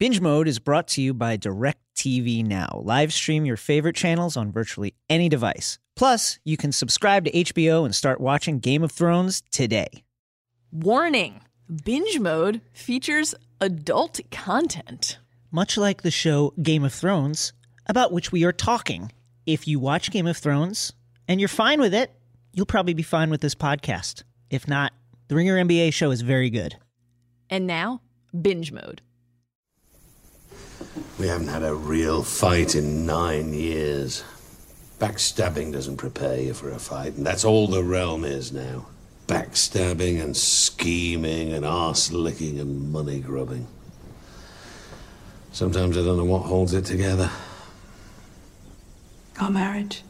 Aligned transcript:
Binge 0.00 0.18
Mode 0.22 0.48
is 0.48 0.58
brought 0.58 0.88
to 0.88 1.02
you 1.02 1.12
by 1.12 1.36
DirecTV 1.36 2.42
Now. 2.42 2.80
Live 2.82 3.12
stream 3.12 3.44
your 3.44 3.58
favorite 3.58 3.94
channels 3.94 4.34
on 4.34 4.50
virtually 4.50 4.94
any 5.10 5.28
device. 5.28 5.78
Plus, 5.94 6.38
you 6.42 6.56
can 6.56 6.72
subscribe 6.72 7.26
to 7.26 7.30
HBO 7.30 7.84
and 7.84 7.94
start 7.94 8.18
watching 8.18 8.60
Game 8.60 8.82
of 8.82 8.90
Thrones 8.90 9.42
today. 9.50 10.02
Warning 10.72 11.42
Binge 11.84 12.18
Mode 12.18 12.62
features 12.72 13.34
adult 13.60 14.20
content. 14.30 15.18
Much 15.50 15.76
like 15.76 16.00
the 16.00 16.10
show 16.10 16.54
Game 16.62 16.82
of 16.82 16.94
Thrones, 16.94 17.52
about 17.86 18.10
which 18.10 18.32
we 18.32 18.42
are 18.44 18.52
talking. 18.52 19.12
If 19.44 19.68
you 19.68 19.78
watch 19.78 20.10
Game 20.10 20.26
of 20.26 20.38
Thrones 20.38 20.94
and 21.28 21.38
you're 21.38 21.48
fine 21.50 21.78
with 21.78 21.92
it, 21.92 22.10
you'll 22.54 22.64
probably 22.64 22.94
be 22.94 23.02
fine 23.02 23.28
with 23.28 23.42
this 23.42 23.54
podcast. 23.54 24.22
If 24.48 24.66
not, 24.66 24.94
the 25.28 25.34
Ringer 25.34 25.62
NBA 25.62 25.92
show 25.92 26.10
is 26.10 26.22
very 26.22 26.48
good. 26.48 26.76
And 27.50 27.66
now, 27.66 28.00
Binge 28.40 28.72
Mode. 28.72 29.02
We 31.18 31.28
haven't 31.28 31.48
had 31.48 31.62
a 31.62 31.74
real 31.74 32.22
fight 32.22 32.74
in 32.74 33.06
nine 33.06 33.52
years. 33.52 34.24
Backstabbing 34.98 35.72
doesn't 35.72 35.96
prepare 35.96 36.40
you 36.40 36.54
for 36.54 36.70
a 36.70 36.78
fight, 36.78 37.14
and 37.14 37.26
that's 37.26 37.44
all 37.44 37.66
the 37.66 37.82
realm 37.82 38.24
is 38.24 38.52
now. 38.52 38.86
Backstabbing 39.26 40.20
and 40.22 40.36
scheming 40.36 41.52
and 41.52 41.64
arse 41.64 42.10
licking 42.10 42.58
and 42.58 42.90
money 42.92 43.20
grubbing. 43.20 43.66
Sometimes 45.52 45.96
I 45.96 46.02
don't 46.02 46.16
know 46.16 46.24
what 46.24 46.42
holds 46.42 46.74
it 46.74 46.84
together. 46.84 47.30
Our 49.40 49.50
marriage. 49.50 50.02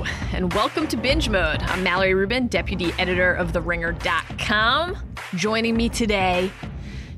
Hello, 0.02 0.28
and 0.32 0.52
welcome 0.54 0.86
to 0.88 0.96
Binge 0.96 1.28
Mode. 1.28 1.62
I'm 1.62 1.82
Mallory 1.82 2.14
Rubin, 2.14 2.46
deputy 2.46 2.90
editor 2.98 3.34
of 3.34 3.52
TheRinger.com. 3.52 4.96
Joining 5.34 5.76
me 5.76 5.88
today, 5.90 6.50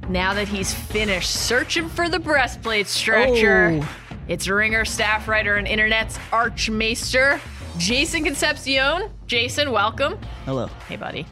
now 0.09 0.34
that 0.34 0.48
he's 0.48 0.75
finished 0.75 1.31
searching 1.31 1.89
for 1.89 2.09
the 2.09 2.19
breastplate 2.19 2.89
stretcher, 2.89 3.81
Oh. 3.83 3.89
it's 4.27 4.48
Ringer 4.48 4.84
staff 4.84 5.29
writer 5.29 5.55
and 5.55 5.69
internet's 5.69 6.19
archmaester, 6.33 7.41
Jason 7.79 8.25
Concepcion. 8.25 9.11
Jason, 9.29 9.70
welcome. 9.70 10.19
Hello. 10.45 10.67
Hey, 10.89 10.97
buddy. 10.97 11.27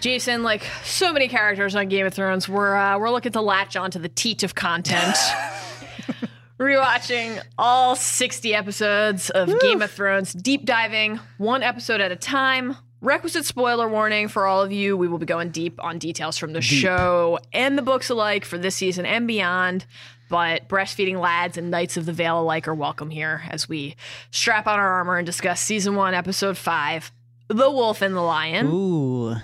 Jason, 0.00 0.42
like 0.42 0.64
so 0.84 1.10
many 1.12 1.26
characters 1.28 1.74
on 1.74 1.88
Game 1.88 2.04
of 2.04 2.12
Thrones, 2.12 2.48
we're 2.50 2.76
uh, 2.76 2.98
we're 2.98 3.10
looking 3.10 3.32
to 3.32 3.40
latch 3.40 3.76
onto 3.76 3.98
the 3.98 4.08
teat 4.10 4.42
of 4.42 4.54
content. 4.54 5.16
Rewatching 6.66 7.42
all 7.58 7.96
60 7.96 8.54
episodes 8.54 9.30
of 9.30 9.58
Game 9.58 9.82
of 9.82 9.90
Thrones, 9.90 10.32
deep 10.32 10.64
diving 10.64 11.18
one 11.38 11.64
episode 11.64 12.00
at 12.00 12.12
a 12.12 12.16
time. 12.16 12.76
Requisite 13.00 13.44
spoiler 13.44 13.88
warning 13.88 14.28
for 14.28 14.46
all 14.46 14.62
of 14.62 14.70
you. 14.70 14.96
We 14.96 15.08
will 15.08 15.18
be 15.18 15.26
going 15.26 15.50
deep 15.50 15.82
on 15.82 15.98
details 15.98 16.38
from 16.38 16.52
the 16.52 16.60
show 16.60 17.40
and 17.52 17.76
the 17.76 17.82
books 17.82 18.10
alike 18.10 18.44
for 18.44 18.58
this 18.58 18.76
season 18.76 19.04
and 19.06 19.26
beyond. 19.26 19.86
But 20.28 20.68
breastfeeding 20.68 21.20
lads 21.20 21.58
and 21.58 21.68
Knights 21.68 21.96
of 21.96 22.06
the 22.06 22.12
Vale 22.12 22.40
alike 22.40 22.68
are 22.68 22.74
welcome 22.76 23.10
here 23.10 23.42
as 23.50 23.68
we 23.68 23.96
strap 24.30 24.68
on 24.68 24.78
our 24.78 24.88
armor 24.92 25.16
and 25.16 25.26
discuss 25.26 25.60
season 25.60 25.96
one, 25.96 26.14
episode 26.14 26.56
five 26.56 27.10
The 27.48 27.72
Wolf 27.72 28.02
and 28.02 28.14
the 28.14 28.20
Lion. 28.20 28.68
Ooh. 28.68 29.34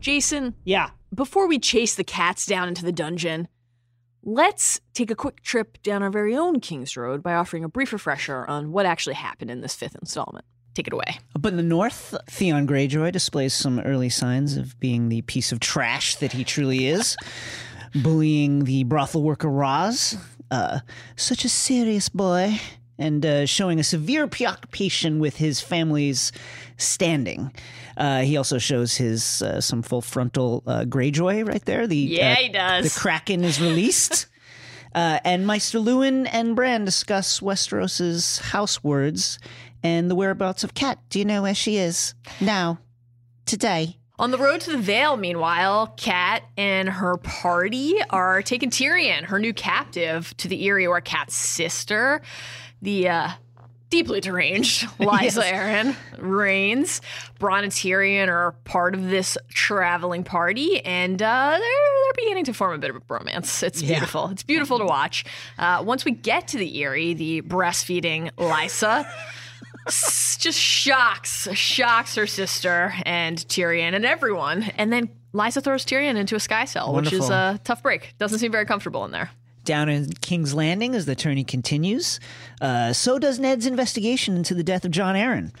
Jason, 0.00 0.54
Yeah. 0.64 0.90
Before 1.14 1.46
we 1.46 1.58
chase 1.58 1.94
the 1.94 2.04
cats 2.04 2.46
down 2.46 2.68
into 2.68 2.84
the 2.84 2.92
dungeon, 2.92 3.48
let's 4.24 4.80
take 4.92 5.10
a 5.10 5.14
quick 5.14 5.42
trip 5.42 5.80
down 5.82 6.02
our 6.02 6.10
very 6.10 6.36
own 6.36 6.60
King's 6.60 6.96
Road 6.96 7.22
by 7.22 7.34
offering 7.34 7.64
a 7.64 7.68
brief 7.68 7.92
refresher 7.92 8.44
on 8.46 8.72
what 8.72 8.86
actually 8.86 9.14
happened 9.14 9.50
in 9.50 9.60
this 9.60 9.74
fifth 9.74 9.94
installment. 9.94 10.44
Take 10.74 10.88
it 10.88 10.92
away. 10.92 11.18
Up 11.34 11.46
in 11.46 11.56
the 11.56 11.62
north, 11.62 12.14
Theon 12.28 12.66
Greyjoy 12.66 13.12
displays 13.12 13.54
some 13.54 13.80
early 13.80 14.10
signs 14.10 14.56
of 14.56 14.78
being 14.80 15.08
the 15.08 15.22
piece 15.22 15.52
of 15.52 15.60
trash 15.60 16.16
that 16.16 16.32
he 16.32 16.44
truly 16.44 16.86
is, 16.86 17.16
bullying 17.94 18.64
the 18.64 18.84
brothel 18.84 19.22
worker 19.22 19.48
Ros, 19.48 20.16
uh, 20.50 20.80
such 21.14 21.44
a 21.44 21.48
serious 21.48 22.08
boy, 22.08 22.60
and 22.98 23.24
uh, 23.24 23.46
showing 23.46 23.78
a 23.78 23.84
severe 23.84 24.26
preoccupation 24.26 25.18
with 25.18 25.36
his 25.36 25.60
family's 25.60 26.32
standing. 26.76 27.52
Uh, 27.96 28.20
he 28.20 28.36
also 28.36 28.58
shows 28.58 28.96
his 28.96 29.42
uh, 29.42 29.60
some 29.60 29.82
full 29.82 30.02
frontal 30.02 30.62
uh, 30.66 30.84
Greyjoy 30.84 31.46
right 31.46 31.64
there. 31.64 31.86
The 31.86 31.96
Yeah, 31.96 32.32
uh, 32.32 32.36
he 32.36 32.48
does. 32.48 32.94
The 32.94 33.00
Kraken 33.00 33.44
is 33.44 33.60
released. 33.60 34.26
Uh, 34.94 35.20
and 35.26 35.46
Maester 35.46 35.78
Luwin 35.78 36.26
and 36.32 36.56
Bran 36.56 36.86
discuss 36.86 37.40
Westeros's 37.40 38.38
house 38.38 38.82
words 38.82 39.38
and 39.82 40.10
the 40.10 40.14
whereabouts 40.14 40.64
of 40.64 40.72
Kat. 40.72 40.98
Do 41.10 41.18
you 41.18 41.26
know 41.26 41.42
where 41.42 41.54
she 41.54 41.76
is 41.76 42.14
now? 42.40 42.78
Today? 43.44 43.98
On 44.18 44.30
the 44.30 44.38
road 44.38 44.62
to 44.62 44.72
the 44.72 44.78
Vale, 44.78 45.18
meanwhile, 45.18 45.88
Kat 45.98 46.44
and 46.56 46.88
her 46.88 47.18
party 47.18 47.96
are 48.08 48.40
taking 48.40 48.70
Tyrion, 48.70 49.24
her 49.24 49.38
new 49.38 49.52
captive, 49.52 50.34
to 50.38 50.48
the 50.48 50.66
area 50.66 50.88
where 50.88 51.02
Kat's 51.02 51.36
sister, 51.36 52.22
the 52.82 53.08
uh, 53.08 53.28
deeply 53.90 54.20
deranged 54.20 54.84
Lysa 54.98 55.22
Yes. 55.22 55.38
Arryn, 55.38 55.96
reigns. 56.18 57.00
Bronn 57.38 57.62
and 57.62 57.72
Tyrion 57.72 58.28
are 58.28 58.52
part 58.64 58.94
of 58.94 59.08
this 59.08 59.36
traveling 59.48 60.24
party, 60.24 60.80
and 60.84 61.20
uh, 61.22 61.50
they're, 61.50 61.58
they're 61.60 62.12
beginning 62.24 62.44
to 62.44 62.52
form 62.54 62.74
a 62.74 62.78
bit 62.78 62.90
of 62.90 62.96
a 62.96 63.00
bromance. 63.00 63.62
It's 63.62 63.80
Yeah. 63.82 63.94
beautiful. 63.98 64.28
It's 64.28 64.42
beautiful 64.42 64.78
to 64.78 64.84
watch. 64.84 65.24
Uh, 65.58 65.82
once 65.86 66.04
we 66.04 66.12
get 66.12 66.48
to 66.48 66.58
the 66.58 66.82
Eyrie, 66.82 67.14
the 67.14 67.42
breastfeeding 67.42 68.30
Lysa 68.32 69.08
just 69.86 70.58
shocks 70.58 71.48
shocks 71.52 72.16
her 72.16 72.26
sister 72.26 72.92
and 73.04 73.38
Tyrion 73.38 73.94
and 73.94 74.04
everyone, 74.04 74.64
and 74.76 74.92
then 74.92 75.08
Lysa 75.32 75.62
throws 75.62 75.84
Tyrion 75.84 76.16
into 76.16 76.34
a 76.34 76.40
sky 76.40 76.64
cell, 76.64 76.92
which 76.94 77.12
is 77.12 77.28
a 77.30 77.60
tough 77.62 77.82
break. 77.82 78.14
Doesn't 78.18 78.38
seem 78.38 78.50
very 78.50 78.64
comfortable 78.66 79.04
in 79.04 79.10
there. 79.12 79.30
Down 79.66 79.90
in 79.90 80.12
King's 80.14 80.54
Landing 80.54 80.94
as 80.94 81.04
the 81.04 81.14
tourney 81.14 81.44
continues, 81.44 82.18
uh, 82.62 82.94
so 82.94 83.18
does 83.18 83.38
Ned's 83.38 83.66
investigation 83.66 84.36
into 84.36 84.54
the 84.54 84.64
death 84.64 84.84
of 84.86 84.90
Jon 84.92 85.14
Arryn. 85.14 85.52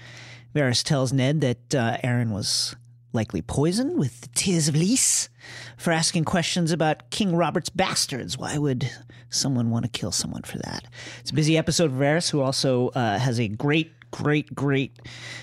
Varys 0.54 0.82
tells 0.82 1.12
Ned 1.12 1.42
that 1.42 1.74
uh, 1.74 1.98
Arryn 2.02 2.30
was 2.30 2.74
likely 3.12 3.42
poisoned 3.42 3.98
with 3.98 4.20
the 4.20 4.28
tears 4.28 4.68
of 4.68 4.76
Lys 4.76 5.28
for 5.76 5.92
asking 5.92 6.24
questions 6.24 6.70
about 6.70 7.10
King 7.10 7.34
Robert's 7.34 7.68
bastards. 7.68 8.38
Why 8.38 8.56
would 8.56 8.90
someone 9.28 9.70
want 9.70 9.84
to 9.84 9.90
kill 9.90 10.12
someone 10.12 10.42
for 10.42 10.58
that? 10.58 10.84
It's 11.20 11.30
a 11.30 11.34
busy 11.34 11.58
episode 11.58 11.90
for 11.90 11.96
Varys, 11.96 12.30
who 12.30 12.40
also 12.40 12.88
uh, 12.90 13.18
has 13.18 13.40
a 13.40 13.48
great, 13.48 13.92
great, 14.10 14.54
great 14.54 14.98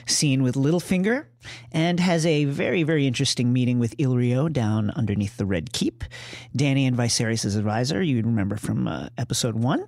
scene 0.06 0.44
with 0.44 0.56
Littlefinger 0.56 1.26
and 1.72 2.00
has 2.00 2.26
a 2.26 2.46
very, 2.46 2.84
very 2.84 3.08
interesting 3.08 3.54
meeting 3.54 3.80
with 3.80 3.96
Illyrio 3.98 4.52
down 4.52 4.92
underneath 4.92 5.38
the 5.38 5.46
Red 5.46 5.74
Keep. 5.74 6.04
Dany 6.58 6.88
and 6.88 6.98
Viserys' 6.98 7.58
advisor, 7.58 8.02
you 8.02 8.18
remember 8.18 8.58
from 8.58 8.88
uh, 8.88 9.10
episode 9.18 9.56
one. 9.56 9.86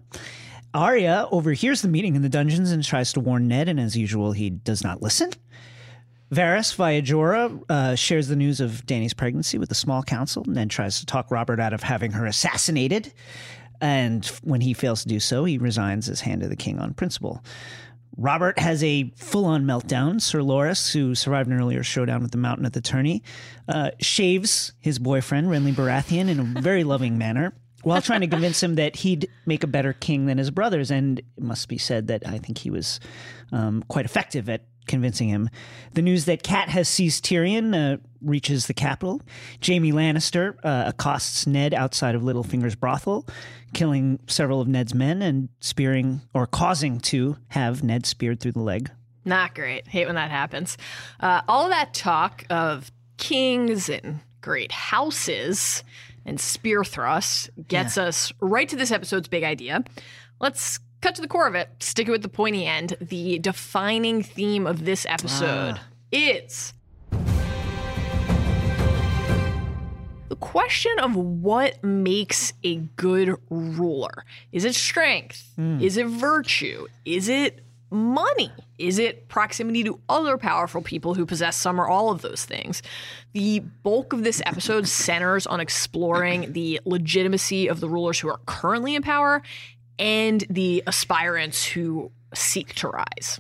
Arya 0.73 1.27
overhears 1.31 1.81
the 1.81 1.87
meeting 1.87 2.15
in 2.15 2.21
the 2.21 2.29
dungeons 2.29 2.71
and 2.71 2.83
tries 2.83 3.13
to 3.13 3.21
warn 3.21 3.47
Ned, 3.47 3.69
and 3.69 3.79
as 3.79 3.95
usual, 3.95 4.33
he 4.33 4.49
does 4.49 4.83
not 4.83 5.01
listen. 5.01 5.31
Varys 6.31 6.75
via 6.75 7.01
Jorah 7.01 7.63
uh, 7.69 7.95
shares 7.95 8.27
the 8.27 8.35
news 8.35 8.59
of 8.59 8.85
Dany's 8.85 9.13
pregnancy 9.13 9.57
with 9.57 9.69
the 9.69 9.75
small 9.75 10.03
council 10.03 10.43
and 10.45 10.57
then 10.57 10.67
tries 10.67 10.99
to 10.99 11.05
talk 11.05 11.31
Robert 11.31 11.59
out 11.59 11.71
of 11.71 11.83
having 11.83 12.11
her 12.11 12.25
assassinated. 12.25 13.13
And 13.79 14.25
when 14.43 14.61
he 14.61 14.73
fails 14.73 15.03
to 15.03 15.07
do 15.07 15.19
so, 15.19 15.45
he 15.45 15.57
resigns 15.57 16.09
as 16.09 16.21
Hand 16.21 16.43
of 16.43 16.49
the 16.49 16.55
King 16.55 16.79
on 16.79 16.93
principle. 16.93 17.43
Robert 18.17 18.59
has 18.59 18.83
a 18.83 19.11
full 19.15 19.45
on 19.45 19.65
meltdown. 19.65 20.21
Sir 20.21 20.39
Loras, 20.39 20.93
who 20.93 21.15
survived 21.15 21.49
an 21.49 21.59
earlier 21.59 21.83
showdown 21.83 22.21
with 22.21 22.31
the 22.31 22.37
Mountain 22.37 22.65
at 22.65 22.73
the 22.73 22.81
tourney, 22.81 23.23
uh, 23.67 23.91
shaves 23.99 24.73
his 24.79 24.99
boyfriend, 24.99 25.47
Renly 25.47 25.73
Baratheon, 25.73 26.29
in 26.29 26.39
a 26.39 26.61
very 26.61 26.83
loving 26.83 27.17
manner 27.17 27.53
while 27.83 28.01
trying 28.01 28.21
to 28.21 28.27
convince 28.27 28.63
him 28.63 28.75
that 28.75 28.95
he'd 28.95 29.29
make 29.45 29.63
a 29.63 29.67
better 29.67 29.93
king 29.93 30.25
than 30.25 30.39
his 30.39 30.49
brothers. 30.49 30.89
And 30.89 31.19
it 31.19 31.43
must 31.43 31.67
be 31.67 31.77
said 31.77 32.07
that 32.07 32.27
I 32.27 32.39
think 32.39 32.57
he 32.57 32.71
was 32.71 32.99
um, 33.51 33.83
quite 33.87 34.05
effective 34.05 34.49
at 34.49 34.63
convincing 34.87 35.29
him. 35.29 35.49
The 35.93 36.01
news 36.01 36.25
that 36.25 36.43
Kat 36.43 36.69
has 36.69 36.87
seized 36.87 37.25
Tyrion 37.25 37.75
uh, 37.75 37.97
reaches 38.21 38.67
the 38.67 38.73
capital. 38.73 39.21
Jaime 39.65 39.91
Lannister 39.91 40.55
uh, 40.63 40.85
accosts 40.87 41.47
Ned 41.47 41.73
outside 41.73 42.15
of 42.15 42.21
Littlefinger's 42.21 42.75
brothel, 42.75 43.27
killing 43.73 44.19
several 44.27 44.61
of 44.61 44.67
Ned's 44.67 44.93
men 44.93 45.21
and 45.21 45.49
spearing 45.59 46.21
or 46.33 46.47
causing 46.47 46.99
to 47.01 47.37
have 47.49 47.83
Ned 47.83 48.05
speared 48.05 48.39
through 48.39 48.53
the 48.53 48.61
leg. 48.61 48.91
Not 49.25 49.55
great. 49.55 49.87
Hate 49.87 50.05
when 50.05 50.15
that 50.15 50.29
happens. 50.29 50.77
Uh, 51.19 51.41
all 51.47 51.69
that 51.69 51.93
talk 51.93 52.45
of 52.49 52.91
kings 53.17 53.89
and 53.89 54.19
great 54.41 54.71
houses 54.71 55.83
and 56.25 56.39
spear 56.39 56.83
thrusts 56.83 57.49
gets 57.67 57.97
us 57.97 58.31
right 58.39 58.69
to 58.69 58.75
this 58.75 58.91
episode's 58.91 59.27
big 59.27 59.43
idea. 59.43 59.83
Let's 60.39 60.79
cut 61.05 61.13
to 61.13 61.21
the 61.21 61.27
core 61.27 61.45
of 61.45 61.53
it, 61.53 61.69
stick 61.79 62.07
it 62.07 62.11
with 62.11 62.23
the 62.23 62.27
pointy 62.27 62.65
end. 62.65 62.97
The 62.99 63.37
defining 63.37 64.23
theme 64.23 64.65
of 64.65 64.85
this 64.85 65.05
episode 65.07 65.75
ah. 65.77 65.87
is 66.11 66.73
the 67.11 67.35
the 70.35 70.41
question 70.41 70.99
of 70.99 71.15
what 71.15 71.81
makes 71.81 72.51
a 72.63 72.75
good 72.97 73.37
ruler. 73.49 74.25
Is 74.51 74.65
it 74.65 74.75
strength? 74.75 75.49
Hmm. 75.55 75.79
Is 75.79 75.95
it 75.95 76.07
virtue? 76.07 76.87
Is 77.05 77.29
it 77.29 77.63
money? 77.89 78.51
Is 78.77 78.99
it 78.99 79.29
proximity 79.29 79.85
to 79.85 79.97
other 80.09 80.37
powerful 80.37 80.81
people 80.81 81.13
who 81.13 81.25
possess 81.25 81.55
some 81.55 81.79
or 81.79 81.87
all 81.87 82.11
of 82.11 82.21
those 82.21 82.43
things? 82.43 82.83
The 83.31 83.59
bulk 83.59 84.11
of 84.11 84.25
this 84.25 84.41
episode 84.45 84.89
centers 84.89 85.47
on 85.47 85.61
exploring 85.61 86.51
the 86.51 86.81
legitimacy 86.83 87.69
of 87.69 87.79
the 87.79 87.87
rulers 87.87 88.19
who 88.19 88.27
are 88.27 88.41
currently 88.45 88.95
in 88.95 89.01
power 89.01 89.41
and 89.99 90.43
the 90.49 90.83
aspirants 90.87 91.65
who 91.65 92.11
seek 92.33 92.73
to 92.75 92.89
rise. 92.89 93.39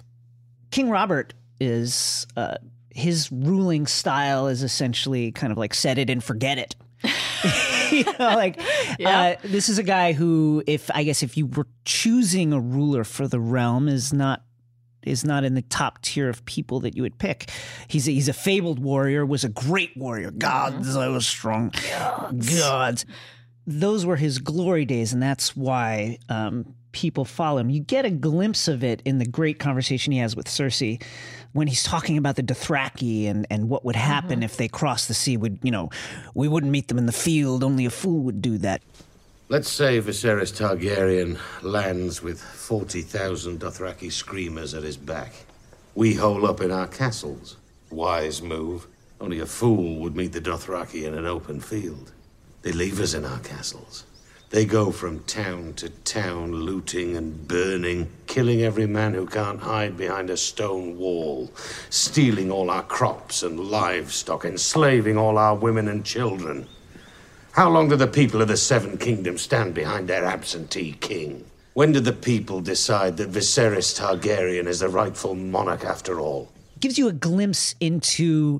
King 0.71 0.89
Robert 0.89 1.33
is 1.59 2.27
uh, 2.35 2.55
his 2.89 3.31
ruling 3.31 3.87
style 3.87 4.47
is 4.47 4.63
essentially 4.63 5.31
kind 5.31 5.51
of 5.51 5.57
like 5.57 5.73
set 5.73 5.97
it 5.97 6.09
and 6.09 6.23
forget 6.23 6.57
it. 6.57 6.75
you 7.91 8.03
know, 8.03 8.13
like 8.19 8.59
Yeah. 8.99 9.19
uh, 9.19 9.35
this 9.43 9.69
is 9.69 9.77
a 9.77 9.83
guy 9.83 10.13
who, 10.13 10.63
if 10.65 10.89
I 10.93 11.03
guess, 11.03 11.21
if 11.23 11.37
you 11.37 11.45
were 11.47 11.67
choosing 11.85 12.51
a 12.53 12.59
ruler 12.59 13.03
for 13.03 13.27
the 13.27 13.39
realm, 13.39 13.87
is 13.87 14.11
not 14.13 14.41
is 15.03 15.23
not 15.23 15.43
in 15.43 15.53
the 15.53 15.61
top 15.61 16.01
tier 16.01 16.29
of 16.29 16.43
people 16.45 16.79
that 16.79 16.95
you 16.95 17.03
would 17.03 17.19
pick. 17.19 17.51
He's 17.87 18.07
a, 18.07 18.11
he's 18.11 18.27
a 18.27 18.33
fabled 18.33 18.79
warrior, 18.79 19.23
was 19.23 19.43
a 19.43 19.49
great 19.49 19.95
warrior. 19.95 20.31
Gods, 20.31 20.95
I 20.95 21.07
was 21.09 21.27
strong. 21.27 21.71
Gods. 22.49 23.05
Those 23.67 24.05
were 24.05 24.15
his 24.15 24.37
glory 24.37 24.85
days, 24.85 25.11
and 25.11 25.21
that's 25.21 25.55
why 25.55 26.19
um, 26.29 26.75
people 26.91 27.25
follow 27.25 27.59
him. 27.59 27.69
You 27.69 27.81
get 27.81 28.05
a 28.05 28.09
glimpse 28.09 28.67
of 28.67 28.83
it 28.83 29.01
in 29.05 29.17
the 29.17 29.25
great 29.25 29.59
conversation 29.59 30.13
he 30.13 30.19
has 30.19 30.35
with 30.35 30.47
Cersei 30.47 31.03
when 31.53 31.67
he's 31.67 31.83
talking 31.83 32.17
about 32.17 32.35
the 32.35 32.43
Dothraki 32.43 33.27
and, 33.27 33.47
and 33.49 33.69
what 33.69 33.83
would 33.83 33.95
happen 33.95 34.43
if 34.43 34.57
they 34.57 34.67
crossed 34.67 35.07
the 35.07 35.13
sea. 35.13 35.35
Would 35.35 35.59
you 35.61 35.71
know, 35.71 35.89
we 36.33 36.47
wouldn't 36.47 36.71
meet 36.71 36.87
them 36.87 36.97
in 36.97 37.05
the 37.05 37.11
field. 37.11 37.63
Only 37.63 37.85
a 37.85 37.89
fool 37.89 38.21
would 38.21 38.41
do 38.41 38.57
that. 38.59 38.81
Let's 39.47 39.69
say 39.69 40.01
Viserys 40.01 40.51
Targaryen 40.51 41.37
lands 41.61 42.23
with 42.23 42.41
40,000 42.41 43.59
Dothraki 43.59 44.11
screamers 44.11 44.73
at 44.73 44.81
his 44.81 44.97
back. 44.97 45.33
We 45.93 46.15
hole 46.15 46.47
up 46.47 46.61
in 46.61 46.71
our 46.71 46.87
castles. 46.87 47.57
Wise 47.91 48.41
move. 48.41 48.87
Only 49.21 49.39
a 49.39 49.45
fool 49.45 49.99
would 49.99 50.15
meet 50.15 50.33
the 50.33 50.41
Dothraki 50.41 51.03
in 51.03 51.13
an 51.13 51.25
open 51.25 51.59
field. 51.59 52.11
They 52.65 52.71
leave 52.71 52.99
us 52.99 53.13
in 53.13 53.25
our 53.25 53.37
castles. 53.41 54.05
They 54.49 54.65
go 54.65 54.89
from 54.89 55.19
town 55.25 55.73
to 55.73 55.89
town, 55.89 56.51
looting 56.51 57.15
and 57.15 57.47
burning, 57.47 58.09
killing 58.25 58.63
every 58.63 58.87
man 58.87 59.13
who 59.13 59.27
can't 59.27 59.59
hide 59.59 59.95
behind 59.95 60.31
a 60.31 60.35
stone 60.35 60.97
wall, 60.97 61.51
stealing 61.91 62.49
all 62.49 62.71
our 62.71 62.81
crops 62.81 63.43
and 63.43 63.59
livestock, 63.59 64.45
enslaving 64.45 65.15
all 65.15 65.37
our 65.37 65.53
women 65.53 65.87
and 65.87 66.03
children. 66.03 66.67
How 67.51 67.69
long 67.69 67.87
do 67.87 67.97
the 67.97 68.07
people 68.07 68.41
of 68.41 68.47
the 68.47 68.57
Seven 68.57 68.97
Kingdoms 68.97 69.43
stand 69.43 69.75
behind 69.75 70.07
their 70.07 70.25
absentee 70.25 70.93
king? 70.93 71.45
When 71.75 71.91
did 71.91 72.05
the 72.05 72.13
people 72.13 72.61
decide 72.61 73.17
that 73.17 73.31
Viserys 73.31 73.93
Targaryen 73.95 74.65
is 74.65 74.79
the 74.79 74.89
rightful 74.89 75.35
monarch 75.35 75.85
after 75.85 76.19
all? 76.19 76.51
gives 76.79 76.97
you 76.97 77.07
a 77.07 77.13
glimpse 77.13 77.75
into 77.79 78.59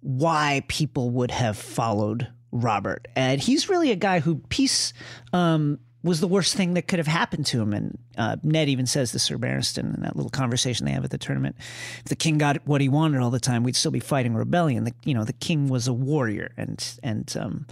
why 0.00 0.62
people 0.68 1.08
would 1.08 1.30
have 1.30 1.56
followed 1.56 2.28
Robert. 2.60 3.08
And 3.16 3.40
he's 3.40 3.68
really 3.68 3.90
a 3.90 3.96
guy 3.96 4.20
who 4.20 4.36
peace 4.48 4.92
um, 5.32 5.78
was 6.02 6.20
the 6.20 6.28
worst 6.28 6.54
thing 6.54 6.74
that 6.74 6.86
could 6.88 6.98
have 6.98 7.06
happened 7.08 7.46
to 7.46 7.60
him. 7.60 7.72
And 7.72 7.98
uh, 8.16 8.36
Ned 8.42 8.68
even 8.68 8.86
says 8.86 9.10
to 9.12 9.18
Sir 9.18 9.38
Barristan 9.38 9.94
in 9.96 10.02
that 10.02 10.14
little 10.16 10.30
conversation 10.30 10.86
they 10.86 10.92
have 10.92 11.04
at 11.04 11.10
the 11.10 11.18
tournament, 11.18 11.56
if 11.98 12.04
the 12.04 12.16
king 12.16 12.38
got 12.38 12.64
what 12.66 12.80
he 12.80 12.88
wanted 12.88 13.20
all 13.20 13.30
the 13.30 13.40
time, 13.40 13.62
we'd 13.62 13.76
still 13.76 13.90
be 13.90 14.00
fighting 14.00 14.34
rebellion. 14.34 14.84
The, 14.84 14.92
you 15.04 15.14
know, 15.14 15.24
the 15.24 15.32
king 15.32 15.68
was 15.68 15.88
a 15.88 15.92
warrior, 15.92 16.52
and 16.56 16.82
and 17.02 17.34
um, 17.38 17.66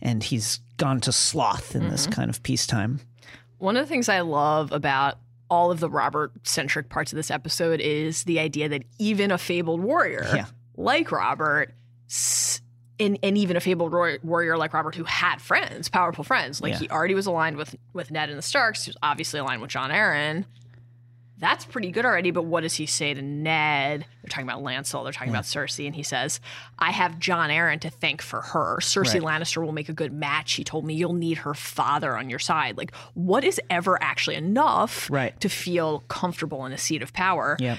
and 0.00 0.22
he's 0.22 0.60
gone 0.78 1.00
to 1.02 1.12
sloth 1.12 1.74
in 1.76 1.88
this 1.90 2.06
kind 2.06 2.30
of 2.30 2.42
peacetime. 2.42 3.00
One 3.58 3.76
of 3.76 3.84
the 3.86 3.88
things 3.88 4.08
I 4.08 4.20
love 4.20 4.72
about 4.72 5.18
all 5.50 5.70
of 5.70 5.78
the 5.78 5.90
Robert 5.90 6.32
centric 6.42 6.88
parts 6.88 7.12
of 7.12 7.16
this 7.16 7.30
episode 7.30 7.80
is 7.80 8.24
the 8.24 8.40
idea 8.40 8.68
that 8.70 8.82
even 8.98 9.30
a 9.30 9.36
fabled 9.38 9.80
warrior 9.82 10.26
Yeah. 10.34 10.46
like 10.76 11.12
Robert, 11.12 11.74
s- 12.08 12.60
and, 13.00 13.18
and 13.22 13.36
even 13.38 13.56
a 13.56 13.60
fabled 13.60 13.92
war- 13.92 14.18
warrior 14.22 14.56
like 14.56 14.72
Robert 14.72 14.94
who 14.94 15.04
had 15.04 15.40
friends, 15.40 15.88
powerful 15.88 16.24
friends, 16.24 16.60
like 16.60 16.72
Yeah. 16.74 16.78
he 16.78 16.88
already 16.88 17.14
was 17.14 17.26
aligned 17.26 17.56
with 17.56 17.74
with 17.92 18.10
Ned 18.10 18.28
and 18.28 18.38
the 18.38 18.42
Starks, 18.42 18.84
he 18.84 18.90
was 18.90 18.96
obviously 19.02 19.40
aligned 19.40 19.60
with 19.62 19.70
Jon 19.70 19.90
Arryn. 19.90 20.44
That's 21.36 21.64
pretty 21.64 21.90
good 21.90 22.04
already, 22.06 22.30
but 22.30 22.44
what 22.44 22.60
does 22.62 22.74
he 22.74 22.86
say 22.86 23.12
to 23.12 23.20
Ned? 23.20 24.06
They're 24.22 24.28
talking 24.28 24.48
about 24.48 24.62
Lancel, 24.62 25.02
they're 25.02 25.12
talking 25.12 25.30
about 25.30 25.42
Cersei, 25.44 25.84
and 25.84 25.94
he 25.94 26.04
says, 26.04 26.40
I 26.78 26.92
have 26.92 27.18
Jon 27.18 27.50
Arryn 27.50 27.80
to 27.80 27.90
thank 27.90 28.22
for 28.22 28.40
her. 28.40 28.78
Cersei 28.80 29.20
Right. 29.20 29.42
Lannister 29.42 29.62
will 29.62 29.72
make 29.72 29.88
a 29.88 29.92
good 29.92 30.12
match. 30.12 30.52
He 30.54 30.62
told 30.62 30.84
me 30.86 30.94
you'll 30.94 31.12
need 31.12 31.38
her 31.38 31.52
father 31.52 32.16
on 32.16 32.30
your 32.30 32.38
side. 32.38 32.78
Like, 32.78 32.94
what 33.14 33.42
is 33.42 33.60
ever 33.68 34.00
actually 34.00 34.36
enough 34.36 35.10
Right. 35.10 35.38
to 35.40 35.48
feel 35.48 36.00
comfortable 36.08 36.64
in 36.66 36.72
a 36.72 36.78
seat 36.78 37.02
of 37.02 37.12
power? 37.12 37.56
Yeah. 37.58 37.78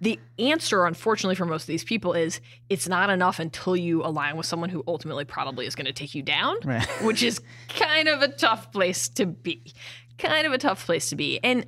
The 0.00 0.18
answer, 0.38 0.84
unfortunately, 0.86 1.34
for 1.36 1.46
most 1.46 1.62
of 1.62 1.66
these 1.68 1.84
people 1.84 2.12
is 2.12 2.40
it's 2.68 2.88
not 2.88 3.10
enough 3.10 3.38
until 3.38 3.76
you 3.76 4.02
align 4.04 4.36
with 4.36 4.44
someone 4.46 4.68
who 4.68 4.82
ultimately 4.86 5.24
probably 5.24 5.66
is 5.66 5.74
going 5.74 5.86
to 5.86 5.92
take 5.92 6.14
you 6.14 6.22
down, 6.22 6.56
Right. 6.64 6.84
which 7.02 7.22
is 7.22 7.40
kind 7.68 8.08
of 8.08 8.20
a 8.20 8.28
tough 8.28 8.70
place 8.72 9.08
to 9.10 9.24
be. 9.26 9.72
Kind 10.18 10.46
of 10.46 10.52
a 10.52 10.58
tough 10.58 10.84
place 10.84 11.08
to 11.10 11.16
be. 11.16 11.38
And 11.42 11.66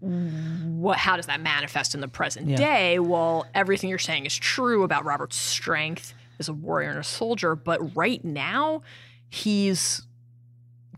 what 0.00 0.98
how 0.98 1.16
does 1.16 1.26
that 1.26 1.40
manifest 1.40 1.94
in 1.94 2.00
the 2.00 2.08
present 2.08 2.48
Yeah. 2.48 2.56
day? 2.56 2.98
Well, 2.98 3.46
everything 3.54 3.90
you're 3.90 3.98
saying 3.98 4.26
is 4.26 4.36
true 4.36 4.82
about 4.82 5.04
Robert's 5.04 5.36
strength 5.36 6.14
as 6.38 6.48
a 6.48 6.52
warrior 6.52 6.90
and 6.90 6.98
a 6.98 7.04
soldier, 7.04 7.56
but 7.56 7.96
right 7.96 8.22
now 8.24 8.82
he's 9.28 10.02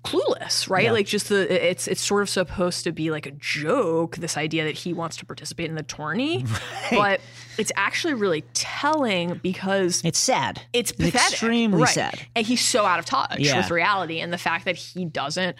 clueless, 0.05 0.69
right? 0.71 0.85
Yeah. 0.85 0.93
Like 0.93 1.07
just 1.07 1.29
the 1.29 1.71
it's 1.71 1.87
it's 1.89 2.01
sort 2.01 2.23
of 2.23 2.29
supposed 2.29 2.85
to 2.85 2.93
be 2.93 3.11
like 3.11 3.27
a 3.27 3.31
joke, 3.33 4.17
this 4.17 4.37
idea 4.37 4.65
that 4.65 4.75
he 4.75 4.93
wants 4.93 5.17
to 5.19 5.27
participate 5.27 5.69
in 5.69 5.75
the 5.77 5.83
tourney, 5.83 6.45
but 6.91 7.21
it's 7.59 7.73
actually 7.77 8.15
really 8.15 8.43
telling 8.55 9.35
because 9.43 10.03
It's 10.05 10.19
sad. 10.19 10.63
it's 10.73 10.93
pathetic, 10.93 11.15
extremely 11.33 11.83
right. 11.83 11.89
sad. 11.89 12.21
and 12.37 12.47
he's 12.47 12.61
so 12.65 12.85
out 12.87 12.99
of 12.99 13.05
touch 13.05 13.39
Yeah. 13.39 13.57
with 13.59 13.71
reality, 13.71 14.21
and 14.21 14.33
the 14.33 14.39
fact 14.39 14.65
that 14.67 14.77
he 14.77 15.05
doesn't 15.05 15.57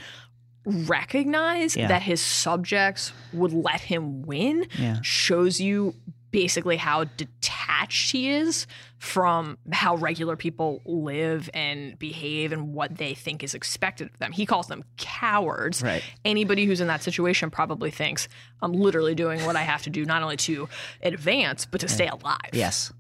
recognize 0.65 1.77
Yeah. 1.77 1.89
that 1.89 2.03
his 2.03 2.21
subjects 2.21 3.13
would 3.33 3.53
let 3.53 3.81
him 3.81 4.23
win 4.23 4.67
shows 5.03 5.61
you 5.61 5.95
basically 6.31 6.77
how 6.77 7.05
detached 7.05 8.13
he 8.13 8.31
is 8.31 8.67
from 8.99 9.57
how 9.73 9.97
regular 9.97 10.37
people 10.37 10.83
live 10.85 11.49
and 11.55 11.99
behave 11.99 12.53
and 12.53 12.75
what 12.75 12.97
they 12.97 13.15
think 13.15 13.43
is 13.43 13.55
expected 13.55 14.11
of 14.11 14.19
them. 14.19 14.33
He 14.33 14.45
calls 14.45 14.67
them 14.67 14.85
cowards. 14.97 15.83
Right. 15.83 16.03
Anybody 16.25 16.67
who's 16.67 16.81
in 16.81 16.89
that 16.89 17.03
situation 17.03 17.51
probably 17.51 17.91
thinks 17.91 18.29
I'm 18.61 18.73
literally 18.73 19.15
doing 19.15 19.45
what 19.47 19.57
I 19.57 19.63
have 19.63 19.83
to 19.83 19.91
do 19.91 20.05
not 20.05 20.23
only 20.23 20.37
to 20.39 20.69
advance 21.03 21.67
but 21.67 21.81
to 21.81 21.89
stay 21.89 22.09
alive. 22.09 22.51
Yes. 22.53 22.93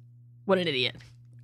What 0.44 0.58
an 0.58 0.68
idiot. 0.68 0.96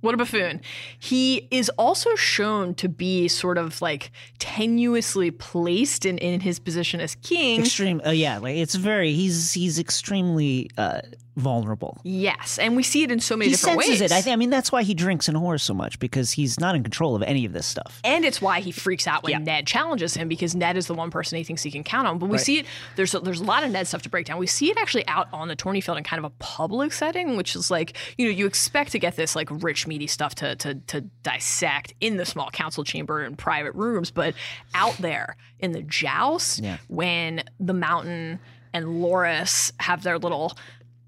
What 0.05 0.13
a 0.13 0.17
buffoon. 0.17 0.61
He 0.99 1.47
is 1.49 1.69
also 1.79 2.13
shown 2.13 2.75
to 2.75 2.87
be 2.87 3.27
sort 3.27 3.57
of 3.57 3.81
like 3.81 4.11
tenuously 4.37 5.35
placed 5.35 6.05
in, 6.05 6.19
in 6.19 6.41
his 6.41 6.59
position 6.59 6.99
as 6.99 7.15
king. 7.15 7.61
Extreme. 7.61 8.01
Uh, 8.05 8.11
yeah. 8.11 8.37
Like 8.37 8.55
it's 8.55 8.75
very. 8.75 9.13
He's 9.13 9.53
he's 9.53 9.79
extremely 9.79 10.69
uh, 10.77 11.01
vulnerable. 11.35 11.99
Yes. 12.03 12.57
And 12.59 12.75
we 12.75 12.83
see 12.83 13.03
it 13.03 13.11
in 13.11 13.19
so 13.19 13.35
many 13.35 13.49
He 13.49 13.55
different 13.55 13.81
senses 13.83 14.01
ways. 14.01 14.11
it. 14.11 14.15
I, 14.15 14.21
th- 14.21 14.33
I 14.33 14.35
mean, 14.37 14.49
that's 14.49 14.71
why 14.71 14.83
he 14.83 14.93
drinks 14.93 15.27
and 15.27 15.37
whores 15.37 15.61
so 15.61 15.73
much 15.73 15.99
because 15.99 16.31
he's 16.31 16.59
not 16.59 16.75
in 16.75 16.83
control 16.83 17.15
of 17.15 17.21
any 17.23 17.45
of 17.45 17.53
this 17.53 17.65
stuff. 17.65 17.99
and 18.03 18.23
it's 18.25 18.41
why 18.41 18.59
he 18.61 18.71
freaks 18.71 19.07
out 19.07 19.23
when 19.23 19.31
Yeah. 19.31 19.37
Ned 19.39 19.67
challenges 19.67 20.13
him 20.15 20.27
because 20.27 20.55
Ned 20.55 20.77
is 20.77 20.87
the 20.87 20.93
one 20.93 21.11
person 21.11 21.37
he 21.37 21.43
thinks 21.43 21.61
he 21.63 21.71
can 21.71 21.83
count 21.83 22.07
on. 22.07 22.19
But 22.19 22.27
we 22.29 22.37
Right. 22.37 22.45
see 22.45 22.59
it. 22.59 22.65
There's 22.95 23.13
a, 23.13 23.19
there's 23.19 23.41
a 23.41 23.43
lot 23.43 23.63
of 23.63 23.71
Ned 23.71 23.87
stuff 23.87 24.01
to 24.03 24.09
break 24.09 24.25
down. 24.25 24.37
We 24.37 24.47
see 24.47 24.71
it 24.71 24.77
actually 24.77 25.07
out 25.07 25.27
on 25.33 25.47
the 25.47 25.55
tourney 25.55 25.81
field 25.81 25.97
in 25.97 26.03
kind 26.03 26.19
of 26.19 26.25
a 26.25 26.33
public 26.39 26.93
setting, 26.93 27.35
which 27.37 27.55
is 27.55 27.69
like 27.69 27.97
you 28.17 28.25
know 28.25 28.31
you 28.31 28.45
expect 28.45 28.91
to 28.93 28.99
get 28.99 29.15
this 29.15 29.35
like 29.35 29.49
rich 29.51 29.87
meaty 29.87 30.07
stuff 30.07 30.35
to 30.35 30.55
to 30.57 30.75
to 30.75 31.01
dissect 31.23 31.93
in 32.01 32.17
the 32.17 32.25
small 32.25 32.49
council 32.51 32.83
chamber 32.83 33.23
in 33.23 33.35
private 33.35 33.73
rooms, 33.75 34.11
but 34.11 34.33
out 34.73 34.95
there 34.97 35.35
in 35.59 35.71
the 35.73 35.81
joust 35.81 36.59
Yeah. 36.59 36.77
when 36.87 37.43
the 37.59 37.73
Mountain 37.73 38.39
and 38.73 38.85
Loras 39.01 39.71
have 39.79 40.03
their 40.03 40.17
little 40.19 40.57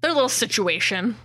their 0.00 0.12
little 0.12 0.28
situation. 0.28 1.16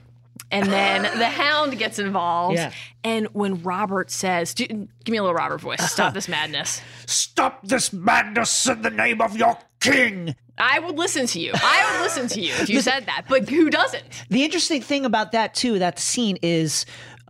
And 0.52 0.72
then 0.72 1.04
the 1.18 1.26
hound 1.30 1.78
gets 1.78 2.00
involved. 2.00 2.58
Yeah. 2.58 2.72
And 3.04 3.28
when 3.34 3.64
Robert 3.64 4.12
says, 4.12 4.54
"Do- 4.54 4.68
Give 4.68 5.12
me 5.12 5.18
a 5.18 5.24
little 5.24 5.36
Robert 5.36 5.62
voice, 5.62 5.82
stop 5.82 6.08
uh-huh. 6.08 6.14
this 6.14 6.28
madness. 6.28 6.82
Stop 7.06 7.68
this 7.68 7.92
madness 7.92 8.68
in 8.68 8.82
the 8.82 8.90
name 8.90 9.22
of 9.22 9.36
your 9.36 9.58
king. 9.80 10.36
I 10.58 10.80
would 10.80 10.98
listen 10.98 11.26
to 11.28 11.40
you. 11.40 11.52
I 11.56 11.92
would 11.92 12.04
listen 12.04 12.28
to 12.30 12.42
you 12.42 12.54
if 12.54 12.70
you 12.70 12.82
said 12.92 13.08
that, 13.08 13.26
but 13.28 13.50
who 13.50 13.70
doesn't? 13.72 14.04
The 14.30 14.44
interesting 14.44 14.82
thing 14.82 15.04
about 15.06 15.32
that 15.32 15.56
too, 15.56 15.80
that 15.80 15.98
scene 15.98 16.38
is 16.44 16.86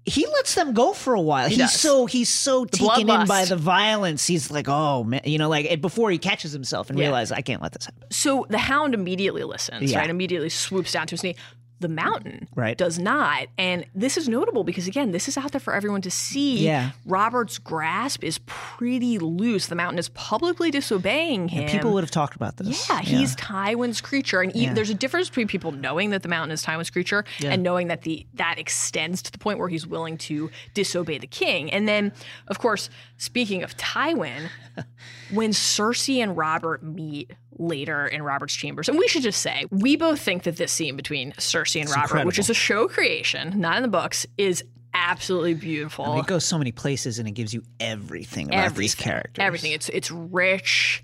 he 0.05 0.25
lets 0.27 0.55
them 0.55 0.73
go 0.73 0.91
for 0.93 1.13
a 1.13 1.21
while. 1.21 1.47
he's 1.47 1.57
does. 1.57 1.73
so 1.79 2.05
he's 2.05 2.27
so 2.29 2.65
taken 2.65 3.09
in 3.09 3.25
by 3.27 3.45
the 3.45 3.55
violence. 3.55 4.27
He's 4.27 4.51
like, 4.51 4.67
oh 4.67 5.03
man, 5.05 5.21
you 5.23 5.37
know, 5.37 5.47
like 5.49 5.79
before 5.81 6.11
he 6.11 6.17
catches 6.17 6.51
himself 6.51 6.89
and 6.89 6.99
Yeah. 6.99 7.05
realizes 7.05 7.31
I 7.31 7.41
can't 7.41 7.61
let 7.61 7.71
this 7.71 7.85
happen. 7.85 8.03
So 8.11 8.45
the 8.49 8.57
hound 8.57 8.93
immediately 8.93 9.43
listens, 9.43 9.91
Yeah. 9.91 9.99
right? 9.99 10.09
Immediately 10.09 10.49
swoops 10.49 10.91
down 10.91 11.07
to 11.07 11.11
his 11.13 11.23
knee. 11.23 11.35
The 11.83 11.87
mountain 11.89 12.47
Right. 12.55 12.75
does 12.77 12.97
not. 12.97 13.47
And 13.57 13.85
this 13.93 14.17
is 14.17 14.27
notable 14.27 14.63
because, 14.63 14.87
again, 14.87 15.11
this 15.11 15.27
is 15.27 15.37
out 15.37 15.51
there 15.51 15.61
for 15.61 15.75
everyone 15.75 16.01
to 16.01 16.09
see. 16.11 16.57
Yeah. 16.65 16.91
Robert's 17.05 17.59
grasp 17.59 18.23
is 18.23 18.39
pretty 18.47 19.19
loose. 19.19 19.67
The 19.67 19.75
mountain 19.75 19.99
is 19.99 20.09
publicly 20.09 20.71
disobeying 20.71 21.49
him. 21.49 21.69
People 21.69 21.93
would 21.93 22.03
have 22.03 22.09
talked 22.11 22.35
about 22.35 22.57
this. 22.57 22.89
Yeah, 22.89 23.01
he's 23.01 23.35
Tywin's 23.35 24.01
creature, 24.01 24.41
and 24.41 24.51
there's 24.75 24.89
a 24.89 24.93
difference 24.95 25.29
between 25.29 25.47
people 25.47 25.71
knowing 25.71 26.09
that 26.09 26.23
the 26.23 26.29
mountain 26.29 26.51
is 26.51 26.63
Tywin's 26.65 26.89
creature 26.89 27.23
and 27.43 27.61
knowing 27.61 27.87
that 27.89 28.01
the 28.01 28.25
that 28.33 28.57
extends 28.57 29.21
to 29.21 29.31
the 29.31 29.37
point 29.37 29.59
where 29.59 29.67
he's 29.69 29.85
willing 29.85 30.17
to 30.17 30.49
disobey 30.73 31.17
the 31.19 31.27
king. 31.27 31.69
And 31.71 31.87
then, 31.87 32.11
of 32.47 32.57
course, 32.59 32.89
speaking 33.17 33.61
of 33.63 33.75
Tywin, 33.77 34.47
when 35.31 35.51
Cersei 35.51 36.23
and 36.23 36.35
Robert 36.37 36.81
meet 36.83 37.31
later 37.57 38.07
in 38.07 38.23
Robert's 38.23 38.53
chambers, 38.55 38.89
and 38.89 38.97
we 38.97 39.07
should 39.07 39.23
just 39.23 39.41
say 39.41 39.65
we 39.71 39.95
both 39.95 40.19
think 40.19 40.43
that 40.43 40.57
this 40.57 40.71
scene 40.71 40.95
between 40.95 41.31
Cersei 41.33 41.81
and 41.81 41.89
Robert, 41.89 42.25
which 42.25 42.39
is 42.39 42.49
a 42.49 42.53
show 42.53 42.87
creation, 42.87 43.59
not 43.59 43.77
in 43.77 43.83
the 43.83 43.89
books, 43.89 44.25
is 44.37 44.63
absolutely 44.93 45.53
beautiful. 45.55 46.05
I 46.05 46.09
mean, 46.09 46.19
it 46.19 46.27
goes 46.27 46.45
so 46.45 46.57
many 46.57 46.71
places 46.71 47.19
and 47.19 47.27
it 47.27 47.31
gives 47.31 47.53
you 47.53 47.63
everything 47.79 48.47
about 48.47 48.75
these 48.75 48.93
Everything. 48.93 49.03
characters. 49.03 49.43
Everything. 49.43 49.71
It's 49.71 49.89
it's 49.89 50.11
rich. 50.11 51.03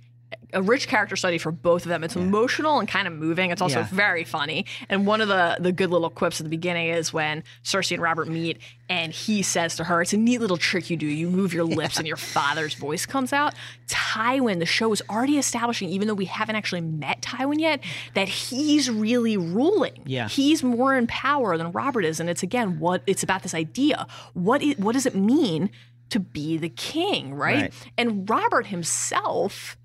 A 0.53 0.61
rich 0.61 0.87
character 0.87 1.15
study 1.15 1.37
for 1.37 1.51
both 1.51 1.83
of 1.83 1.89
them. 1.89 2.03
It's 2.03 2.15
emotional 2.15 2.79
and 2.79 2.87
kind 2.87 3.07
of 3.07 3.13
moving. 3.13 3.51
It's 3.51 3.61
also 3.61 3.81
Yeah. 3.81 3.87
very 3.91 4.23
funny. 4.23 4.65
And 4.89 5.05
one 5.05 5.21
of 5.21 5.27
the 5.27 5.57
the 5.59 5.71
good 5.71 5.91
little 5.91 6.09
quips 6.09 6.39
at 6.39 6.43
the 6.45 6.49
beginning 6.49 6.87
is 6.89 7.13
when 7.13 7.43
Cersei 7.63 7.91
and 7.93 8.01
Robert 8.01 8.27
meet, 8.27 8.57
and 8.89 9.13
he 9.13 9.43
says 9.43 9.75
to 9.75 9.83
her, 9.83 10.01
"It's 10.01 10.13
a 10.13 10.17
neat 10.17 10.41
little 10.41 10.57
trick 10.57 10.89
you 10.89 10.97
do. 10.97 11.05
You 11.05 11.29
move 11.29 11.53
your 11.53 11.65
lips, 11.65 11.97
and 11.97 12.07
your 12.07 12.17
father's 12.35 12.73
voice 12.73 13.05
comes 13.05 13.31
out." 13.31 13.53
Tywin, 13.87 14.59
the 14.59 14.65
show 14.65 14.91
is 14.91 15.01
already 15.09 15.37
establishing, 15.37 15.89
even 15.89 16.07
though 16.07 16.13
we 16.13 16.25
haven't 16.25 16.55
actually 16.55 16.81
met 16.81 17.21
Tywin 17.21 17.59
yet, 17.59 17.81
that 18.15 18.27
he's 18.27 18.89
really 18.89 19.37
ruling. 19.37 20.01
Yeah. 20.05 20.27
he's 20.29 20.63
more 20.63 20.95
in 20.95 21.05
power 21.07 21.57
than 21.57 21.71
Robert 21.71 22.05
is, 22.05 22.19
and 22.19 22.29
it's 22.29 22.41
again 22.43 22.79
what 22.79 23.03
it's 23.05 23.21
about 23.23 23.43
this 23.43 23.53
idea. 23.53 24.07
What 24.33 24.63
what 24.77 24.93
does 24.93 25.05
it 25.05 25.15
mean 25.15 25.69
to 26.09 26.19
be 26.19 26.57
the 26.57 26.69
king, 26.69 27.35
right? 27.35 27.61
Right. 27.61 27.73
And 27.97 28.27
Robert 28.27 28.65
himself 28.67 29.77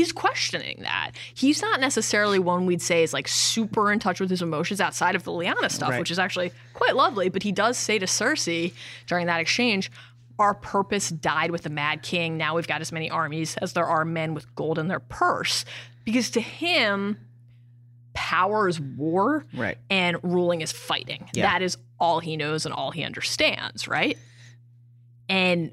is 0.00 0.12
questioning 0.12 0.78
that. 0.82 1.10
He's 1.34 1.60
not 1.60 1.80
necessarily 1.80 2.38
one 2.38 2.64
we'd 2.66 2.80
say 2.82 3.02
is 3.02 3.12
like 3.12 3.28
super 3.28 3.92
in 3.92 3.98
touch 3.98 4.20
with 4.20 4.30
his 4.30 4.40
emotions 4.42 4.80
outside 4.80 5.14
of 5.14 5.24
the 5.24 5.32
Lyanna 5.32 5.70
stuff, 5.70 5.90
Right. 5.90 5.98
which 5.98 6.10
is 6.10 6.18
actually 6.18 6.52
quite 6.74 6.96
lovely. 6.96 7.28
But 7.28 7.42
he 7.42 7.52
does 7.52 7.76
say 7.76 7.98
to 7.98 8.06
Cersei 8.06 8.72
during 9.06 9.26
that 9.26 9.40
exchange, 9.40 9.90
our 10.38 10.54
purpose 10.54 11.10
died 11.10 11.50
with 11.50 11.62
the 11.62 11.70
Mad 11.70 12.02
King. 12.02 12.36
Now 12.36 12.56
we've 12.56 12.66
got 12.66 12.80
as 12.80 12.90
many 12.92 13.10
armies 13.10 13.56
as 13.58 13.74
there 13.74 13.86
are 13.86 14.04
men 14.04 14.34
with 14.34 14.52
gold 14.54 14.78
in 14.78 14.88
their 14.88 15.00
purse. 15.00 15.64
Because 16.04 16.30
to 16.30 16.40
him, 16.40 17.18
power 18.14 18.68
is 18.68 18.80
war 18.80 19.44
Right. 19.54 19.78
and 19.90 20.16
ruling 20.22 20.60
is 20.62 20.72
fighting. 20.72 21.28
Yeah. 21.34 21.42
That 21.50 21.62
is 21.62 21.76
all 22.00 22.20
he 22.20 22.36
knows 22.36 22.64
and 22.66 22.74
all 22.74 22.90
he 22.90 23.04
understands, 23.04 23.86
right? 23.88 24.18
And 25.28 25.72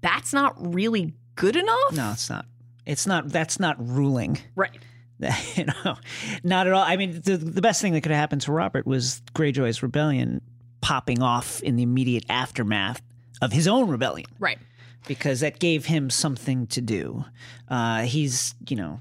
that's 0.00 0.32
not 0.32 0.74
really 0.74 1.14
good 1.36 1.56
enough. 1.56 1.92
No, 1.92 2.10
it's 2.12 2.28
not. 2.30 2.46
It's 2.90 3.06
not. 3.06 3.28
That's 3.28 3.60
not 3.60 3.76
ruling. 3.78 4.38
Right. 4.56 4.76
you 5.54 5.66
know, 5.66 5.96
not 6.42 6.66
at 6.66 6.72
all. 6.72 6.82
I 6.82 6.96
mean, 6.96 7.20
the, 7.22 7.36
the 7.36 7.60
best 7.60 7.82
thing 7.82 7.92
that 7.92 8.00
could 8.00 8.10
have 8.10 8.18
happened 8.18 8.40
to 8.42 8.52
Robert 8.52 8.86
was 8.86 9.20
Greyjoy's 9.34 9.82
rebellion 9.82 10.40
popping 10.80 11.20
off 11.22 11.62
in 11.62 11.76
the 11.76 11.82
immediate 11.82 12.24
aftermath 12.30 13.02
of 13.42 13.52
his 13.52 13.68
own 13.68 13.88
rebellion, 13.90 14.26
Right. 14.38 14.58
because 15.06 15.40
that 15.40 15.58
gave 15.58 15.84
him 15.86 16.08
something 16.08 16.66
to 16.68 16.80
do. 16.80 17.24
Uh, 17.68 18.02
he's, 18.02 18.54
you 18.66 18.76
know, 18.76 19.00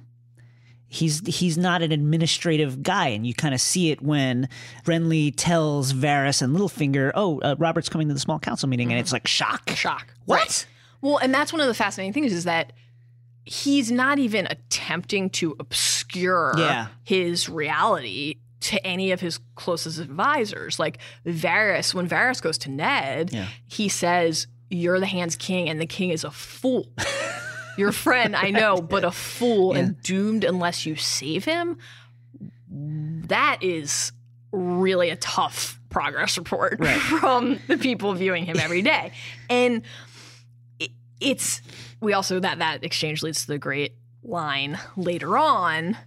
he's 0.89 1.25
he's 1.25 1.57
not 1.57 1.81
an 1.81 1.91
administrative 1.93 2.83
guy, 2.83 3.07
and 3.07 3.25
you 3.25 3.33
kind 3.33 3.53
of 3.53 3.61
see 3.61 3.91
it 3.91 4.01
when 4.01 4.49
Renly 4.85 5.33
tells 5.35 5.93
Varys 5.93 6.41
and 6.41 6.53
Littlefinger, 6.55 7.11
"Oh, 7.15 7.39
uh, 7.39 7.55
Robert's 7.57 7.87
coming 7.89 8.09
to 8.09 8.13
the 8.13 8.19
small 8.19 8.39
council 8.39 8.67
meeting," 8.67 8.91
and 8.91 8.99
it's 8.99 9.13
like 9.13 9.25
shock, 9.27 9.69
Shock. 9.69 10.13
What? 10.25 10.39
Right. 10.39 10.65
Well, 11.01 11.17
and 11.19 11.33
that's 11.33 11.53
one 11.53 11.61
of 11.61 11.67
the 11.67 11.73
fascinating 11.73 12.11
things 12.11 12.33
is 12.33 12.43
that 12.43 12.73
he's 13.49 13.91
not 13.91 14.19
even 14.19 14.45
attempting 14.47 15.29
to 15.31 15.55
obscure 15.59 16.53
Yeah. 16.57 16.87
his 17.03 17.49
reality 17.49 18.35
to 18.61 18.85
any 18.85 19.11
of 19.11 19.19
his 19.21 19.39
closest 19.55 19.97
advisors. 19.99 20.77
Like 20.77 20.99
Varys, 21.25 21.93
when 21.93 22.07
Varys 22.07 22.41
goes 22.41 22.57
to 22.59 22.69
Ned, 22.69 23.31
Yeah. 23.33 23.47
he 23.67 23.89
says, 23.89 24.47
You're 24.69 24.99
the 24.99 25.07
hand's 25.07 25.35
king, 25.35 25.67
and 25.67 25.81
the 25.81 25.87
king 25.87 26.11
is 26.11 26.23
a 26.23 26.29
fool. 26.29 26.87
Your 27.77 27.91
friend, 27.91 28.35
I 28.35 28.51
know, 28.51 28.81
but 28.81 29.03
a 29.03 29.09
fool 29.11 29.73
and 29.73 29.99
doomed 30.03 30.43
unless 30.43 30.85
you 30.85 30.95
save 30.95 31.45
him. 31.45 31.77
That 32.69 33.59
is 33.63 34.11
really 34.51 35.09
a 35.09 35.15
tough 35.15 35.79
progress 35.89 36.37
report 36.37 36.83
from 37.19 37.59
the 37.67 37.77
people 37.77 38.13
viewing 38.13 38.45
him 38.45 38.57
every 38.59 38.81
day. 38.83 39.11
And 39.49 39.81
it's 41.19 41.61
we 42.01 42.13
also 42.13 42.39
that 42.39 42.59
that 42.59 42.83
exchange 42.83 43.23
leads 43.23 43.41
to 43.41 43.47
the 43.47 43.57
great 43.57 43.93
line 44.23 44.77
later 44.97 45.37
on 45.37 45.97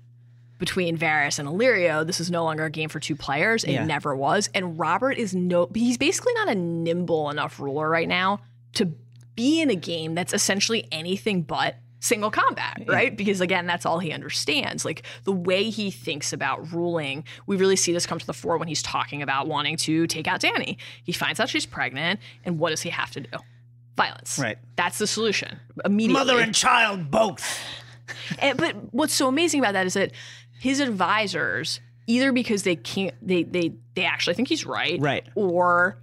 between 0.59 0.97
Varys 0.97 1.38
and 1.38 1.49
Illyrio. 1.49 2.07
This 2.07 2.21
is 2.21 2.31
no 2.31 2.45
longer 2.45 2.64
a 2.66 2.71
game 2.71 2.88
for 2.88 3.00
two 3.00 3.16
players. 3.16 3.64
It 3.64 3.73
Yeah. 3.73 3.85
never 3.85 4.14
was. 4.14 4.49
And 4.54 4.78
Robert 4.78 5.19
is 5.19 5.35
no 5.35 5.69
he's 5.75 5.99
basically 5.99 6.35
not 6.35 6.49
a 6.49 6.54
nimble 6.54 7.31
enough 7.31 7.59
ruler 7.59 7.88
right 7.88 8.09
now 8.09 8.40
to 8.75 8.87
be 9.35 9.61
in 9.61 9.71
a 9.71 9.75
game 9.75 10.14
that's 10.14 10.33
essentially 10.33 10.87
anything 10.92 11.42
but 11.42 11.76
single 12.00 12.31
combat, 12.33 12.83
right? 12.88 13.16
Because 13.16 13.40
again, 13.40 13.64
that's 13.66 13.87
all 13.87 13.99
he 14.00 14.11
understands. 14.12 14.85
Like 14.85 15.04
the 15.25 15.33
way 15.33 15.71
he 15.71 15.90
thinks 15.90 16.33
about 16.33 16.73
ruling, 16.73 17.25
we 17.47 17.57
really 17.57 17.76
see 17.76 17.92
this 17.92 18.07
come 18.07 18.19
to 18.19 18.26
the 18.26 18.35
fore 18.35 18.59
when 18.59 18.66
he's 18.69 18.83
talking 18.83 19.23
about 19.23 19.47
wanting 19.47 19.76
to 19.78 20.07
take 20.09 20.26
out 20.26 20.40
Dany. 20.40 20.76
He 21.04 21.12
finds 21.12 21.38
out 21.38 21.49
she's 21.49 21.64
pregnant, 21.64 22.19
and 22.45 22.59
what 22.59 22.71
does 22.71 22.83
he 22.83 22.90
have 22.90 23.12
to 23.12 23.21
do? 23.21 23.38
Violence. 23.96 24.38
Right. 24.38 24.58
That's 24.76 24.99
the 24.99 25.06
solution. 25.06 25.61
Immediately. 25.84 26.12
mother 26.25 26.40
and 26.40 26.54
child 26.54 27.11
both. 27.11 27.58
And, 28.38 28.58
but 28.58 28.75
what's 28.92 29.12
so 29.14 29.28
amazing 29.28 29.61
about 29.61 29.72
that 29.72 29.87
is 29.87 29.94
that 29.94 30.12
his 30.61 30.80
advisors, 30.80 31.80
either 32.06 32.32
because 32.32 32.62
they 32.62 32.76
can't, 32.76 33.14
they 33.20 33.42
they 33.42 33.75
they 33.94 34.04
actually 34.04 34.34
think 34.34 34.49
he's 34.49 34.64
right, 34.66 34.99
Right. 35.00 35.26
or 35.34 35.99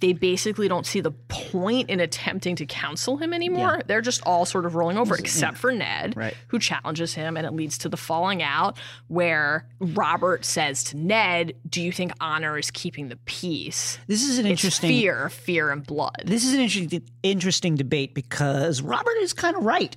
they 0.00 0.12
basically 0.12 0.66
don't 0.66 0.86
see 0.86 1.00
the 1.00 1.10
point 1.10 1.90
in 1.90 2.00
attempting 2.00 2.56
to 2.56 2.66
counsel 2.66 3.18
him 3.18 3.32
anymore. 3.32 3.76
Yeah. 3.76 3.82
They're 3.86 4.00
just 4.00 4.22
all 4.24 4.44
sort 4.44 4.66
of 4.66 4.74
rolling 4.74 4.96
over, 4.96 5.14
except 5.14 5.56
mm. 5.56 5.60
for 5.60 5.72
Ned, 5.72 6.16
Right. 6.16 6.34
who 6.48 6.58
challenges 6.58 7.14
him, 7.14 7.36
and 7.36 7.46
it 7.46 7.52
leads 7.52 7.78
to 7.78 7.88
the 7.88 7.96
falling 7.96 8.42
out 8.42 8.78
where 9.08 9.68
Robert 9.78 10.44
says 10.44 10.84
to 10.84 10.96
Ned, 10.96 11.54
"Do 11.68 11.82
you 11.82 11.92
think 11.92 12.12
honor 12.20 12.58
is 12.58 12.70
keeping 12.70 13.08
the 13.08 13.16
peace? 13.26 13.98
This 14.06 14.22
is 14.22 14.38
an 14.38 14.46
It's 14.46 14.62
interesting. 14.64 14.88
fear, 14.88 15.28
fear, 15.28 15.70
and 15.70 15.86
blood." 15.86 16.22
This 16.24 16.44
is 16.44 16.54
an 16.54 16.60
interesting, 16.60 17.02
interesting 17.22 17.74
debate 17.76 18.14
because 18.14 18.82
Robert 18.82 19.16
is 19.20 19.32
kind 19.32 19.56
of 19.56 19.64
right. 19.64 19.96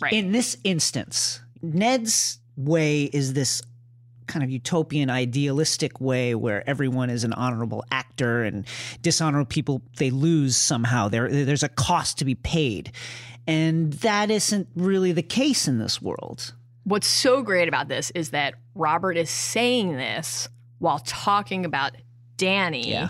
Right. 0.00 0.12
In 0.12 0.32
this 0.32 0.56
instance, 0.64 1.40
Ned's 1.62 2.38
way 2.56 3.04
is 3.04 3.32
this 3.32 3.62
kind 4.26 4.42
of 4.42 4.50
utopian, 4.50 5.10
idealistic 5.10 6.00
way 6.00 6.34
where 6.34 6.68
everyone 6.68 7.10
is 7.10 7.24
an 7.24 7.32
honorable 7.32 7.84
actor 7.90 8.42
and 8.44 8.66
dishonorable 9.02 9.46
people, 9.48 9.82
they 9.98 10.10
lose 10.10 10.56
somehow. 10.56 11.08
There, 11.08 11.28
there's 11.28 11.62
a 11.62 11.68
cost 11.68 12.18
to 12.18 12.24
be 12.24 12.34
paid. 12.34 12.92
And 13.46 13.92
that 13.94 14.30
isn't 14.30 14.68
really 14.74 15.12
the 15.12 15.22
case 15.22 15.68
in 15.68 15.78
this 15.78 16.00
world. 16.00 16.54
What's 16.84 17.06
so 17.06 17.42
great 17.42 17.68
about 17.68 17.88
this 17.88 18.10
is 18.12 18.30
that 18.30 18.54
Robert 18.74 19.16
is 19.16 19.30
saying 19.30 19.96
this 19.96 20.48
while 20.78 20.98
talking 21.00 21.64
about 21.64 21.92
Dany, 22.36 22.86
Yeah. 22.86 23.08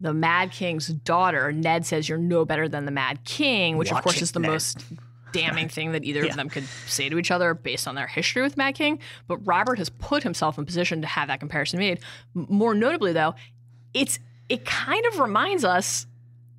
the 0.00 0.14
Mad 0.14 0.50
King's 0.50 0.88
daughter. 0.88 1.52
Ned 1.52 1.84
says, 1.86 2.08
You're 2.08 2.18
no 2.18 2.44
better 2.44 2.68
than 2.68 2.84
the 2.84 2.90
Mad 2.90 3.24
King, 3.24 3.76
which, 3.76 3.92
of 3.92 4.02
course, 4.02 4.16
it, 4.16 4.22
is 4.22 4.32
the 4.32 4.40
Ned. 4.40 4.50
most 4.50 4.84
damning 5.32 5.68
thing 5.68 5.92
that 5.92 6.04
either 6.04 6.24
Yeah. 6.24 6.30
of 6.30 6.36
them 6.36 6.48
could 6.48 6.64
say 6.86 7.08
to 7.08 7.18
each 7.18 7.30
other 7.30 7.54
based 7.54 7.88
on 7.88 7.94
their 7.94 8.06
history 8.06 8.42
with 8.42 8.56
Mad 8.56 8.74
King. 8.74 8.98
But 9.26 9.38
Robert 9.46 9.78
has 9.78 9.88
put 9.88 10.22
himself 10.22 10.58
in 10.58 10.64
position 10.66 11.00
to 11.02 11.06
have 11.08 11.28
that 11.28 11.40
comparison 11.40 11.78
made. 11.78 12.00
More 12.34 12.74
notably, 12.74 13.12
though, 13.12 13.34
it's 13.94 14.18
it 14.48 14.64
kind 14.64 15.04
of 15.06 15.18
reminds 15.18 15.64
us 15.64 16.06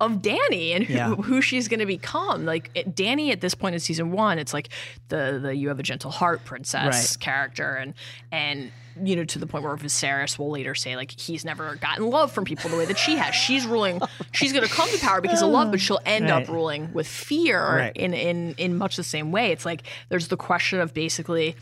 of 0.00 0.20
Dany 0.22 0.74
and 0.74 0.84
who, 0.84 0.94
Yeah. 0.94 1.14
who 1.14 1.40
she's 1.40 1.68
going 1.68 1.80
to 1.80 1.86
become. 1.86 2.44
Like 2.44 2.70
it, 2.74 2.94
Dany 2.94 3.30
at 3.30 3.40
this 3.40 3.54
point 3.54 3.74
in 3.74 3.80
season 3.80 4.10
one, 4.12 4.38
it's 4.38 4.52
like 4.52 4.68
the 5.08 5.38
the 5.42 5.54
you 5.56 5.68
have 5.68 5.78
a 5.78 5.82
gentle 5.84 6.10
heart 6.10 6.44
princess 6.44 7.12
Right. 7.16 7.20
character, 7.20 7.74
and 7.76 7.94
and 8.32 8.72
you 9.02 9.16
know 9.16 9.24
to 9.24 9.38
the 9.38 9.46
point 9.46 9.64
where 9.64 9.76
Viserys 9.76 10.38
will 10.38 10.50
later 10.50 10.74
say 10.74 10.94
like 10.96 11.10
he's 11.18 11.44
never 11.44 11.76
gotten 11.76 12.10
love 12.10 12.30
from 12.32 12.44
people 12.44 12.70
the 12.70 12.76
way 12.76 12.84
that 12.86 12.98
she 12.98 13.16
has. 13.16 13.34
She's 13.34 13.66
ruling. 13.66 14.00
She's 14.32 14.52
going 14.52 14.66
to 14.66 14.72
come 14.72 14.88
to 14.90 14.98
power 14.98 15.20
because 15.20 15.42
of 15.42 15.50
love, 15.50 15.70
but 15.70 15.80
she'll 15.80 16.00
end 16.04 16.28
Right. 16.30 16.42
up 16.42 16.48
ruling 16.48 16.92
with 16.92 17.06
fear 17.06 17.60
Right. 17.64 17.96
in 17.96 18.14
in 18.14 18.54
in 18.58 18.76
much 18.76 18.96
the 18.96 19.04
same 19.04 19.30
way. 19.32 19.52
It's 19.52 19.64
like 19.64 19.82
there's 20.08 20.28
the 20.28 20.36
question 20.36 20.80
of 20.80 20.92
basically. 20.94 21.56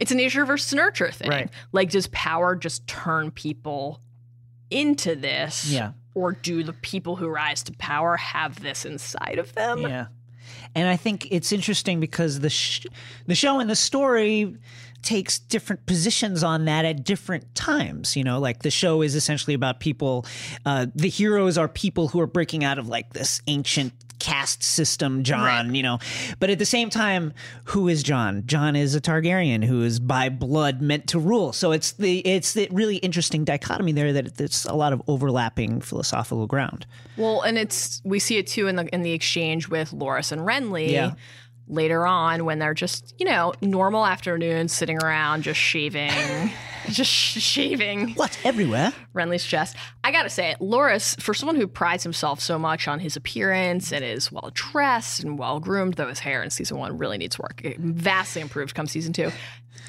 It's 0.00 0.10
a 0.10 0.16
nature 0.16 0.44
versus 0.44 0.74
nurture 0.74 1.12
thing. 1.12 1.48
Like, 1.70 1.90
does 1.90 2.08
power 2.08 2.56
just 2.56 2.84
turn 2.88 3.30
people 3.30 4.00
into 4.68 5.14
this? 5.14 5.70
Yeah. 5.70 5.92
Or 6.14 6.32
do 6.32 6.62
the 6.62 6.72
people 6.72 7.16
who 7.16 7.28
rise 7.28 7.62
to 7.64 7.72
power 7.72 8.16
have 8.16 8.60
this 8.60 8.84
inside 8.84 9.38
of 9.38 9.54
them? 9.54 9.82
Yeah. 9.82 10.06
And 10.74 10.88
I 10.88 10.96
think 10.96 11.28
it's 11.30 11.52
interesting 11.52 12.00
because 12.00 12.40
the 12.40 12.50
sh- 12.50 12.86
the 13.26 13.34
show 13.34 13.60
and 13.60 13.68
the 13.68 13.76
story 13.76 14.56
takes 15.02 15.38
different 15.38 15.86
positions 15.86 16.42
on 16.42 16.64
that 16.64 16.84
at 16.84 17.04
different 17.04 17.54
times. 17.54 18.16
You 18.16 18.24
know, 18.24 18.38
like 18.40 18.62
the 18.62 18.70
show 18.70 19.02
is 19.02 19.14
essentially 19.14 19.54
about 19.54 19.80
people. 19.80 20.26
Uh, 20.64 20.86
the 20.94 21.08
heroes 21.08 21.58
are 21.58 21.68
people 21.68 22.08
who 22.08 22.20
are 22.20 22.26
breaking 22.26 22.64
out 22.64 22.78
of 22.78 22.88
like 22.88 23.12
this 23.12 23.40
ancient 23.46 23.92
caste 24.24 24.62
system, 24.62 25.22
Jon. 25.22 25.66
Right. 25.66 25.76
You 25.76 25.82
know, 25.82 25.98
but 26.40 26.48
at 26.48 26.58
the 26.58 26.64
same 26.64 26.88
time, 26.88 27.34
who 27.64 27.88
is 27.88 28.02
Jon? 28.02 28.42
Jon 28.46 28.74
is 28.74 28.94
a 28.94 29.00
Targaryen 29.00 29.62
who 29.62 29.82
is 29.82 30.00
by 30.00 30.30
blood 30.30 30.80
meant 30.80 31.06
to 31.08 31.18
rule. 31.18 31.52
So 31.52 31.72
it's 31.72 31.92
the 31.92 32.20
it's 32.20 32.54
the 32.54 32.66
really 32.70 32.96
interesting 32.96 33.44
dichotomy 33.44 33.92
there 33.92 34.14
that 34.14 34.36
there's 34.36 34.64
a 34.64 34.74
lot 34.74 34.94
of 34.94 35.02
overlapping 35.08 35.82
philosophical 35.82 36.46
ground. 36.46 36.86
Well, 37.18 37.42
and 37.42 37.58
it's 37.58 38.00
we 38.04 38.18
see 38.18 38.38
it 38.38 38.46
too 38.46 38.66
in 38.66 38.76
the 38.76 38.86
in 38.94 39.02
the 39.02 39.12
exchange 39.12 39.68
with 39.68 39.90
Loras 39.90 40.32
and 40.32 40.40
Renly. 40.40 40.90
Yeah. 40.90 41.14
Later 41.66 42.06
on, 42.06 42.44
when 42.44 42.58
they're 42.58 42.74
just, 42.74 43.14
you 43.18 43.24
know, 43.24 43.54
normal 43.62 44.04
afternoons 44.06 44.70
sitting 44.72 44.98
around 45.02 45.42
just 45.44 45.58
shaving, 45.58 46.10
just 46.90 47.10
sh- 47.10 47.40
shaving 47.40 48.10
What 48.14 48.38
everywhere? 48.44 48.92
Renly's 49.14 49.44
chest. 49.44 49.74
I 50.04 50.12
gotta 50.12 50.28
say, 50.28 50.50
it 50.50 50.58
Loras, 50.58 51.18
for 51.22 51.32
someone 51.32 51.56
who 51.56 51.66
prides 51.66 52.02
himself 52.02 52.40
so 52.40 52.58
much 52.58 52.86
on 52.86 53.00
his 53.00 53.16
appearance 53.16 53.92
and 53.92 54.04
is 54.04 54.30
well 54.30 54.50
dressed 54.52 55.24
and 55.24 55.38
well 55.38 55.58
groomed, 55.58 55.94
though 55.94 56.08
his 56.08 56.18
hair 56.18 56.42
in 56.42 56.50
season 56.50 56.76
one 56.76 56.98
really 56.98 57.16
needs 57.16 57.38
work. 57.38 57.62
It 57.64 57.78
vastly 57.78 58.42
improved 58.42 58.74
come 58.74 58.86
season 58.86 59.14
two. 59.14 59.30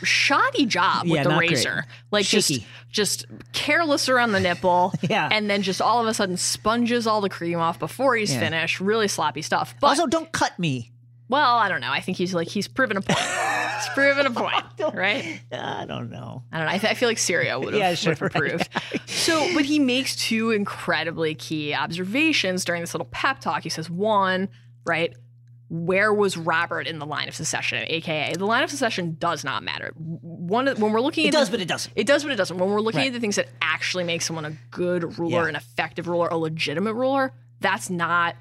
Shoddy 0.04 0.66
job 0.66 1.06
Yeah, 1.06 1.12
with 1.12 1.24
the 1.24 1.30
not 1.30 1.38
great. 1.40 1.52
razor. 1.52 1.86
Like 2.12 2.26
just 2.26 2.50
Shaky. 2.50 2.66
just 2.90 3.26
careless 3.54 4.10
around 4.10 4.32
the 4.32 4.40
nipple. 4.40 4.94
Yeah. 5.10 5.30
And 5.32 5.50
then 5.50 5.62
just 5.62 5.82
all 5.82 6.02
of 6.02 6.08
a 6.08 6.14
sudden 6.14 6.36
sponges 6.38 7.06
all 7.06 7.22
the 7.22 7.30
cream 7.30 7.60
off 7.60 7.80
before 7.80 8.16
he's 8.16 8.34
Yeah. 8.34 8.40
finished. 8.40 8.80
Really 8.80 9.08
sloppy 9.08 9.42
stuff. 9.42 9.76
But 9.80 9.88
Also, 9.88 10.08
don't 10.08 10.32
cut 10.32 10.58
me. 10.58 10.92
Well, 11.28 11.58
I 11.58 11.70
don't 11.70 11.82
know. 11.82 11.92
I 11.92 12.02
think 12.02 12.18
he's 12.18 12.34
like 12.34 12.48
he's 12.48 12.68
proven 12.68 12.98
a 12.98 13.02
point. 13.02 13.18
he's 13.20 13.90
proven 13.96 14.26
a 14.28 14.32
point, 14.32 14.64
right? 14.94 15.42
I 15.52 15.86
don't 15.86 16.12
know. 16.12 16.44
I 16.52 16.58
don't 16.58 16.68
know. 16.68 16.72
I, 16.74 16.78
th- 16.78 16.92
I 16.92 16.94
feel 16.96 17.10
like 17.10 17.18
Syrio 17.18 17.60
would 17.64 17.74
have, 17.74 17.80
Yeah, 17.82 17.94
sure, 17.96 18.14
have 18.20 18.22
approved. 18.22 18.70
so, 19.08 19.52
but 19.56 19.66
he 19.66 19.80
makes 19.80 20.16
two 20.16 20.52
incredibly 20.52 21.34
key 21.34 21.74
observations 21.74 22.64
during 22.64 22.82
this 22.82 22.94
little 22.94 23.08
pep 23.12 23.40
talk. 23.40 23.64
He 23.64 23.70
says, 23.70 23.90
one, 23.90 24.50
right, 24.86 25.16
where 25.70 26.14
was 26.14 26.38
Robert 26.38 26.86
in 26.86 27.00
the 27.00 27.08
line 27.08 27.28
of 27.28 27.34
secession, 27.36 27.84
aka 27.88 28.34
the 28.34 28.46
line 28.46 28.62
of 28.64 28.70
secession 28.70 29.18
does 29.20 29.44
not 29.44 29.64
matter. 29.64 29.94
One 29.96 30.68
when 30.68 30.92
we're 30.94 31.02
looking 31.02 31.26
It 31.26 31.30
at 31.30 31.40
does, 31.40 31.48
the- 31.50 31.54
but 31.58 31.62
it 31.62 31.68
doesn't. 31.68 31.92
it 31.96 32.06
does, 32.06 32.22
but 32.22 32.32
it 32.32 32.36
doesn't. 32.36 32.56
When 32.60 32.70
we're 32.70 32.82
looking 32.82 33.00
Right. 33.00 33.08
at 33.08 33.14
the 33.14 33.20
things 33.20 33.38
that 33.38 33.48
actually 33.64 34.04
make 34.04 34.22
someone 34.22 34.46
a 34.46 34.52
good 34.70 35.18
ruler, 35.18 35.42
Yeah. 35.44 35.48
an 35.50 35.56
effective 35.56 36.08
ruler, 36.08 36.28
a 36.28 36.38
legitimate 36.38 36.94
ruler, 36.94 37.34
that's 37.62 37.90
not 37.90 38.36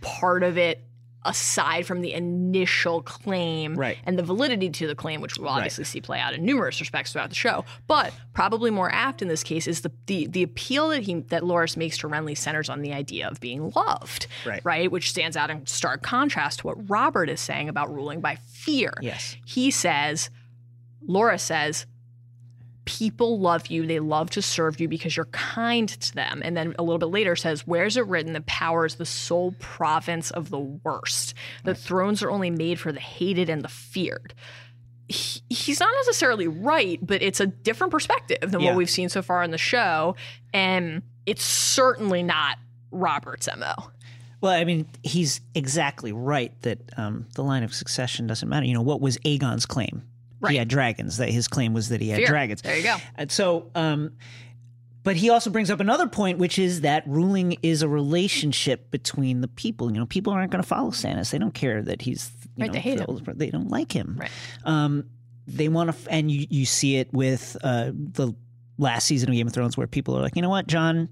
part 0.00 0.42
of 0.42 0.56
it 0.56 0.82
aside 1.26 1.86
from 1.86 2.00
the 2.00 2.12
initial 2.12 3.02
claim 3.02 3.74
Right. 3.74 3.98
and 4.04 4.18
the 4.18 4.22
validity 4.22 4.70
to 4.70 4.86
the 4.86 4.94
claim, 4.94 5.20
which 5.20 5.36
we'll 5.38 5.48
obviously 5.48 5.84
see 5.84 6.00
play 6.00 6.18
out 6.20 6.32
in 6.34 6.44
numerous 6.44 6.78
respects 6.80 7.12
throughout 7.12 7.28
the 7.30 7.34
show. 7.34 7.64
But 7.86 8.12
probably 8.32 8.70
more 8.70 8.90
apt 8.92 9.22
in 9.22 9.28
this 9.28 9.42
case 9.42 9.66
is 9.66 9.80
the 9.82 9.90
the, 10.06 10.26
the 10.28 10.42
appeal 10.42 10.88
that 10.90 11.02
he 11.02 11.14
that 11.28 11.42
Loras 11.42 11.76
makes 11.76 11.98
to 11.98 12.08
Renly 12.08 12.36
centers 12.36 12.68
on 12.70 12.82
the 12.82 12.92
idea 12.92 13.28
of 13.28 13.40
being 13.40 13.70
loved, 13.74 14.26
Right. 14.46 14.64
right? 14.64 14.90
Which 14.90 15.10
stands 15.10 15.36
out 15.36 15.50
in 15.50 15.66
stark 15.66 16.02
contrast 16.02 16.60
to 16.60 16.66
what 16.68 16.88
Robert 16.88 17.28
is 17.28 17.40
saying 17.40 17.68
about 17.68 17.92
ruling 17.92 18.20
by 18.20 18.36
fear. 18.36 18.92
Yes. 19.00 19.36
He 19.44 19.70
says, 19.70 20.30
Laura 21.06 21.38
says, 21.38 21.86
people 22.86 23.38
love 23.38 23.66
you. 23.66 23.86
They 23.86 23.98
love 24.00 24.30
to 24.30 24.40
serve 24.40 24.80
you 24.80 24.88
because 24.88 25.14
you're 25.16 25.26
kind 25.26 25.88
to 25.88 26.14
them. 26.14 26.40
And 26.44 26.56
then 26.56 26.74
a 26.78 26.82
little 26.82 26.98
bit 26.98 27.06
later 27.06 27.36
says, 27.36 27.66
Where's 27.66 27.96
it 27.98 28.06
written 28.06 28.32
that 28.32 28.46
power 28.46 28.86
is 28.86 28.94
the 28.94 29.04
sole 29.04 29.54
province 29.58 30.30
of 30.30 30.48
the 30.48 30.58
worst? 30.58 31.34
That 31.64 31.76
thrones 31.76 32.22
are 32.22 32.30
only 32.30 32.50
made 32.50 32.80
for 32.80 32.92
the 32.92 33.00
hated 33.00 33.50
and 33.50 33.62
the 33.62 33.68
feared. 33.68 34.32
He- 35.08 35.42
he's 35.50 35.78
not 35.80 35.92
necessarily 35.96 36.48
right, 36.48 36.98
but 37.04 37.22
it's 37.22 37.40
a 37.40 37.46
different 37.46 37.90
perspective 37.92 38.50
than 38.50 38.60
Yeah. 38.60 38.68
what 38.70 38.76
we've 38.76 38.90
seen 38.90 39.08
so 39.08 39.20
far 39.22 39.42
in 39.42 39.50
the 39.50 39.58
show. 39.58 40.16
And 40.54 41.02
it's 41.26 41.44
certainly 41.44 42.22
not 42.22 42.58
Robert's 42.90 43.48
MO. 43.56 43.74
Well, 44.40 44.52
I 44.52 44.64
mean, 44.64 44.86
he's 45.02 45.40
exactly 45.54 46.12
right 46.12 46.52
that 46.62 46.78
um, 46.96 47.26
the 47.34 47.42
line 47.42 47.62
of 47.62 47.74
succession 47.74 48.26
doesn't 48.26 48.48
matter. 48.48 48.66
You 48.66 48.74
know, 48.74 48.82
what 48.82 49.00
was 49.00 49.18
Aegon's 49.24 49.66
claim? 49.66 50.02
Right. 50.46 50.52
He 50.52 50.58
had 50.58 50.68
dragons. 50.68 51.18
That 51.18 51.28
his 51.30 51.48
claim 51.48 51.74
was 51.74 51.90
that 51.90 52.00
he 52.00 52.08
had 52.08 52.18
Fear. 52.18 52.26
dragons. 52.28 52.62
There 52.62 52.76
you 52.76 52.82
go. 52.82 52.96
And 53.16 53.30
so, 53.30 53.70
um, 53.74 54.12
but 55.02 55.14
he 55.16 55.30
also 55.30 55.50
brings 55.50 55.70
up 55.70 55.78
another 55.80 56.08
point, 56.08 56.38
which 56.38 56.58
is 56.58 56.80
that 56.80 57.04
ruling 57.06 57.58
is 57.62 57.82
a 57.82 57.88
relationship 57.88 58.90
between 58.90 59.40
the 59.40 59.48
people. 59.48 59.92
You 59.92 59.98
know, 59.98 60.06
people 60.06 60.32
aren't 60.32 60.50
going 60.50 60.62
to 60.62 60.68
follow 60.68 60.90
Stannis. 60.90 61.30
They 61.30 61.38
don't 61.38 61.54
care 61.54 61.80
that 61.82 62.02
he's, 62.02 62.30
you 62.56 62.62
Right, 62.62 62.66
know, 62.68 62.72
they 62.72 62.80
hate 62.80 62.98
the 62.98 63.04
brother. 63.04 63.34
They 63.38 63.50
don't 63.50 63.68
like 63.70 63.92
him. 63.92 64.16
Right. 64.18 64.30
Um, 64.64 65.04
they 65.46 65.68
want 65.68 65.92
to, 65.96 66.10
and 66.10 66.28
you, 66.28 66.46
you 66.50 66.66
see 66.66 66.96
it 66.96 67.12
with 67.12 67.56
uh, 67.62 67.92
the 67.94 68.34
last 68.78 69.06
season 69.06 69.28
of 69.28 69.34
Game 69.36 69.46
of 69.46 69.52
Thrones, 69.52 69.76
where 69.76 69.86
people 69.86 70.16
are 70.18 70.22
like, 70.22 70.34
you 70.34 70.42
know 70.42 70.50
what, 70.50 70.66
Jon, 70.66 71.08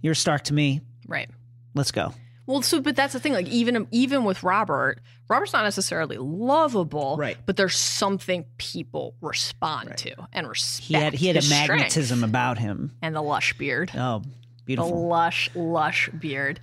you're 0.00 0.14
Stark 0.14 0.44
to 0.44 0.54
me. 0.54 0.80
Right. 1.06 1.28
Let's 1.74 1.90
go. 1.90 2.14
Well, 2.48 2.62
so 2.62 2.80
but 2.80 2.96
that's 2.96 3.12
the 3.12 3.20
thing. 3.20 3.34
Like 3.34 3.46
even 3.48 3.86
even 3.92 4.24
with 4.24 4.42
Robert, 4.42 5.00
Robert's 5.28 5.52
not 5.52 5.62
necessarily 5.64 6.16
lovable, 6.18 7.16
Right. 7.18 7.36
But 7.46 7.56
there's 7.56 7.76
something 7.76 8.46
people 8.56 9.14
respond 9.20 9.96
to 9.98 10.14
and 10.32 10.48
respect. 10.48 10.86
He 10.88 10.94
had 10.94 11.12
he 11.12 11.26
had 11.28 11.36
a 11.36 11.48
magnetism 11.48 12.24
about 12.24 12.58
him. 12.58 12.92
and 13.02 13.14
the 13.14 13.20
lush 13.22 13.52
beard, 13.58 13.90
Oh, 13.94 14.22
the 14.24 14.28
beautiful. 14.64 15.06
lush 15.08 15.50
lush 15.54 16.08
beard. 16.18 16.58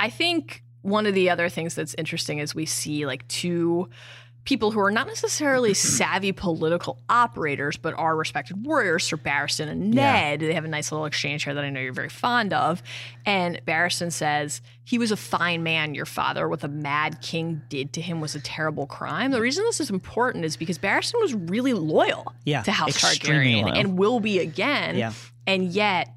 I 0.00 0.10
think 0.10 0.62
one 0.82 1.06
of 1.06 1.14
the 1.14 1.30
other 1.30 1.48
things 1.48 1.74
that's 1.76 1.94
interesting 1.96 2.38
is 2.38 2.54
we 2.54 2.66
see 2.66 3.06
like 3.06 3.26
two 3.28 3.88
people 4.44 4.70
who 4.70 4.80
are 4.80 4.90
not 4.90 5.06
necessarily 5.06 5.74
savvy 5.74 6.32
political 6.32 6.98
operators, 7.08 7.76
but 7.76 7.92
are 7.94 8.16
respected 8.16 8.64
warriors. 8.64 9.04
Sir 9.04 9.16
Barristan 9.16 9.68
and 9.68 9.94
Yeah. 9.94 10.12
Ned. 10.12 10.40
They 10.40 10.54
have 10.54 10.64
a 10.64 10.68
nice 10.68 10.90
little 10.90 11.06
exchange 11.06 11.44
here 11.44 11.52
that 11.54 11.62
I 11.62 11.68
know 11.70 11.78
you're 11.80 11.92
very 11.92 12.08
fond 12.08 12.52
of. 12.52 12.82
And 13.26 13.60
Barristan 13.66 14.10
says, 14.10 14.62
He 14.82 14.98
was 14.98 15.12
a 15.12 15.16
fine 15.16 15.62
man, 15.62 15.94
your 15.94 16.06
father. 16.06 16.48
What 16.48 16.60
the 16.60 16.68
mad 16.68 17.20
king 17.20 17.62
did 17.68 17.92
to 17.92 18.00
him 18.00 18.20
was 18.20 18.34
a 18.34 18.40
terrible 18.40 18.86
crime. 18.86 19.30
The 19.30 19.40
reason 19.40 19.64
this 19.64 19.78
is 19.78 19.90
important 19.90 20.44
is 20.44 20.56
because 20.56 20.78
Barristan 20.78 21.20
was 21.20 21.34
really 21.34 21.74
loyal 21.74 22.32
Yeah, 22.44 22.62
to 22.62 22.72
House 22.72 22.96
Targaryen 22.98 23.62
loyal. 23.64 23.74
and 23.76 23.98
will 23.98 24.20
be 24.20 24.38
again. 24.40 24.96
Yeah. 24.96 25.12
And 25.46 25.70
yet, 25.70 26.08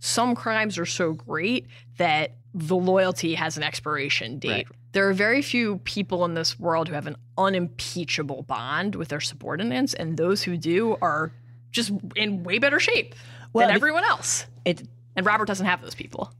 some 0.00 0.34
crimes 0.34 0.78
are 0.78 0.86
so 0.86 1.12
great 1.12 1.66
that 1.96 2.36
the 2.54 2.76
loyalty 2.76 3.34
has 3.34 3.56
an 3.56 3.62
expiration 3.62 4.38
date. 4.38 4.50
Right. 4.50 4.66
There 4.92 5.08
are 5.08 5.12
very 5.12 5.40
few 5.42 5.78
people 5.78 6.24
in 6.24 6.34
this 6.34 6.58
world 6.58 6.88
who 6.88 6.94
have 6.94 7.06
an 7.06 7.16
unimpeachable 7.38 8.42
bond 8.42 8.94
with 8.96 9.08
their 9.08 9.20
subordinates, 9.20 9.94
and 9.94 10.16
those 10.16 10.42
who 10.42 10.56
do 10.56 10.96
are 11.00 11.32
just 11.70 11.92
in 12.16 12.42
way 12.42 12.58
better 12.58 12.80
shape 12.80 13.14
Well, 13.52 13.68
than 13.68 13.76
everyone 13.76 14.04
else. 14.04 14.46
It 14.64 14.82
And 15.16 15.24
Robert 15.24 15.46
doesn't 15.46 15.66
have 15.66 15.80
those 15.82 15.94
people. 15.94 16.32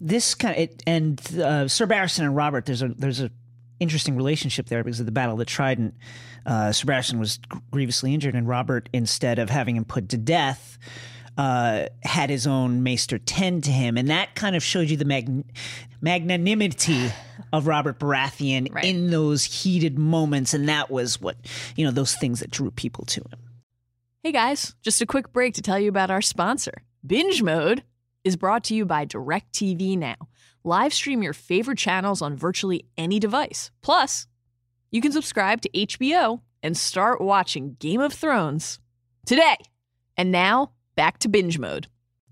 this 0.00 0.34
kind 0.34 0.54
of 0.56 0.62
it, 0.62 0.82
and 0.86 1.20
uh, 1.40 1.66
Sir 1.68 1.86
Barristan 1.86 2.20
and 2.24 2.36
Robert. 2.36 2.66
There's 2.66 2.82
a 2.82 2.88
there's 2.88 3.20
a 3.20 3.30
interesting 3.80 4.16
relationship 4.16 4.66
there 4.66 4.82
because 4.84 5.00
of 5.00 5.06
the 5.06 5.12
Battle 5.12 5.32
of 5.34 5.38
the 5.38 5.44
Trident. 5.44 5.94
Uh, 6.46 6.70
Sir 6.72 6.86
Barristan 6.86 7.18
was 7.18 7.40
grievously 7.72 8.14
injured, 8.14 8.34
and 8.34 8.46
Robert, 8.46 8.88
instead 8.92 9.38
of 9.40 9.50
having 9.50 9.74
him 9.76 9.84
put 9.84 10.08
to 10.10 10.16
death, 10.16 10.78
uh, 11.36 11.86
had 12.02 12.30
his 12.30 12.46
own 12.46 12.82
maester 12.82 13.18
tend 13.18 13.64
to 13.64 13.70
him, 13.70 13.96
and 13.96 14.08
that 14.08 14.34
kind 14.34 14.56
of 14.56 14.62
showed 14.62 14.88
you 14.88 14.96
the 14.96 15.04
mag- 15.04 15.44
magnanimity 16.00 17.10
of 17.52 17.66
Robert 17.66 17.98
Baratheon 17.98 18.72
Right. 18.72 18.84
in 18.84 19.10
those 19.10 19.44
heated 19.44 19.98
moments, 19.98 20.54
and 20.54 20.68
that 20.68 20.90
was 20.90 21.20
what 21.20 21.36
you 21.76 21.84
know 21.84 21.90
those 21.90 22.14
things 22.14 22.40
that 22.40 22.50
drew 22.50 22.70
people 22.70 23.04
to 23.06 23.20
him. 23.20 23.38
Hey 24.22 24.32
guys, 24.32 24.74
just 24.82 25.00
a 25.02 25.06
quick 25.06 25.32
break 25.32 25.54
to 25.54 25.62
tell 25.62 25.78
you 25.78 25.88
about 25.88 26.10
our 26.10 26.22
sponsor. 26.22 26.82
Binge 27.06 27.42
Mode 27.42 27.84
is 28.24 28.36
brought 28.36 28.64
to 28.64 28.74
you 28.74 28.84
by 28.84 29.06
DirecTV 29.06 29.96
Now. 29.98 30.16
Live 30.64 30.92
stream 30.92 31.22
your 31.22 31.32
favorite 31.32 31.78
channels 31.78 32.20
on 32.22 32.34
virtually 32.36 32.86
any 32.96 33.20
device. 33.20 33.70
Plus, 33.82 34.26
you 34.90 35.00
can 35.00 35.12
subscribe 35.12 35.60
to 35.60 35.68
HBO 35.70 36.40
and 36.62 36.76
start 36.76 37.20
watching 37.20 37.76
Game 37.78 38.00
of 38.00 38.12
Thrones 38.12 38.80
today. 39.26 39.56
And 40.16 40.32
now, 40.32 40.72
back 40.96 41.18
to 41.20 41.28
Binge 41.28 41.58
Mode. 41.58 41.86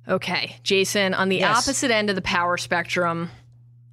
Okay, 0.08 0.56
Jason, 0.62 1.14
on 1.14 1.28
the 1.28 1.36
Yes. 1.38 1.56
opposite 1.66 1.90
end 1.90 2.10
of 2.10 2.16
the 2.16 2.22
power 2.22 2.56
spectrum, 2.58 3.30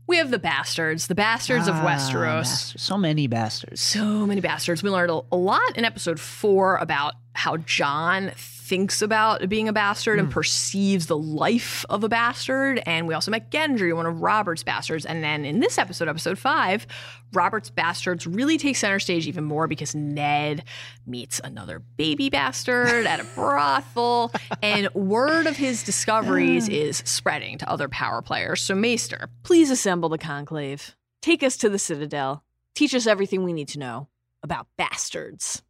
we 0.08 0.18
have 0.18 0.30
the 0.32 0.40
bastards, 0.40 1.08
the 1.08 1.16
bastards 1.16 1.68
of 1.70 1.76
Ah, 1.76 1.86
Westeros. 1.86 2.42
bastards. 2.44 2.82
So 2.84 2.98
many 2.98 3.28
bastards. 3.28 3.80
So 3.80 4.26
many 4.26 4.42
bastards. 4.42 4.84
We 4.84 4.90
learned 4.90 5.10
a, 5.12 5.22
a 5.32 5.38
lot 5.38 5.78
in 5.78 5.86
episode 5.86 6.20
four 6.20 6.76
about 6.78 7.14
how 7.34 7.58
Jon 7.58 8.32
thinks 8.36 9.02
about 9.02 9.50
being 9.50 9.68
a 9.68 9.74
bastard 9.74 10.18
and 10.18 10.28
hmm. 10.28 10.34
perceives 10.34 11.08
the 11.08 11.18
life 11.18 11.86
of 11.90 12.04
a 12.04 12.10
bastard. 12.10 12.82
And 12.86 13.08
we 13.08 13.14
also 13.14 13.32
met 13.32 13.52
Gendry, 13.52 13.96
one 13.96 14.06
of 14.06 14.22
Robert's 14.22 14.64
bastards. 14.64 15.06
And 15.06 15.24
then 15.24 15.44
in 15.44 15.60
this 15.60 15.78
episode, 15.78 16.08
episode 16.08 16.38
five, 16.38 16.88
Robert's 17.34 17.70
bastards 17.70 18.26
really 18.26 18.58
take 18.58 18.78
center 18.78 19.00
stage 19.00 19.28
even 19.28 19.44
more 19.44 19.68
because 19.68 19.94
Ned 19.94 20.64
meets 21.06 21.42
another 21.44 21.80
baby 21.80 22.30
bastard 22.30 23.06
at 23.06 23.20
a 23.20 23.24
brothel. 23.36 24.32
And 24.62 24.94
word 24.94 25.48
of 25.48 25.58
his 25.58 25.84
discoveries 25.84 26.70
is 26.70 26.98
spreading 27.06 27.58
to 27.58 27.70
other 27.70 27.90
power 27.90 28.22
players. 28.22 28.62
So, 28.62 28.76
Maester, 28.76 29.30
please 29.44 29.70
assemble 29.70 30.10
the 30.10 30.18
conclave. 30.18 30.96
Take 31.22 31.44
us 31.44 31.58
to 31.58 31.70
the 31.70 31.80
Citadel 31.80 32.44
teach 32.76 32.96
us 32.96 33.08
everything 33.08 33.44
we 33.44 33.54
need 33.54 33.68
to 33.70 33.80
know 33.80 34.08
about 34.44 34.68
bastards. 34.78 35.62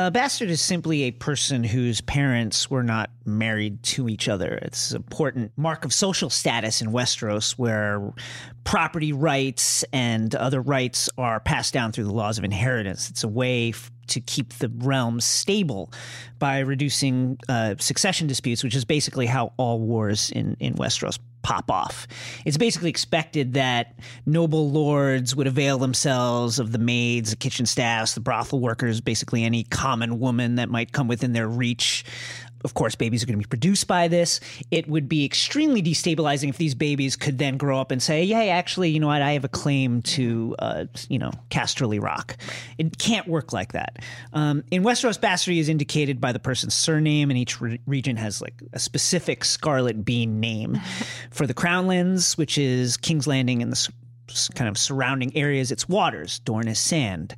A 0.00 0.12
bastard 0.12 0.48
is 0.48 0.60
simply 0.60 1.02
a 1.02 1.10
person 1.10 1.64
whose 1.64 2.00
parents 2.00 2.70
were 2.70 2.84
not 2.84 3.10
married 3.24 3.82
to 3.82 4.08
each 4.08 4.28
other. 4.28 4.60
It's 4.62 4.92
an 4.92 4.98
important 4.98 5.50
mark 5.56 5.84
of 5.84 5.92
social 5.92 6.30
status 6.30 6.80
in 6.80 6.92
Westeros 6.92 7.58
where 7.58 8.12
property 8.62 9.12
rights 9.12 9.84
and 9.92 10.32
other 10.36 10.60
rights 10.60 11.10
are 11.18 11.40
passed 11.40 11.74
down 11.74 11.90
through 11.90 12.04
the 12.04 12.12
laws 12.12 12.38
of 12.38 12.44
inheritance. 12.44 13.10
It's 13.10 13.24
a 13.24 13.28
way 13.28 13.70
f- 13.70 13.90
to 14.06 14.20
keep 14.20 14.52
the 14.60 14.68
realm 14.68 15.20
stable 15.20 15.92
by 16.38 16.60
reducing 16.60 17.36
uh, 17.48 17.74
succession 17.80 18.28
disputes, 18.28 18.62
which 18.62 18.76
is 18.76 18.84
basically 18.84 19.26
how 19.26 19.52
all 19.56 19.80
wars 19.80 20.30
in, 20.30 20.56
in 20.60 20.74
Westeros 20.74 21.18
pop 21.42 21.72
off. 21.72 22.06
It's 22.44 22.56
basically 22.56 22.90
expected 22.90 23.54
that 23.54 23.94
noble 24.26 24.70
lords 24.70 25.34
would 25.34 25.46
avail 25.46 25.78
themselves 25.78 26.58
of 26.58 26.72
the 26.72 26.78
maids, 26.78 27.30
the 27.30 27.36
kitchen 27.36 27.66
staffs, 27.66 28.14
the 28.14 28.20
brothel 28.20 28.60
workers, 28.60 29.00
basically 29.00 29.44
any 29.44 29.64
common 29.64 30.18
woman 30.18 30.56
that 30.56 30.68
might 30.68 30.92
come 30.92 31.08
within 31.08 31.32
their 31.32 31.48
reach 31.48 32.04
of 32.64 32.74
course, 32.74 32.94
babies 32.94 33.22
are 33.22 33.26
going 33.26 33.38
to 33.38 33.44
be 33.44 33.48
produced 33.48 33.86
by 33.86 34.08
this. 34.08 34.40
It 34.70 34.88
would 34.88 35.08
be 35.08 35.24
extremely 35.24 35.82
destabilizing 35.82 36.48
if 36.48 36.56
these 36.56 36.74
babies 36.74 37.16
could 37.16 37.38
then 37.38 37.56
grow 37.56 37.80
up 37.80 37.90
and 37.90 38.02
say, 38.02 38.24
"Yeah, 38.24 38.40
actually, 38.40 38.90
you 38.90 39.00
know 39.00 39.06
what? 39.06 39.22
I 39.22 39.32
have 39.32 39.44
a 39.44 39.48
claim 39.48 40.02
to, 40.02 40.56
uh, 40.58 40.84
you 41.08 41.18
know, 41.18 41.30
Casterly 41.50 42.02
Rock." 42.02 42.36
It 42.76 42.98
can't 42.98 43.28
work 43.28 43.52
like 43.52 43.72
that. 43.72 43.98
Um, 44.32 44.64
in 44.70 44.82
Westeros, 44.82 45.18
bastardy 45.18 45.58
is 45.58 45.68
indicated 45.68 46.20
by 46.20 46.32
the 46.32 46.38
person's 46.40 46.74
surname, 46.74 47.30
and 47.30 47.38
each 47.38 47.60
re- 47.60 47.80
region 47.86 48.16
has 48.16 48.40
like 48.40 48.62
a 48.72 48.78
specific 48.78 49.44
Scarlet 49.44 50.04
Bean 50.04 50.40
name. 50.40 50.78
For 51.30 51.46
the 51.46 51.54
Crownlands, 51.54 52.36
which 52.36 52.58
is 52.58 52.96
King's 52.96 53.26
Landing 53.26 53.62
and 53.62 53.72
the 53.72 53.88
kind 54.54 54.68
of 54.68 54.76
surrounding 54.76 55.34
areas, 55.36 55.70
it's 55.70 55.88
waters. 55.88 56.40
Dorne 56.40 56.68
is 56.68 56.78
sand. 56.78 57.34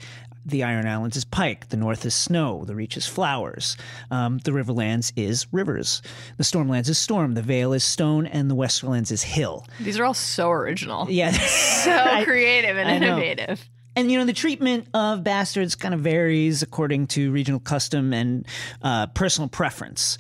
The 0.47 0.63
Iron 0.65 0.87
Islands 0.87 1.17
is 1.17 1.25
pike. 1.25 1.69
The 1.69 1.77
north 1.77 2.05
is 2.07 2.15
snow. 2.15 2.65
The 2.65 2.75
reach 2.75 2.97
is 2.97 3.07
flowers. 3.07 3.77
Um, 4.11 4.39
the 4.39 4.53
Riverlands 4.53 5.13
is 5.17 5.47
rivers. 5.53 6.01
The 6.39 6.45
Stormlands 6.45 6.89
is 6.89 6.99
storm. 6.99 7.35
The 7.35 7.43
Vale 7.43 7.73
is 7.75 7.85
stone. 7.85 8.27
And 8.27 8.51
the 8.51 8.55
Westerlands 8.57 9.13
is 9.13 9.23
hill. 9.23 9.67
These 9.81 9.99
are 9.99 10.05
all 10.05 10.15
so 10.15 10.51
original. 10.51 11.07
Yeah. 11.11 11.31
So 11.81 11.91
I- 11.95 12.25
creative 12.25 12.77
and 12.77 12.89
I 12.89 12.99
know. 12.99 13.07
innovative. 13.19 13.69
And 13.97 14.11
you 14.11 14.19
know 14.19 14.25
the 14.25 14.33
treatment 14.33 14.87
of 14.95 15.25
bastards 15.25 15.75
kind 15.75 15.93
of 15.95 16.01
varies 16.01 16.63
according 16.63 17.09
to 17.09 17.33
regional 17.33 17.59
custom 17.61 18.13
and 18.13 18.47
uh, 18.83 19.09
personal 19.09 19.49
preference. 19.49 20.17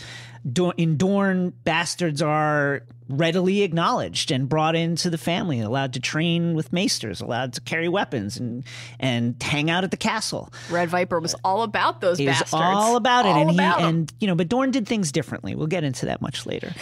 Do- 0.51 0.73
in 0.77 0.97
Dorne, 0.97 1.51
bastards 1.65 2.21
are 2.21 2.83
readily 3.11 3.63
acknowledged 3.63 4.31
and 4.31 4.49
brought 4.49 4.75
into 4.77 5.11
the 5.11 5.19
family, 5.19 5.61
allowed 5.61 5.93
to 5.95 6.01
train 6.01 6.55
with 6.55 6.73
maesters, 6.73 7.21
allowed 7.21 7.53
to 7.55 7.61
carry 7.61 7.89
weapons 7.89 8.39
and 8.39 8.65
and 8.99 9.41
hang 9.43 9.71
out 9.71 9.85
at 9.85 9.91
the 9.91 9.97
castle. 9.97 10.53
Red 10.71 10.89
Viper 10.89 11.21
was 11.21 11.35
all 11.45 11.63
about 11.63 12.01
those 12.01 12.19
He 12.19 12.27
was 12.27 12.35
bastards. 12.39 12.55
all 12.55 12.97
about 12.97 13.27
it, 13.27 13.31
All 13.31 13.43
and 13.43 13.51
about 13.51 13.81
he 13.81 13.85
and 13.87 14.13
you 14.21 14.27
know, 14.27 14.35
but 14.35 14.49
Dorne 14.49 14.71
did 14.71 14.87
things 14.87 15.13
differently. 15.13 15.55
We'll 15.55 15.67
get 15.67 15.85
into 15.85 16.07
that 16.07 16.21
much 16.23 16.47
later. 16.47 16.73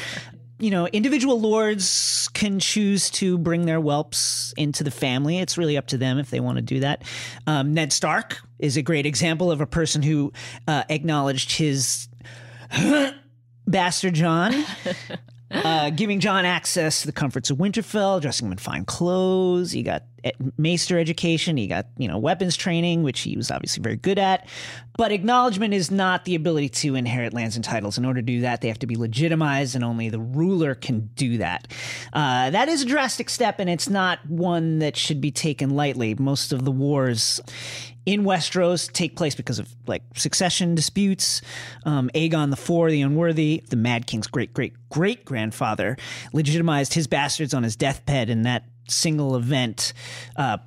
You 0.61 0.71
know, 0.73 0.89
individual 0.89 1.41
lords 1.41 2.29
can 2.35 2.59
choose 2.59 3.11
to 3.11 3.39
bring 3.39 3.65
their 3.67 3.79
whelps 3.81 4.53
into 4.57 4.83
the 4.83 4.91
family. 4.91 5.39
It's 5.39 5.57
really 5.57 5.77
up 5.77 5.87
to 5.89 5.99
them 5.99 6.19
if 6.19 6.31
they 6.31 6.41
want 6.41 6.57
to 6.57 6.63
do 6.63 6.81
that. 6.81 7.05
Um, 7.47 7.75
Ned 7.75 7.93
Stark 7.93 8.39
is 8.59 8.77
a 8.77 8.83
great 8.83 9.07
example 9.07 9.53
of 9.53 9.61
a 9.61 9.67
person 9.67 10.03
who 10.03 10.33
uh, 10.67 10.83
acknowledged 10.89 11.53
his 11.53 12.09
bastard 13.67 14.15
Jon. 14.15 14.53
Uh, 15.51 15.91
giving 15.91 16.21
Jon 16.21 16.45
access 16.45 17.01
to 17.01 17.07
the 17.07 17.13
comforts 17.13 17.51
of 17.51 17.57
Winterfell, 17.57 18.21
dressing 18.21 18.47
him 18.47 18.53
in 18.53 18.59
fine 18.59 18.85
clothes. 18.85 19.75
You 19.75 19.83
got 19.83 20.05
maester 20.57 20.99
education. 20.99 21.57
He 21.57 21.67
got 21.67 21.87
you 21.97 22.09
know 22.09 22.19
weapons 22.19 22.57
training, 22.57 23.03
which 23.03 23.21
he 23.21 23.37
was 23.37 23.51
obviously 23.51 23.83
very 23.83 23.97
good 23.97 24.19
at. 24.19 24.49
But 24.97 25.13
acknowledgement 25.13 25.75
is 25.75 25.91
not 25.91 26.25
the 26.25 26.35
ability 26.35 26.71
to 26.71 26.97
inherit 26.97 27.33
lands 27.33 27.55
and 27.55 27.65
titles. 27.65 27.99
In 27.99 28.05
order 28.05 28.21
to 28.21 28.27
do 28.27 28.41
that, 28.41 28.61
they 28.61 28.69
have 28.69 28.81
to 28.81 28.87
be 28.87 28.97
legitimized, 28.97 29.75
and 29.75 29.85
only 29.85 30.09
the 30.09 30.19
ruler 30.19 30.75
can 30.75 31.11
do 31.15 31.39
that. 31.39 31.69
Uh, 32.13 32.51
that 32.51 32.69
is 32.69 32.83
a 32.83 32.87
drastic 32.87 33.31
step, 33.31 33.61
and 33.61 33.71
it's 33.71 33.89
not 33.89 34.19
one 34.29 34.81
that 34.81 34.97
should 34.97 35.21
be 35.21 35.31
taken 35.31 35.71
lightly. 35.71 36.15
Most 36.15 36.53
of 36.53 36.65
the 36.65 36.73
wars 36.73 37.41
in 38.09 38.25
Westeros 38.25 38.91
take 38.91 39.17
place 39.17 39.35
because 39.35 39.59
of 39.59 39.69
like 39.87 40.03
succession 40.15 40.75
disputes. 40.75 41.43
Um, 41.85 42.11
Aegon 42.15 42.49
the 42.51 42.57
Four, 42.57 42.91
the 42.91 43.03
Unworthy, 43.03 43.63
the 43.69 43.77
Mad 43.77 44.07
King's 44.07 44.27
great 44.27 44.55
great 44.55 44.75
great 44.89 45.25
grandfather, 45.27 45.97
legitimized 46.33 46.95
his 46.95 47.07
bastards 47.07 47.53
on 47.53 47.63
his 47.63 47.77
deathbed, 47.77 48.31
and 48.31 48.47
that 48.47 48.65
single 48.91 49.37
event 49.37 49.93
uh, 50.37 50.59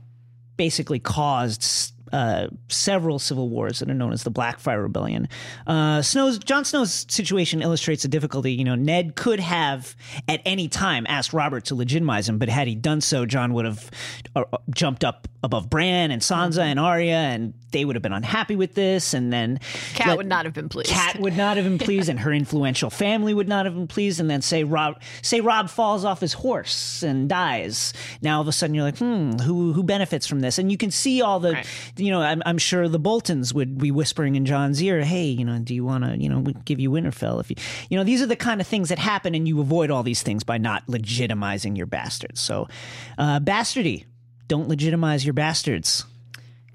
basically 0.57 0.99
caused. 0.99 1.93
Uh, 2.11 2.47
several 2.69 3.19
civil 3.19 3.49
wars 3.49 3.79
that 3.79 3.89
are 3.89 3.93
known 3.93 4.11
as 4.11 4.23
the 4.23 4.31
Blackfire 4.31 4.81
Rebellion. 4.81 5.27
Uh, 5.65 6.01
Snow's 6.01 6.39
Jon 6.39 6.65
Snow's 6.65 7.05
situation 7.09 7.61
illustrates 7.61 8.03
the 8.03 8.09
difficulty. 8.09 8.53
You 8.53 8.65
know, 8.65 8.75
Ned 8.75 9.15
could 9.15 9.39
have 9.39 9.95
at 10.27 10.41
any 10.45 10.67
time 10.67 11.05
asked 11.07 11.33
Robert 11.33 11.65
to 11.65 11.75
legitimize 11.75 12.27
him, 12.27 12.37
but 12.37 12.49
had 12.49 12.67
he 12.67 12.75
done 12.75 13.01
so, 13.01 13.25
Jon 13.25 13.53
would 13.53 13.65
have 13.65 13.89
uh, 14.35 14.43
jumped 14.69 15.03
up 15.03 15.27
above 15.43 15.69
Bran 15.69 16.11
and 16.11 16.21
Sansa 16.21 16.61
and 16.61 16.79
Arya, 16.79 17.15
and 17.15 17.53
they 17.71 17.85
would 17.85 17.95
have 17.95 18.03
been 18.03 18.13
unhappy 18.13 18.55
with 18.55 18.75
this. 18.75 19.13
And 19.13 19.31
then 19.31 19.59
Cat 19.93 20.17
would 20.17 20.27
not 20.27 20.45
have 20.45 20.53
been 20.53 20.69
pleased. 20.69 20.89
Cat 20.89 21.19
would 21.19 21.35
not 21.35 21.57
have 21.57 21.65
been 21.65 21.77
pleased, 21.85 22.09
and 22.09 22.19
her 22.19 22.31
influential 22.31 22.89
family 22.89 23.33
would 23.33 23.47
not 23.47 23.65
have 23.65 23.73
been 23.73 23.87
pleased. 23.87 24.19
And 24.19 24.29
then 24.29 24.41
say 24.41 24.63
Robb, 24.63 25.01
say 25.21 25.41
Robb 25.41 25.69
falls 25.69 26.05
off 26.05 26.19
his 26.19 26.33
horse 26.33 27.03
and 27.03 27.27
dies. 27.27 27.93
Now 28.21 28.35
all 28.35 28.41
of 28.41 28.47
a 28.47 28.51
sudden 28.51 28.75
you're 28.75 28.83
like, 28.83 28.97
hmm, 28.97 29.33
who 29.39 29.73
who 29.73 29.83
benefits 29.83 30.27
from 30.27 30.41
this? 30.41 30.57
And 30.59 30.71
you 30.71 30.77
can 30.77 30.91
see 30.91 31.21
all 31.21 31.39
the, 31.39 31.63
you 32.01 32.11
know, 32.11 32.21
I'm, 32.21 32.41
I'm 32.45 32.57
sure 32.57 32.87
the 32.87 32.99
Boltons 32.99 33.53
would 33.53 33.77
be 33.77 33.91
whispering 33.91 34.35
in 34.35 34.45
Jon's 34.45 34.81
ear, 34.81 35.01
hey, 35.01 35.25
you 35.25 35.45
know, 35.45 35.59
do 35.59 35.75
you 35.75 35.85
want 35.85 36.03
to, 36.03 36.17
you 36.17 36.27
know, 36.27 36.41
give 36.65 36.79
you 36.79 36.89
Winterfell 36.89 37.39
if 37.39 37.49
you, 37.49 37.55
you 37.89 37.97
know, 37.97 38.03
these 38.03 38.21
are 38.21 38.25
the 38.25 38.35
kind 38.35 38.59
of 38.59 38.67
things 38.67 38.89
that 38.89 38.99
happen, 38.99 39.35
and 39.35 39.47
you 39.47 39.59
avoid 39.61 39.91
all 39.91 40.03
these 40.03 40.23
things 40.23 40.43
by 40.43 40.57
not 40.57 40.85
legitimizing 40.87 41.77
your 41.77 41.85
bastards. 41.85 42.41
So, 42.41 42.67
uh, 43.17 43.39
bastardy, 43.39 44.05
don't 44.47 44.67
legitimize 44.67 45.25
your 45.25 45.33
bastards. 45.33 46.05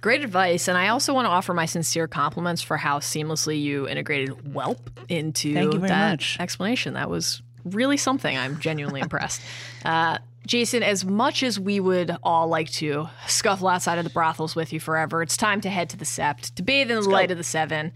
Great 0.00 0.22
advice. 0.22 0.68
And 0.68 0.78
I 0.78 0.88
also 0.88 1.12
want 1.12 1.26
to 1.26 1.30
offer 1.30 1.52
my 1.52 1.66
sincere 1.66 2.06
compliments 2.06 2.62
for 2.62 2.76
how 2.76 3.00
seamlessly 3.00 3.60
you 3.60 3.88
integrated 3.88 4.54
whelp 4.54 4.90
into 5.08 5.52
Thank 5.52 5.72
you 5.72 5.80
very 5.80 5.88
that 5.88 6.10
much. 6.12 6.36
explanation. 6.38 6.94
That 6.94 7.10
was 7.10 7.42
really 7.64 7.96
something. 7.96 8.36
I'm 8.36 8.60
genuinely 8.60 9.00
impressed. 9.00 9.42
Uh, 9.84 10.18
Jason, 10.46 10.82
as 10.82 11.04
much 11.04 11.42
as 11.42 11.58
we 11.58 11.80
would 11.80 12.16
all 12.22 12.46
like 12.46 12.70
to 12.70 13.08
scuffle 13.26 13.68
outside 13.68 13.98
of 13.98 14.04
the 14.04 14.10
brothels 14.10 14.54
with 14.54 14.72
you 14.72 14.78
forever, 14.80 15.20
it's 15.20 15.36
time 15.36 15.60
to 15.62 15.68
head 15.68 15.90
to 15.90 15.96
the 15.96 16.04
Sept, 16.04 16.54
to 16.54 16.62
bathe 16.62 16.90
in 16.90 17.02
the 17.02 17.08
light 17.10 17.30
of 17.32 17.36
the 17.36 17.44
Seven, 17.44 17.92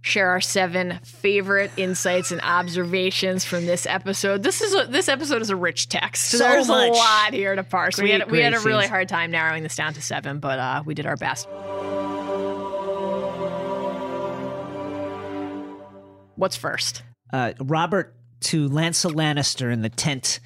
share 0.00 0.28
our 0.30 0.40
seven 0.40 1.00
favorite 1.02 1.72
insights 1.76 2.30
and 2.30 2.40
observations 2.42 3.44
from 3.44 3.66
this 3.66 3.86
episode. 3.86 4.42
This 4.42 4.60
is 4.60 4.74
a, 4.74 4.86
this 4.86 5.08
episode 5.08 5.42
is 5.42 5.50
a 5.50 5.56
rich 5.56 5.88
text. 5.88 6.26
So 6.26 6.38
There's 6.38 6.68
much. 6.68 6.90
a 6.90 6.92
lot 6.92 7.32
here 7.32 7.56
to 7.56 7.64
parse. 7.64 7.98
we 8.00 8.10
had 8.10 8.30
we 8.30 8.40
had 8.40 8.54
a 8.54 8.60
really 8.60 8.86
hard 8.86 9.08
time 9.08 9.30
narrowing 9.30 9.62
this 9.62 9.74
down 9.74 9.94
to 9.94 10.00
seven, 10.02 10.38
but 10.38 10.58
uh, 10.58 10.82
we 10.86 10.94
did 10.94 11.06
our 11.06 11.16
best. 11.16 11.48
What's 16.36 16.56
first? 16.56 17.02
uh, 17.32 17.52
Robert 17.60 18.14
to 18.40 18.68
Lancel 18.68 19.12
Lannister 19.12 19.72
in 19.72 19.82
the 19.82 19.88
tent 19.88 20.38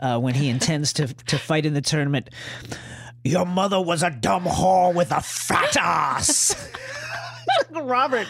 uh, 0.00 0.18
when 0.18 0.34
he 0.34 0.48
intends 0.48 0.92
to 0.94 1.06
to 1.06 1.38
fight 1.38 1.66
in 1.66 1.74
the 1.74 1.82
tournament. 1.82 2.30
Your 3.26 3.46
mother 3.46 3.80
was 3.80 4.02
a 4.02 4.10
dumb 4.10 4.44
whore 4.44 4.94
with 4.94 5.10
a 5.10 5.20
fat 5.22 5.76
ass. 5.78 6.54
Robert, 7.70 8.26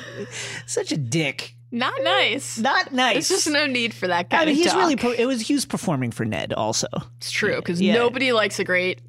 such 0.66 0.92
a 0.92 0.96
dick. 0.96 1.54
Not 1.72 1.94
nice. 2.02 2.56
Not 2.58 2.92
nice. 2.92 3.14
There's 3.14 3.42
just 3.42 3.50
no 3.52 3.66
need 3.66 3.92
for 3.92 4.06
that 4.06 4.30
kind 4.30 4.42
I 4.42 4.46
mean, 4.46 4.54
of 4.54 4.58
he's 4.58 4.66
talk. 4.72 4.78
really. 4.78 4.94
Per- 4.94 5.14
it 5.14 5.26
was 5.26 5.40
he 5.40 5.54
was 5.54 5.64
performing 5.66 6.12
for 6.12 6.24
Ned 6.24 6.52
also. 6.52 6.86
It's 7.16 7.32
true 7.32 7.56
because 7.56 7.80
Yeah. 7.80 7.94
nobody 7.94 8.30
likes 8.32 8.60
a 8.60 8.64
great 8.64 9.00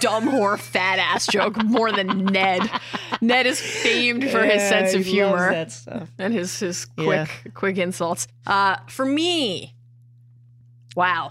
dumb 0.00 0.28
whore 0.28 0.58
fat 0.58 0.98
ass 0.98 1.28
joke 1.28 1.62
more 1.62 1.92
than 1.92 2.24
Ned. 2.24 2.68
Ned 3.20 3.46
is 3.46 3.60
famed 3.60 4.28
for 4.30 4.44
his 4.44 4.62
sense 4.68 4.94
of 4.94 5.04
humor 5.06 5.50
That 5.52 5.70
stuff. 5.70 6.08
and 6.18 6.34
his 6.34 6.58
his 6.58 6.86
quick 6.86 7.30
Yeah. 7.44 7.50
quick 7.54 7.78
insults. 7.78 8.26
Uh, 8.48 8.76
for 8.88 9.04
me, 9.04 9.76
wow, 10.96 11.30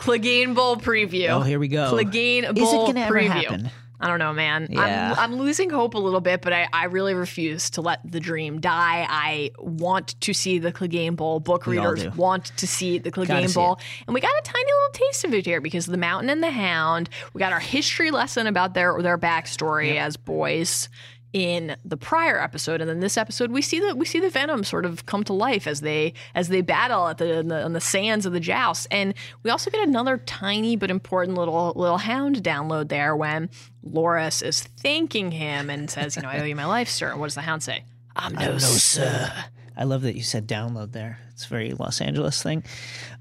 Clegane 0.00 0.54
Bowl 0.54 0.76
preview. 0.76 1.28
Oh, 1.28 1.40
here 1.42 1.58
we 1.58 1.68
go. 1.68 1.92
Clegane 1.92 2.44
Is 2.44 2.48
it 2.50 2.54
Bowl 2.56 2.86
gonna 2.86 3.00
ever 3.00 3.14
preview. 3.14 3.28
happen? 3.28 3.70
I 4.02 4.06
don't 4.08 4.18
know, 4.18 4.32
man. 4.32 4.66
Yeah. 4.70 5.14
I'm, 5.18 5.34
I'm 5.34 5.38
losing 5.38 5.68
hope 5.68 5.92
a 5.92 5.98
little 5.98 6.22
bit, 6.22 6.40
but 6.40 6.54
I, 6.54 6.66
I 6.72 6.84
really 6.86 7.12
refuse 7.12 7.68
to 7.70 7.82
let 7.82 8.00
the 8.10 8.18
dream 8.18 8.58
die. 8.58 9.06
I 9.06 9.50
want 9.58 10.18
to 10.22 10.32
see 10.32 10.58
the 10.58 10.72
Clegane 10.72 11.16
Bowl. 11.16 11.38
Book 11.38 11.66
We 11.66 11.76
all 11.76 11.90
readers 11.92 12.04
do. 12.10 12.18
want 12.18 12.46
to 12.56 12.66
see 12.66 12.96
the 12.96 13.10
Gotta 13.10 13.30
Clegane 13.30 13.48
see 13.48 13.54
Bowl. 13.56 13.78
And 14.06 14.14
we 14.14 14.22
got 14.22 14.30
a 14.30 14.42
tiny 14.42 14.64
little 14.72 15.06
taste 15.06 15.24
of 15.26 15.34
it 15.34 15.44
here 15.44 15.60
because 15.60 15.86
of 15.86 15.92
the 15.92 15.98
Mountain 15.98 16.30
and 16.30 16.42
the 16.42 16.50
Hound. 16.50 17.10
We 17.34 17.40
got 17.40 17.52
our 17.52 17.60
history 17.60 18.10
lesson 18.10 18.46
about 18.46 18.72
their 18.72 19.00
their 19.02 19.18
backstory 19.18 19.96
as 19.96 20.16
boys 20.16 20.88
in 21.32 21.76
the 21.84 21.96
prior 21.96 22.40
episode, 22.40 22.80
and 22.80 22.90
then 22.90 23.00
this 23.00 23.16
episode 23.16 23.50
we 23.50 23.62
see 23.62 23.78
the 23.78 23.94
we 23.94 24.04
see 24.04 24.18
the 24.18 24.30
Venom 24.30 24.64
sort 24.64 24.84
of 24.84 25.06
come 25.06 25.22
to 25.24 25.32
life 25.32 25.66
as 25.66 25.80
they 25.80 26.12
as 26.34 26.48
they 26.48 26.60
battle 26.60 27.08
at 27.08 27.18
the, 27.18 27.42
the 27.42 27.64
on 27.64 27.72
the 27.72 27.80
sands 27.80 28.26
of 28.26 28.32
the 28.32 28.40
joust, 28.40 28.88
and 28.90 29.14
we 29.42 29.50
also 29.50 29.70
get 29.70 29.86
another 29.86 30.18
tiny 30.18 30.76
but 30.76 30.90
important 30.90 31.36
little 31.36 31.72
little 31.76 31.98
hound 31.98 32.42
download 32.42 32.88
there 32.88 33.14
when 33.14 33.48
Loras 33.88 34.42
is 34.42 34.62
thanking 34.62 35.30
him 35.30 35.70
and 35.70 35.88
says, 35.90 36.16
"You 36.16 36.22
know, 36.22 36.28
I 36.28 36.40
owe 36.40 36.44
you 36.44 36.56
my 36.56 36.66
life, 36.66 36.88
sir." 36.88 37.16
What 37.16 37.26
does 37.26 37.34
the 37.34 37.42
hound 37.42 37.62
say? 37.62 37.84
I'm 38.16 38.34
no, 38.34 38.58
sir. 38.58 39.32
I 39.76 39.84
love 39.84 40.02
that 40.02 40.16
you 40.16 40.22
said 40.22 40.48
download 40.48 40.92
there. 40.92 41.18
It's 41.30 41.46
a 41.46 41.48
very 41.48 41.72
Los 41.72 42.00
Angeles 42.00 42.42
thing. 42.42 42.64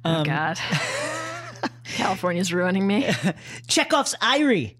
oh 0.04 0.15
um, 0.15 0.24
God, 0.24 0.58
California's 1.84 2.52
ruining 2.52 2.88
me. 2.88 3.10
Chekhov's 3.67 4.15
Eyrie. 4.22 4.79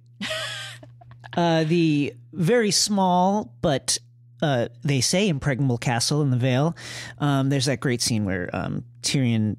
Uh, 1.40 1.64
the 1.64 2.14
very 2.34 2.70
small 2.70 3.56
but 3.62 3.98
uh, 4.42 4.68
they 4.84 5.00
say 5.00 5.30
impregnable 5.30 5.78
castle 5.78 6.22
in 6.22 6.32
the 6.32 6.38
Vale. 6.38 6.76
Um, 7.20 7.48
there's 7.48 7.68
that 7.68 7.80
great 7.80 8.02
scene 8.02 8.26
where 8.26 8.50
um, 8.52 8.84
Tyrion, 9.04 9.56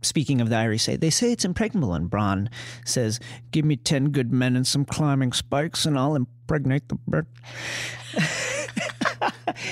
speaking 0.00 0.40
of 0.40 0.48
the 0.48 0.54
Eyrie, 0.54 0.78
say 0.78 0.94
they 0.94 1.10
say 1.10 1.32
it's 1.32 1.44
impregnable, 1.44 1.94
and 1.94 2.08
Bronn 2.08 2.48
says, 2.84 3.18
"Give 3.50 3.64
me 3.64 3.74
ten 3.74 4.10
good 4.10 4.32
men 4.32 4.54
and 4.54 4.64
some 4.64 4.84
climbing 4.84 5.32
spikes, 5.32 5.86
and 5.86 5.98
I'll 5.98 6.14
impregnate 6.14 6.88
the 6.88 6.94
bird." 6.94 7.26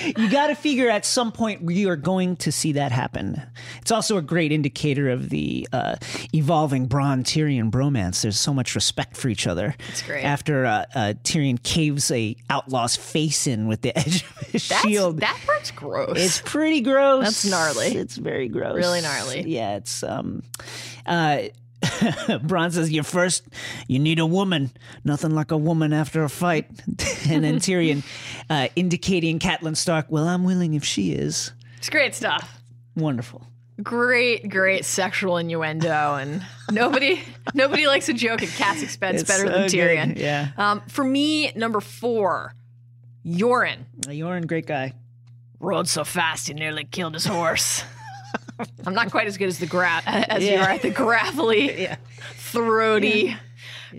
you 0.05 0.29
got 0.29 0.47
to 0.47 0.55
figure 0.55 0.89
at 0.89 1.05
some 1.05 1.31
point 1.31 1.61
we 1.61 1.85
are 1.85 1.95
going 1.95 2.35
to 2.37 2.51
see 2.51 2.73
that 2.73 2.91
happen. 2.91 3.41
It's 3.81 3.91
also 3.91 4.17
a 4.17 4.21
great 4.21 4.51
indicator 4.51 5.09
of 5.09 5.29
the 5.29 5.67
uh, 5.71 5.95
evolving 6.33 6.87
Bronn 6.87 7.23
Tyrion 7.23 7.71
bromance. 7.71 8.21
There's 8.21 8.39
so 8.39 8.53
much 8.53 8.75
respect 8.75 9.17
for 9.17 9.29
each 9.29 9.47
other. 9.47 9.75
It's 9.89 10.01
great. 10.01 10.23
After 10.23 10.65
uh, 10.65 10.85
uh, 10.95 11.13
Tyrion 11.23 11.61
caves 11.61 12.11
a 12.11 12.35
outlaw's 12.49 12.95
face 12.95 13.47
in 13.47 13.67
with 13.67 13.81
the 13.81 13.97
edge 13.97 14.23
of 14.23 14.37
his 14.47 14.67
That's, 14.67 14.81
shield. 14.81 15.19
That 15.19 15.39
part's 15.45 15.71
gross. 15.71 16.17
It's 16.17 16.41
pretty 16.41 16.81
gross. 16.81 17.23
That's 17.23 17.45
gnarly. 17.45 17.87
It's 17.87 18.17
very 18.17 18.47
gross. 18.47 18.75
Really 18.75 19.01
gnarly. 19.01 19.41
Yeah, 19.41 19.75
it's 19.77 20.03
um 20.03 20.43
uh 21.05 21.43
Bronn 21.81 22.71
says, 22.71 22.91
"You 22.91 23.03
first, 23.03 23.43
you 23.87 23.99
need 23.99 24.19
a 24.19 24.25
woman. 24.25 24.71
Nothing 25.03 25.31
like 25.31 25.51
a 25.51 25.57
woman 25.57 25.93
after 25.93 26.23
a 26.23 26.29
fight." 26.29 26.69
and 27.29 27.43
then 27.43 27.55
Tyrion, 27.55 28.03
uh, 28.49 28.67
indicating 28.75 29.39
Catelyn 29.39 29.75
Stark, 29.75 30.05
"Well, 30.09 30.27
I'm 30.27 30.43
willing 30.43 30.73
if 30.75 30.83
she 30.85 31.13
is." 31.13 31.51
it's 31.77 31.89
great 31.89 32.13
stuff. 32.13 32.61
Wonderful. 32.95 33.47
Great, 33.81 34.47
great 34.49 34.85
sexual 34.85 35.37
innuendo, 35.37 36.15
and 36.15 36.45
nobody 36.71 37.19
nobody 37.55 37.87
likes 37.87 38.07
a 38.09 38.13
joke 38.13 38.43
at 38.43 38.49
Cat's 38.49 38.83
expense 38.83 39.21
It's 39.21 39.27
better 39.27 39.47
so 39.47 39.51
than 39.53 39.61
good. 39.67 39.71
Tyrion. 39.71 40.17
Yeah. 40.17 40.49
Um, 40.57 40.81
for 40.87 41.03
me, 41.03 41.51
number 41.55 41.79
four, 41.79 42.53
Yoren 43.25 43.85
Yoren, 44.01 44.45
great 44.45 44.67
guy. 44.67 44.93
rode 45.59 45.87
so 45.87 46.03
fast 46.03 46.47
he 46.47 46.53
nearly 46.53 46.83
killed 46.83 47.15
his 47.15 47.25
horse. 47.25 47.83
I'm 48.85 48.93
not 48.93 49.11
quite 49.11 49.27
as 49.27 49.37
good 49.37 49.47
as 49.47 49.59
the 49.59 49.67
as 50.07 50.43
you 50.43 50.55
are 50.57 50.69
at 50.69 50.81
the 50.81 50.89
gravelly, 50.89 51.81
Yeah. 51.81 51.95
throaty 52.33 53.35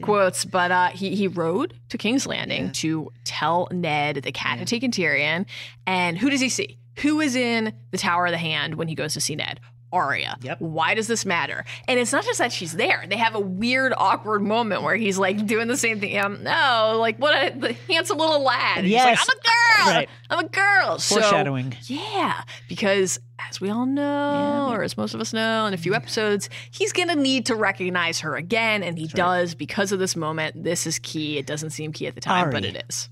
quotes, 0.01 0.45
but 0.45 0.71
uh, 0.71 0.88
he 0.88 1.15
he 1.15 1.29
rode 1.29 1.75
to 1.91 1.99
King's 1.99 2.27
Landing 2.27 2.71
to 2.73 3.11
tell 3.25 3.69
Ned 3.71 4.17
the 4.17 4.33
cat 4.33 4.59
had 4.59 4.69
taken 4.69 4.91
Tyrion, 4.91 5.47
and 5.87 6.17
who 6.19 6.31
does 6.31 6.41
he 6.41 6.49
see? 6.49 6.79
Who 6.99 7.21
is 7.21 7.35
in 7.37 7.73
the 7.91 7.99
Tower 7.99 8.27
of 8.27 8.33
the 8.33 8.38
Hand 8.38 8.75
when 8.75 8.88
he 8.88 8.95
goes 8.95 9.15
to 9.15 9.21
see 9.21 9.35
Ned? 9.35 9.61
Arya. 9.93 10.39
Yep. 10.43 10.61
Why 10.61 10.95
does 10.95 11.07
this 11.07 11.25
matter? 11.27 11.65
And 11.87 11.99
it's 12.01 12.13
not 12.13 12.25
just 12.25 12.39
that 12.39 12.51
she's 12.53 12.73
there. 12.73 13.05
They 13.09 13.17
have 13.19 13.35
a 13.35 13.41
weird, 13.41 13.93
awkward 13.97 14.43
moment 14.43 14.83
where 14.83 14.97
he's 14.97 15.19
like 15.19 15.47
doing 15.47 15.69
the 15.69 15.77
same 15.77 16.01
thing. 16.01 16.19
Um, 16.19 16.43
no, 16.43 16.97
like 16.99 17.19
what 17.19 17.35
a 17.35 17.59
the 17.59 17.73
handsome 17.89 18.19
little 18.19 18.43
lad. 18.43 18.79
And 18.79 18.89
Yes. 18.89 19.19
He's 19.21 19.29
like, 19.29 19.37
I'm 19.37 19.39
a 19.39 19.43
girl. 19.43 19.95
Right. 19.95 20.09
I'm 20.31 20.39
a 20.47 20.49
girl. 20.49 20.99
So- 20.99 21.15
Foreshadowing. 21.21 21.75
yeah, 21.87 22.43
because 22.69 23.19
as 23.51 23.61
we 23.61 23.69
all 23.71 23.85
know, 23.87 24.69
or 24.71 24.83
as 24.83 24.97
most 24.97 25.13
of 25.15 25.21
us 25.21 25.33
know, 25.33 25.67
in 25.67 25.75
a 25.75 25.77
few 25.77 25.95
episodes, 25.95 26.49
he's 26.71 26.93
going 26.93 27.09
to 27.09 27.17
need 27.17 27.47
to 27.47 27.55
recognize 27.57 28.21
her 28.21 28.37
again, 28.37 28.83
and 28.83 28.97
he 28.99 29.09
does 29.09 29.55
because 29.55 29.93
of 29.93 29.99
this 29.99 30.15
moment. 30.17 30.63
This 30.65 30.87
is 30.87 30.99
key. 31.01 31.39
It 31.39 31.47
doesn't 31.47 31.71
seem 31.71 31.93
key 31.93 32.07
at 32.07 32.15
the 32.15 32.21
time, 32.21 32.51
but 32.51 32.65
it 32.65 32.85
is. 32.89 33.11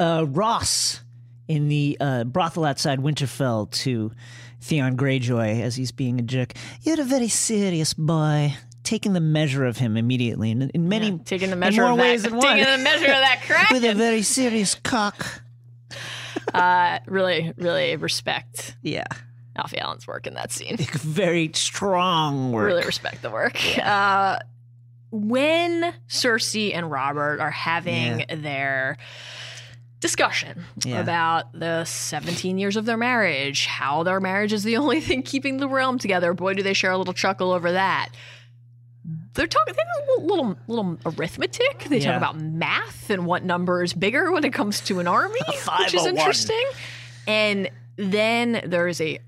uh, 0.00 0.24
Ros 0.28 1.02
in 1.48 1.68
the 1.68 1.96
uh, 2.00 2.24
brothel 2.24 2.64
outside 2.64 3.00
Winterfell 3.00 3.70
to 3.72 4.12
Theon 4.62 4.96
Greyjoy 4.96 5.60
as 5.60 5.76
he's 5.76 5.92
being 5.92 6.18
a 6.18 6.22
jerk. 6.22 6.52
You're 6.82 7.00
a 7.00 7.04
very 7.04 7.28
serious 7.28 7.92
boy. 7.94 8.54
Taking 8.84 9.12
the 9.12 9.20
measure 9.20 9.64
of 9.64 9.76
him 9.76 9.96
immediately, 9.96 10.50
in, 10.50 10.62
in 10.70 10.88
many 10.88 11.16
Taking 11.20 11.50
the 11.50 11.56
measure 11.56 11.82
more 11.82 11.92
of 11.92 11.98
ways 11.98 12.22
that, 12.24 12.30
than 12.30 12.38
one, 12.38 12.56
taking 12.56 12.72
the 12.78 12.82
measure 12.82 13.04
of 13.04 13.10
that 13.12 13.42
crack. 13.46 13.70
with 13.70 13.84
a 13.84 13.94
very 13.94 14.22
serious 14.22 14.74
cock. 14.74 15.42
uh, 16.54 16.98
really, 17.06 17.52
really 17.56 17.94
respect 17.94 18.74
Yeah, 18.82 19.04
Alfie 19.56 19.78
Allen's 19.78 20.06
work 20.08 20.26
in 20.26 20.34
that 20.34 20.50
scene. 20.50 20.76
very 20.78 21.50
strong 21.54 22.50
work. 22.50 22.66
Really 22.66 22.84
respect 22.84 23.22
the 23.22 23.30
work. 23.30 23.56
Uh, 23.78 24.38
when 25.12 25.94
Cersei 26.08 26.74
and 26.74 26.90
Robert 26.90 27.38
are 27.40 27.50
having 27.52 28.24
their 28.42 28.96
discussion 30.02 30.64
Yeah. 30.84 31.00
about 31.00 31.58
the 31.58 31.84
17 31.84 32.58
years 32.58 32.76
of 32.76 32.84
their 32.84 32.98
marriage, 32.98 33.64
how 33.64 34.02
their 34.02 34.20
marriage 34.20 34.52
is 34.52 34.64
the 34.64 34.76
only 34.82 35.00
thing 35.00 35.22
keeping 35.22 35.56
the 35.56 35.68
realm 35.68 35.98
together, 35.98 36.34
boy, 36.34 36.52
do 36.52 36.62
they 36.62 36.74
share 36.74 36.90
a 36.90 36.98
little 36.98 37.14
chuckle 37.14 37.52
over 37.52 37.72
that. 37.72 38.10
They're 39.34 39.46
talking 39.46 39.74
they 39.74 39.80
have 39.80 40.18
a 40.18 40.26
little, 40.26 40.56
little 40.68 40.98
arithmetic. 41.06 41.84
They 41.88 41.98
Yeah. 41.98 42.12
talk 42.12 42.16
about 42.18 42.38
math 42.40 43.08
and 43.08 43.24
what 43.26 43.42
number 43.44 43.82
is 43.82 43.94
bigger 43.94 44.30
when 44.30 44.44
it 44.44 44.52
comes 44.52 44.80
to 44.82 45.00
an 45.00 45.08
army, 45.08 45.40
which 45.80 45.94
is 45.94 46.02
oh 46.02 46.08
interesting. 46.08 46.64
And 47.26 47.70
then 47.96 48.60
there's 48.66 49.00
a 49.00 49.18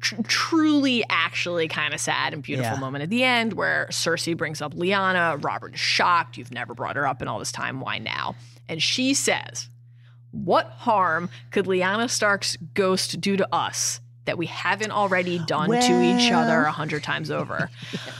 tr- 0.00 0.16
truly 0.26 1.04
actually 1.08 1.68
kind 1.68 1.94
of 1.94 2.00
sad 2.00 2.32
and 2.34 2.42
beautiful 2.42 2.72
Yeah. 2.74 2.80
moment 2.80 3.02
at 3.02 3.10
the 3.10 3.22
end 3.24 3.52
where 3.52 3.86
Cersei 3.90 4.36
brings 4.36 4.60
up 4.60 4.74
Lyanna. 4.74 5.42
Robert 5.42 5.74
is 5.74 5.80
shocked. 5.80 6.36
You've 6.36 6.52
never 6.52 6.74
brought 6.74 6.96
her 6.96 7.06
up 7.06 7.22
in 7.22 7.28
all 7.28 7.38
this 7.38 7.52
time. 7.52 7.80
Why 7.80 7.98
now? 7.98 8.34
And 8.68 8.82
she 8.82 9.14
says, 9.14 9.68
What 10.32 10.66
harm 10.78 11.30
could 11.50 11.66
Lyanna 11.66 12.10
Stark's 12.10 12.56
ghost 12.74 13.20
do 13.20 13.36
to 13.36 13.48
us 13.54 14.00
that 14.24 14.36
we 14.38 14.46
haven't 14.46 14.90
already 14.90 15.38
done 15.38 15.68
to 15.70 16.02
each 16.02 16.32
other 16.32 16.62
a 16.62 16.72
hundred 16.72 17.02
times 17.04 17.30
over? 17.30 17.70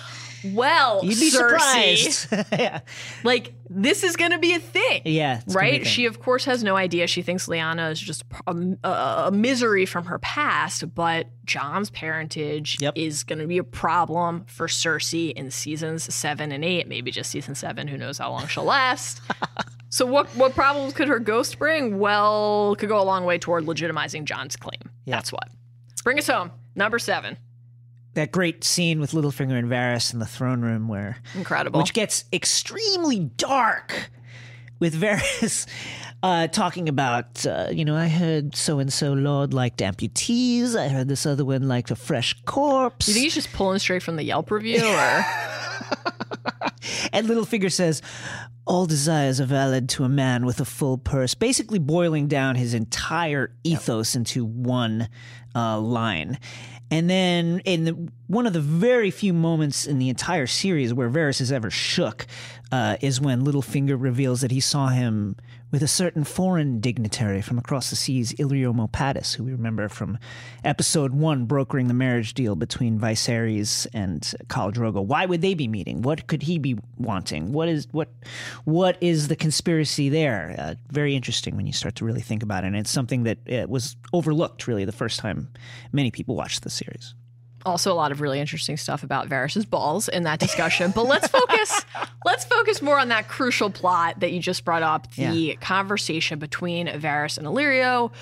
Well, 0.44 1.05
You'd 1.05 1.20
be 1.20 1.31
Cersei, 1.31 1.96
surprised. 2.09 2.48
yeah, 2.59 2.81
like 3.22 3.55
this 3.70 4.03
is 4.03 4.16
going 4.16 4.33
to 4.33 4.38
be 4.38 4.55
a 4.55 4.59
thing 4.59 5.03
yeah, 5.05 5.37
it's 5.37 5.55
gonna 5.55 5.64
be 5.70 5.77
a 5.77 5.79
right? 5.79 5.87
She, 5.87 6.07
of 6.07 6.18
course, 6.18 6.44
has 6.46 6.64
no 6.64 6.75
idea. 6.75 7.07
She 7.07 7.22
thinks 7.22 7.46
Lyanna 7.46 7.92
is 7.92 8.01
just 8.01 8.25
um, 8.48 8.77
a, 8.83 8.88
a, 8.88 9.25
a 9.29 9.31
misery 9.31 9.87
from 9.87 10.07
her 10.07 10.18
past, 10.18 10.92
but 10.96 11.29
Jon's 11.44 11.90
parentage 11.90 12.79
Yep. 12.81 12.94
is 12.96 13.22
going 13.22 13.38
to 13.38 13.46
be 13.46 13.59
a 13.59 13.62
problem 13.62 14.44
for 14.48 14.66
Cersei 14.66 15.33
in 15.33 15.53
seasons 15.53 16.12
seven 16.12 16.51
and 16.51 16.64
eight, 16.64 16.88
maybe 16.88 17.12
just 17.12 17.31
season 17.31 17.55
seven. 17.55 17.87
Who 17.87 17.96
knows 17.96 18.18
how 18.18 18.31
long 18.33 18.48
she'll 18.48 18.64
last? 18.64 19.20
so, 19.92 20.07
what 20.07 20.26
what 20.37 20.55
problems 20.55 20.94
could 20.94 21.07
her 21.09 21.18
ghost 21.18 21.59
bring? 21.59 21.98
Well, 21.98 22.74
could 22.78 22.88
go 22.88 22.98
a 22.98 23.05
long 23.05 23.24
way 23.26 23.37
toward 23.38 23.66
legitimizing 23.66 24.24
Jon's 24.24 24.57
claim. 24.57 24.81
Yeah. 25.05 25.16
That's 25.16 25.31
what. 25.31 25.48
Bring 26.02 26.18
us 26.18 26.26
home. 26.26 26.50
Number 26.74 26.98
seven. 26.98 27.37
that 28.14 28.33
great 28.33 28.64
scene 28.64 29.00
with 29.00 29.12
Littlefinger 29.12 29.59
and 29.59 29.68
Varys 29.70 30.12
in 30.14 30.18
the 30.18 30.26
throne 30.26 30.62
room 30.62 30.88
where 30.88 31.18
Incredible. 31.35 31.78
which 31.81 31.92
gets 31.92 32.24
extremely 32.33 33.20
dark 33.37 34.11
with 34.81 34.94
Varys 35.00 35.66
uh, 36.22 36.46
talking 36.48 36.88
about, 36.88 37.44
uh, 37.46 37.68
you 37.70 37.85
know, 37.85 37.94
I 37.96 38.09
heard 38.09 38.57
so 38.57 38.78
and 38.78 38.90
so 38.92 39.12
Lord 39.12 39.52
liked 39.55 39.78
amputees. 39.81 40.74
I 40.74 40.88
heard 40.88 41.09
this 41.09 41.26
other 41.26 41.44
one 41.44 41.68
liked 41.68 41.90
a 41.90 41.96
fresh 41.96 42.35
corpse. 42.46 43.07
you 43.09 43.14
think 43.14 43.24
he's 43.24 43.35
just 43.35 43.52
pulling 43.52 43.78
straight 43.78 44.02
from 44.02 44.16
the 44.16 44.24
Yelp 44.24 44.50
review, 44.50 44.83
or 44.85 45.24
and 47.12 47.27
Littlefinger 47.27 47.73
says, 47.73 48.03
all 48.64 48.87
desires 48.87 49.40
are 49.40 49.47
valid 49.47 49.88
to 49.90 50.05
a 50.05 50.09
man 50.09 50.47
with 50.47 50.61
a 50.61 50.64
full 50.64 50.99
purse, 50.99 51.35
basically 51.35 51.79
boiling 51.79 52.29
down 52.29 52.55
his 52.55 52.75
entire 52.75 53.53
ethos 53.64 54.14
into 54.14 54.45
one 54.45 55.09
uh, 55.55 55.79
line. 55.81 56.38
And 56.90 57.09
then, 57.09 57.61
in 57.64 57.85
the, 57.85 58.12
one 58.27 58.47
of 58.47 58.53
the 58.53 58.61
very 58.61 59.11
few 59.11 59.33
moments 59.33 59.87
in 59.87 59.99
the 59.99 60.11
entire 60.11 60.47
series 60.47 60.92
where 60.92 61.09
Varys 61.09 61.40
is 61.40 61.51
ever 61.51 61.71
shook, 61.71 62.27
uh, 62.71 62.97
is 63.01 63.21
when 63.21 63.45
Littlefinger 63.45 64.01
reveals 64.01 64.42
that 64.42 64.51
he 64.51 64.61
saw 64.61 64.88
him 64.88 65.37
with 65.72 65.82
a 65.82 65.88
certain 65.88 66.22
foreign 66.22 66.78
dignitary 66.80 67.40
from 67.40 67.58
across 67.58 67.88
the 67.90 67.96
seas, 67.96 68.35
Illyrio 68.35 68.74
Mopatis, 68.74 69.35
who 69.35 69.44
we 69.44 69.52
remember 69.52 69.88
from 69.88 70.18
episode 70.62 71.14
one, 71.14 71.46
brokering 71.46 71.88
the 71.88 71.94
marriage 71.94 72.35
deal 72.35 72.54
between 72.54 73.00
Viserys 73.00 73.87
and 73.94 74.20
Khal 74.48 74.72
Drogo. 74.72 75.02
Why 75.02 75.24
would 75.24 75.40
they 75.40 75.54
be 75.54 75.66
meeting? 75.66 76.02
What 76.02 76.26
could 76.26 76.42
he 76.42 76.58
be 76.58 76.76
wanting? 76.98 77.52
What 77.52 77.68
is 77.68 77.88
what 77.90 78.11
what 78.64 78.98
is 79.00 79.28
the 79.28 79.37
conspiracy 79.37 80.11
there? 80.11 80.54
Uh, 80.58 80.74
very 80.90 81.16
interesting 81.16 81.56
when 81.56 81.66
you 81.66 81.72
start 81.72 81.96
to 81.96 82.04
really 82.04 82.20
think 82.20 82.42
about 82.42 82.64
it. 82.64 82.68
And 82.68 82.76
it's 82.76 82.90
something 82.90 83.22
that 83.24 83.38
uh, 83.50 83.66
was 83.66 83.96
overlooked 84.12 84.68
really 84.68 84.85
the 84.85 84.92
first 84.92 85.20
time 85.20 85.48
many 85.90 86.11
people 86.11 86.37
watched 86.37 86.62
the 86.62 86.70
series. 86.70 87.14
Also 87.64 87.92
a 87.92 87.94
lot 87.94 88.12
of 88.12 88.20
really 88.20 88.40
interesting 88.40 88.77
stuff 88.77 89.03
about 89.03 89.29
Varys's 89.29 89.64
balls 89.66 90.09
in 90.09 90.25
that 90.25 90.38
discussion. 90.38 90.92
But 90.94 91.07
let's 91.07 91.29
focus. 91.29 91.85
let's 92.25 92.44
focus 92.44 92.83
more 92.83 92.98
on 92.98 93.09
that 93.09 93.29
crucial 93.29 93.70
plot 93.70 94.20
that 94.20 94.33
you 94.33 94.40
just 94.40 94.64
brought 94.64 94.83
up 94.83 95.11
the 95.14 95.22
Yeah. 95.22 95.55
conversation 95.57 96.38
between 96.38 96.87
Varys 96.88 97.38
and 97.38 97.46
Illyrio. 97.46 98.12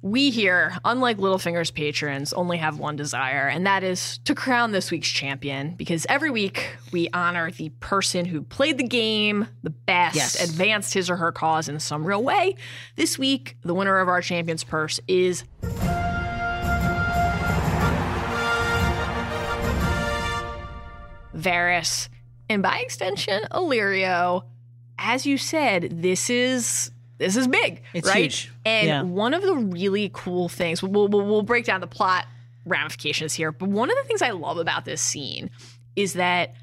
We 0.00 0.30
here, 0.30 0.76
unlike 0.84 1.16
Littlefinger's 1.16 1.72
patrons, 1.72 2.32
only 2.32 2.58
have 2.58 2.78
one 2.78 2.94
desire, 2.94 3.48
and 3.48 3.66
that 3.66 3.82
is 3.82 4.18
to 4.26 4.34
crown 4.36 4.70
this 4.70 4.92
week's 4.92 5.08
champion. 5.08 5.74
Because 5.74 6.06
every 6.08 6.30
week 6.30 6.76
we 6.92 7.08
honor 7.12 7.50
the 7.50 7.70
person 7.80 8.24
who 8.24 8.42
played 8.42 8.78
the 8.78 8.86
game 8.86 9.48
the 9.64 9.70
best, 9.70 10.14
Yes. 10.14 10.40
advanced 10.50 10.94
his 10.94 11.10
or 11.10 11.16
her 11.16 11.32
cause 11.32 11.68
in 11.68 11.80
some 11.80 12.04
real 12.04 12.22
way. 12.22 12.54
This 12.94 13.18
week, 13.18 13.56
the 13.62 13.74
winner 13.74 13.98
of 13.98 14.06
our 14.06 14.22
champion's 14.22 14.62
purse 14.62 15.00
is 15.08 15.42
Varys, 21.38 22.08
and 22.48 22.62
by 22.62 22.78
extension, 22.78 23.42
Illyrio. 23.52 24.44
As 24.98 25.24
you 25.26 25.38
said, 25.38 26.02
this 26.02 26.28
is 26.28 26.90
this 27.18 27.36
is 27.36 27.48
big, 27.48 27.82
It's 27.94 28.06
right? 28.08 28.22
huge. 28.32 28.52
And 28.64 28.86
Yeah. 28.86 29.02
one 29.02 29.34
of 29.34 29.42
the 29.42 29.54
really 29.54 30.08
cool 30.12 30.48
things, 30.48 30.82
we'll, 30.82 31.08
we'll, 31.08 31.26
we'll 31.26 31.42
break 31.42 31.64
down 31.64 31.80
the 31.80 31.86
plot 31.88 32.26
ramifications 32.64 33.34
here, 33.34 33.50
but 33.50 33.68
one 33.68 33.90
of 33.90 33.96
the 33.96 34.04
things 34.04 34.22
I 34.22 34.30
love 34.30 34.56
about 34.58 34.84
this 34.84 35.00
scene 35.02 35.50
is 35.96 36.12
that 36.12 36.54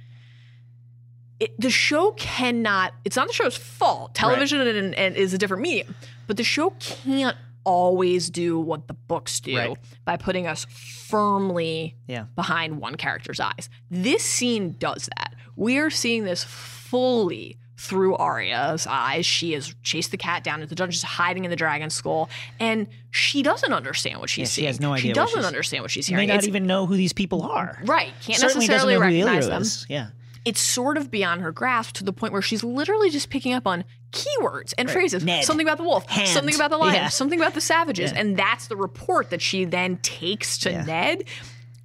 it, 1.41 1.59
the 1.59 1.69
show 1.69 2.11
cannot, 2.11 2.93
it's 3.03 3.17
not 3.17 3.27
the 3.27 3.33
show's 3.33 3.57
fault. 3.57 4.15
Television 4.15 4.61
and, 4.61 4.95
and 4.95 5.15
is 5.17 5.33
a 5.33 5.37
different 5.37 5.61
medium, 5.63 5.93
but 6.27 6.37
the 6.37 6.43
show 6.45 6.69
can't 6.79 7.35
always 7.65 8.29
do 8.29 8.59
what 8.59 8.87
the 8.87 8.93
books 8.93 9.39
do 9.41 9.57
Right. 9.57 9.77
by 10.05 10.15
putting 10.17 10.47
us 10.47 10.65
firmly 10.69 11.95
Yeah. 12.07 12.25
behind 12.35 12.79
one 12.79 12.95
character's 12.95 13.39
eyes. 13.39 13.69
This 13.91 14.23
scene 14.23 14.75
does 14.79 15.09
that. 15.17 15.33
We 15.55 15.77
are 15.77 15.89
seeing 15.89 16.23
this 16.23 16.43
fully 16.43 17.57
through 17.77 18.15
Arya's 18.15 18.87
eyes. 18.87 19.25
She 19.25 19.51
has 19.53 19.75
chased 19.83 20.11
the 20.11 20.17
cat 20.17 20.43
down 20.43 20.55
into 20.61 20.67
the 20.69 20.75
dungeon, 20.75 21.01
hiding 21.05 21.43
in 21.43 21.49
the 21.51 21.57
dragon 21.57 21.89
skull, 21.89 22.29
and 22.59 22.87
she 23.11 23.43
doesn't 23.43 23.73
understand 23.73 24.19
what 24.21 24.29
she's 24.29 24.43
Yeah, 24.43 24.45
she 24.45 24.51
seeing. 24.61 24.67
has 24.67 24.79
no 24.79 24.95
She 24.95 25.09
idea 25.09 25.21
what 25.21 25.27
doesn't 25.33 25.45
understand 25.45 25.81
what 25.83 25.91
she's 25.91 26.07
hearing. 26.07 26.27
May 26.27 26.33
not 26.33 26.37
It's- 26.37 26.47
even 26.47 26.65
know 26.65 26.85
who 26.85 26.95
these 26.95 27.13
people 27.13 27.41
are. 27.43 27.81
right, 27.83 28.13
can't 28.21 28.39
Certainly 28.39 28.67
necessarily 28.67 28.97
recognize 28.97 29.47
them. 29.47 29.61
is. 29.61 29.85
Yeah. 29.89 30.07
It's 30.45 30.61
sort 30.61 30.97
of 30.97 31.09
beyond 31.09 31.41
her 31.41 31.51
grasp 31.51 31.95
to 31.95 32.03
the 32.03 32.13
point 32.13 32.31
where 32.31 32.41
she's 32.41 32.63
literally 32.63 33.09
just 33.09 33.29
picking 33.29 33.53
up 33.53 33.65
on 33.65 33.83
keywords 34.11 34.73
and 34.77 34.89
phrases. 34.89 35.23
Ned. 35.25 35.43
Something 35.43 35.65
about 35.65 35.77
the 35.77 35.83
wolf, 35.83 36.05
Hand. 36.07 36.29
something 36.29 36.53
about 36.55 36.69
the 36.69 36.77
lion, 36.77 36.93
Yeah. 36.93 37.07
something 37.09 37.39
about 37.39 37.55
the 37.55 37.61
savages. 37.61 38.11
Yeah. 38.11 38.19
And 38.19 38.37
that's 38.37 38.67
the 38.67 38.77
report 38.77 39.31
that 39.31 39.41
she 39.41 39.65
then 39.65 39.97
takes 39.97 40.59
to 40.59 40.71
Yeah. 40.71 40.85
Ned. 40.85 41.23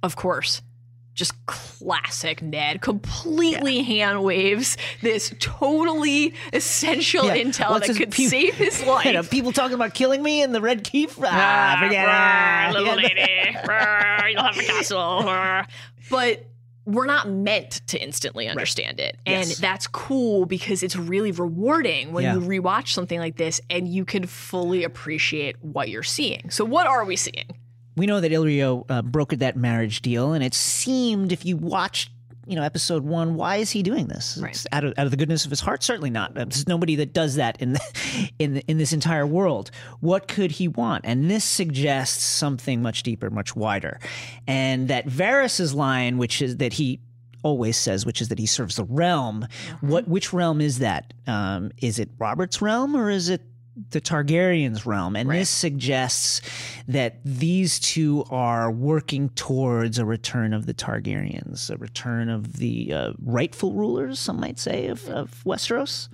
Of 0.03 0.15
course, 0.15 0.61
just 1.13 1.33
classic 1.45 2.41
Ned 2.41 2.81
completely 2.81 3.83
hand 3.83 4.23
waves 4.23 4.77
this 5.01 5.33
totally 5.39 6.33
essential 6.53 7.25
Yeah. 7.25 7.35
intel 7.37 7.71
What's 7.71 7.87
that 7.87 7.97
could 7.97 8.13
save 8.13 8.53
his 8.55 8.81
life. 8.83 9.05
You 9.07 9.13
know, 9.13 9.23
people 9.23 9.51
talking 9.51 9.73
about 9.75 9.93
killing 9.93 10.23
me 10.23 10.41
in 10.41 10.51
the 10.53 10.61
Red 10.61 10.83
Keep. 10.83 11.11
Ah, 11.21 11.77
forget 11.83 12.05
Ah, 12.07 12.69
it. 12.69 12.73
little 12.73 12.95
lady. 13.03 13.57
Ah, 13.67 14.25
You'll 14.27 14.43
have 14.43 14.57
a 14.57 14.63
castle. 14.63 14.99
Ah. 14.99 15.65
But 16.09 16.45
we're 16.93 17.05
not 17.05 17.29
meant 17.29 17.81
to 17.87 18.01
instantly 18.01 18.47
understand 18.47 18.99
it. 18.99 19.17
And 19.25 19.47
Yes. 19.49 19.57
that's 19.57 19.87
cool 19.87 20.45
because 20.45 20.83
it's 20.83 20.95
really 20.95 21.31
rewarding 21.31 22.13
when 22.13 22.23
Yeah. 22.23 22.35
you 22.35 22.41
rewatch 22.41 22.89
something 22.89 23.19
like 23.19 23.37
this 23.37 23.59
and 23.69 23.87
you 23.87 24.05
can 24.05 24.25
fully 24.25 24.83
appreciate 24.83 25.55
what 25.63 25.89
you're 25.89 26.03
seeing. 26.03 26.49
So, 26.49 26.65
what 26.65 26.87
are 26.87 27.05
we 27.05 27.15
seeing? 27.15 27.45
We 27.97 28.05
know 28.05 28.21
that 28.21 28.31
Illyrio 28.31 28.85
uh, 28.89 29.01
brokered 29.01 29.39
that 29.39 29.57
marriage 29.57 30.01
deal, 30.01 30.31
and 30.33 30.43
it 30.43 30.53
seemed 30.53 31.31
if 31.31 31.45
you 31.45 31.57
watched, 31.57 32.09
you 32.47 32.55
know, 32.55 32.63
episode 32.63 33.03
one, 33.03 33.35
why 33.35 33.57
is 33.57 33.69
he 33.69 33.83
doing 33.83 34.07
this? 34.07 34.37
Right. 34.41 34.65
Out 34.71 34.83
of 34.83 34.93
out 34.97 35.05
of 35.05 35.11
the 35.11 35.17
goodness 35.17 35.45
of 35.45 35.51
his 35.51 35.59
heart, 35.59 35.83
certainly 35.83 36.09
not. 36.09 36.33
There's 36.33 36.67
nobody 36.67 36.95
that 36.97 37.13
does 37.13 37.35
that 37.35 37.61
in 37.61 37.73
the, 37.73 38.31
in 38.39 38.53
the, 38.55 38.61
in 38.67 38.77
this 38.77 38.93
entire 38.93 39.27
world. 39.27 39.71
What 39.99 40.27
could 40.27 40.51
he 40.51 40.67
want? 40.67 41.05
And 41.05 41.29
this 41.29 41.43
suggests 41.43 42.23
something 42.23 42.81
much 42.81 43.03
deeper, 43.03 43.29
much 43.29 43.55
wider, 43.55 43.99
and 44.47 44.87
that 44.87 45.05
Varys's 45.07 45.73
line, 45.73 46.17
which 46.17 46.41
is 46.41 46.57
that 46.57 46.73
he 46.73 46.99
always 47.43 47.77
says, 47.77 48.05
which 48.05 48.21
is 48.21 48.29
that 48.29 48.39
he 48.39 48.45
serves 48.45 48.75
the 48.75 48.85
realm. 48.85 49.47
What 49.81 50.07
which 50.07 50.33
realm 50.33 50.61
is 50.61 50.79
that? 50.79 51.13
Um, 51.27 51.71
is 51.81 51.99
it 51.99 52.09
Robert's 52.17 52.61
realm 52.61 52.95
or 52.95 53.09
is 53.09 53.29
it 53.29 53.41
the 53.91 54.01
Targaryens' 54.01 54.85
realm? 54.85 55.15
And 55.15 55.29
this 55.29 55.49
suggests 55.49 56.41
that 56.87 57.19
these 57.23 57.79
two 57.79 58.25
are 58.29 58.71
working 58.71 59.29
towards 59.29 59.97
a 59.99 60.05
return 60.05 60.53
of 60.53 60.65
the 60.65 60.73
Targaryens, 60.73 61.69
a 61.69 61.77
return 61.77 62.29
of 62.29 62.57
the 62.57 62.93
uh, 62.93 63.13
rightful 63.21 63.73
rulers, 63.73 64.19
some 64.19 64.39
might 64.39 64.59
say, 64.59 64.87
of, 64.87 65.07
of 65.09 65.43
Westeros. 65.45 66.09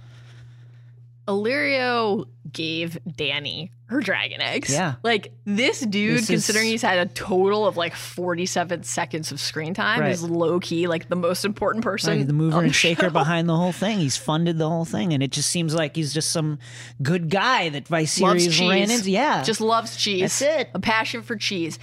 Illyrio 1.28 2.26
gave 2.52 2.98
Dany 3.08 3.72
her 3.88 4.00
dragon 4.02 4.42
eggs. 4.42 4.70
Yeah. 4.72 4.96
Like 5.04 5.32
this 5.46 5.80
dude, 5.82 6.16
This 6.18 6.22
is- 6.24 6.28
considering 6.30 6.68
he's 6.68 6.82
had 6.82 6.98
a 7.00 7.06
total 7.14 7.66
of 7.68 7.78
like 7.78 7.96
47 7.96 8.84
seconds 8.84 9.32
of 9.32 9.40
screen 9.40 9.74
time, 9.74 10.02
Right. 10.02 10.12
is 10.12 10.24
low 10.24 10.60
key 10.60 10.88
like 10.88 11.08
the 11.10 11.16
most 11.16 11.46
important 11.46 11.84
person. 11.84 12.18
Right, 12.18 12.28
the 12.28 12.34
mover 12.34 12.60
and 12.60 12.70
the 12.70 12.74
shaker 12.74 13.04
show. 13.04 13.10
behind 13.12 13.48
the 13.48 13.56
whole 13.56 13.72
thing. 13.72 14.00
He's 14.00 14.18
funded 14.18 14.58
the 14.58 14.68
whole 14.70 14.86
thing, 14.86 15.14
and 15.14 15.22
it 15.24 15.32
just 15.32 15.50
seems 15.50 15.74
like 15.74 15.96
he's 15.96 16.14
just 16.14 16.32
some 16.32 16.60
good 17.02 17.30
guy 17.30 17.70
that 17.70 17.86
Viserys 17.86 18.60
ran 18.70 18.88
cheese. 18.88 19.00
into. 19.00 19.12
Yeah, 19.12 19.44
Just 19.44 19.62
loves 19.62 19.96
cheese. 19.96 20.22
That's 20.40 20.42
it. 20.42 20.70
A 20.74 20.80
passion 20.80 21.22
for 21.22 21.36
cheese. 21.36 21.80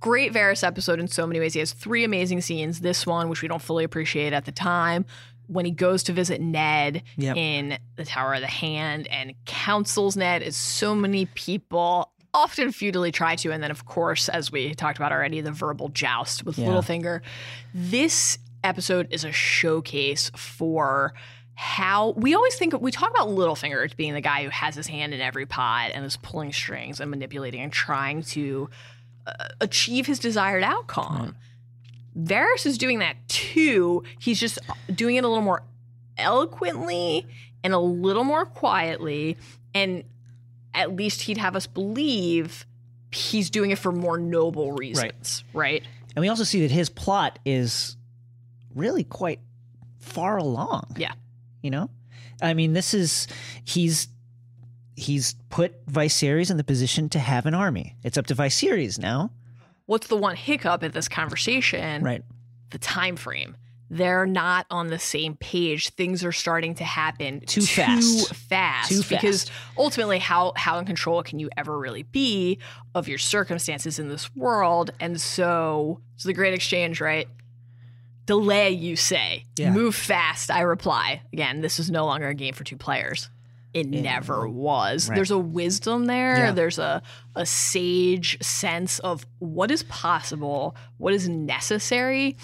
Great 0.00 0.32
Varys 0.32 0.64
episode 0.64 1.00
in 1.00 1.08
so 1.08 1.26
many 1.26 1.40
ways. 1.40 1.54
He 1.54 1.58
has 1.60 1.72
three 1.72 2.04
amazing 2.04 2.40
scenes. 2.40 2.80
This 2.80 3.04
one, 3.06 3.28
which 3.28 3.42
we 3.42 3.48
don't 3.48 3.60
fully 3.62 3.82
appreciate 3.84 4.32
at 4.32 4.44
the 4.44 4.52
time, 4.52 5.04
when 5.48 5.64
he 5.64 5.70
goes 5.70 6.02
to 6.04 6.12
visit 6.12 6.40
Ned 6.40 7.02
Yep. 7.16 7.36
in 7.36 7.78
the 7.96 8.04
Tower 8.04 8.34
of 8.34 8.40
the 8.40 8.46
Hand 8.46 9.06
and 9.08 9.34
counsels 9.44 10.16
Ned, 10.16 10.42
as 10.42 10.56
so 10.56 10.94
many 10.94 11.26
people 11.26 12.12
often 12.34 12.70
futilely 12.70 13.10
try 13.10 13.34
to. 13.36 13.50
And 13.50 13.62
then, 13.62 13.70
of 13.70 13.84
course, 13.86 14.28
as 14.28 14.52
we 14.52 14.74
talked 14.74 14.98
about 14.98 15.10
already, 15.10 15.40
the 15.40 15.50
verbal 15.50 15.88
joust 15.88 16.44
with 16.44 16.58
Yeah. 16.58 16.68
Littlefinger. 16.68 17.22
This 17.74 18.38
episode 18.62 19.08
is 19.10 19.24
a 19.24 19.32
showcase 19.32 20.30
for 20.36 21.14
how 21.54 22.10
we 22.10 22.34
always 22.34 22.54
think 22.56 22.78
we 22.80 22.92
talk 22.92 23.10
about 23.10 23.28
Littlefinger 23.28 23.84
as 23.84 23.94
being 23.94 24.14
the 24.14 24.20
guy 24.20 24.44
who 24.44 24.50
has 24.50 24.74
his 24.76 24.86
hand 24.86 25.12
in 25.12 25.20
every 25.20 25.46
pot 25.46 25.90
and 25.94 26.04
is 26.04 26.16
pulling 26.16 26.52
strings 26.52 27.00
and 27.00 27.10
manipulating 27.10 27.60
and 27.60 27.72
trying 27.72 28.22
to 28.22 28.68
uh, 29.26 29.32
achieve 29.60 30.06
his 30.06 30.18
desired 30.20 30.62
outcome. 30.62 31.34
Varys 32.18 32.66
is 32.66 32.78
doing 32.78 32.98
that 32.98 33.16
too. 33.28 34.02
He's 34.18 34.40
just 34.40 34.58
doing 34.92 35.16
it 35.16 35.24
a 35.24 35.28
little 35.28 35.42
more 35.44 35.62
eloquently 36.16 37.26
and 37.62 37.72
a 37.72 37.78
little 37.78 38.24
more 38.24 38.44
quietly. 38.44 39.36
And 39.74 40.04
at 40.74 40.94
least 40.94 41.22
he'd 41.22 41.38
have 41.38 41.56
us 41.56 41.66
believe 41.66 42.66
he's 43.12 43.50
doing 43.50 43.70
it 43.70 43.78
for 43.78 43.92
more 43.92 44.18
noble 44.18 44.72
reasons, 44.72 45.44
right? 45.52 45.82
and 46.14 46.20
we 46.22 46.28
also 46.28 46.44
see 46.44 46.60
that 46.62 46.70
his 46.70 46.88
plot 46.90 47.38
is 47.44 47.96
really 48.74 49.04
quite 49.04 49.40
far 50.00 50.36
along. 50.36 50.94
Yeah. 50.96 51.12
you 51.62 51.70
know, 51.70 51.90
I 52.42 52.54
mean, 52.54 52.72
this 52.72 52.94
is 52.94 53.28
he's 53.64 54.08
he's 54.96 55.34
put 55.48 55.86
Viserys 55.86 56.50
in 56.50 56.56
the 56.56 56.64
position 56.64 57.08
to 57.10 57.18
have 57.18 57.46
an 57.46 57.54
army. 57.54 57.96
It's 58.02 58.18
up 58.18 58.26
to 58.26 58.34
Viserys 58.34 58.98
now, 58.98 59.30
What's 59.88 60.08
the 60.08 60.16
one 60.16 60.36
hiccup 60.36 60.82
in 60.82 60.92
this 60.92 61.08
conversation? 61.08 62.04
right? 62.04 62.22
The 62.68 62.78
time 62.78 63.16
frame. 63.16 63.56
They're 63.88 64.26
not 64.26 64.66
on 64.70 64.88
the 64.88 64.98
same 64.98 65.34
page. 65.36 65.88
Things 65.94 66.22
are 66.22 66.30
starting 66.30 66.74
to 66.74 66.84
happen 66.84 67.40
Too 67.46 67.62
fast. 67.62 68.34
fast. 68.34 68.90
Too 68.90 68.96
fast. 69.00 69.08
Because 69.08 69.50
ultimately, 69.78 70.18
how 70.18 70.52
how 70.56 70.78
in 70.78 70.84
control 70.84 71.22
can 71.22 71.38
you 71.38 71.48
ever 71.56 71.78
really 71.78 72.02
be 72.02 72.58
of 72.94 73.08
your 73.08 73.16
circumstances 73.16 73.98
in 73.98 74.10
this 74.10 74.34
world? 74.36 74.90
And 75.00 75.18
so 75.18 76.02
it's 76.16 76.24
the 76.24 76.34
great 76.34 76.52
exchange, 76.52 77.00
right? 77.00 77.26
Delay, 78.26 78.68
you 78.72 78.94
say. 78.94 79.46
Yeah. 79.56 79.70
Move 79.70 79.94
fast, 79.94 80.50
I 80.50 80.60
reply. 80.60 81.22
Again, 81.32 81.62
this 81.62 81.80
is 81.80 81.90
no 81.90 82.04
longer 82.04 82.28
a 82.28 82.34
game 82.34 82.52
for 82.52 82.64
two 82.64 82.76
players. 82.76 83.30
It 83.74 83.86
never 83.86 84.48
was. 84.48 85.08
Right. 85.08 85.16
There's 85.16 85.30
a 85.30 85.38
wisdom 85.38 86.06
there. 86.06 86.36
Yeah. 86.38 86.50
There's 86.52 86.78
a 86.78 87.02
a 87.36 87.44
sage 87.46 88.42
sense 88.42 88.98
of 89.00 89.26
what 89.38 89.70
is 89.70 89.82
possible, 89.84 90.74
what 90.96 91.12
is 91.14 91.28
necessary, 91.28 92.36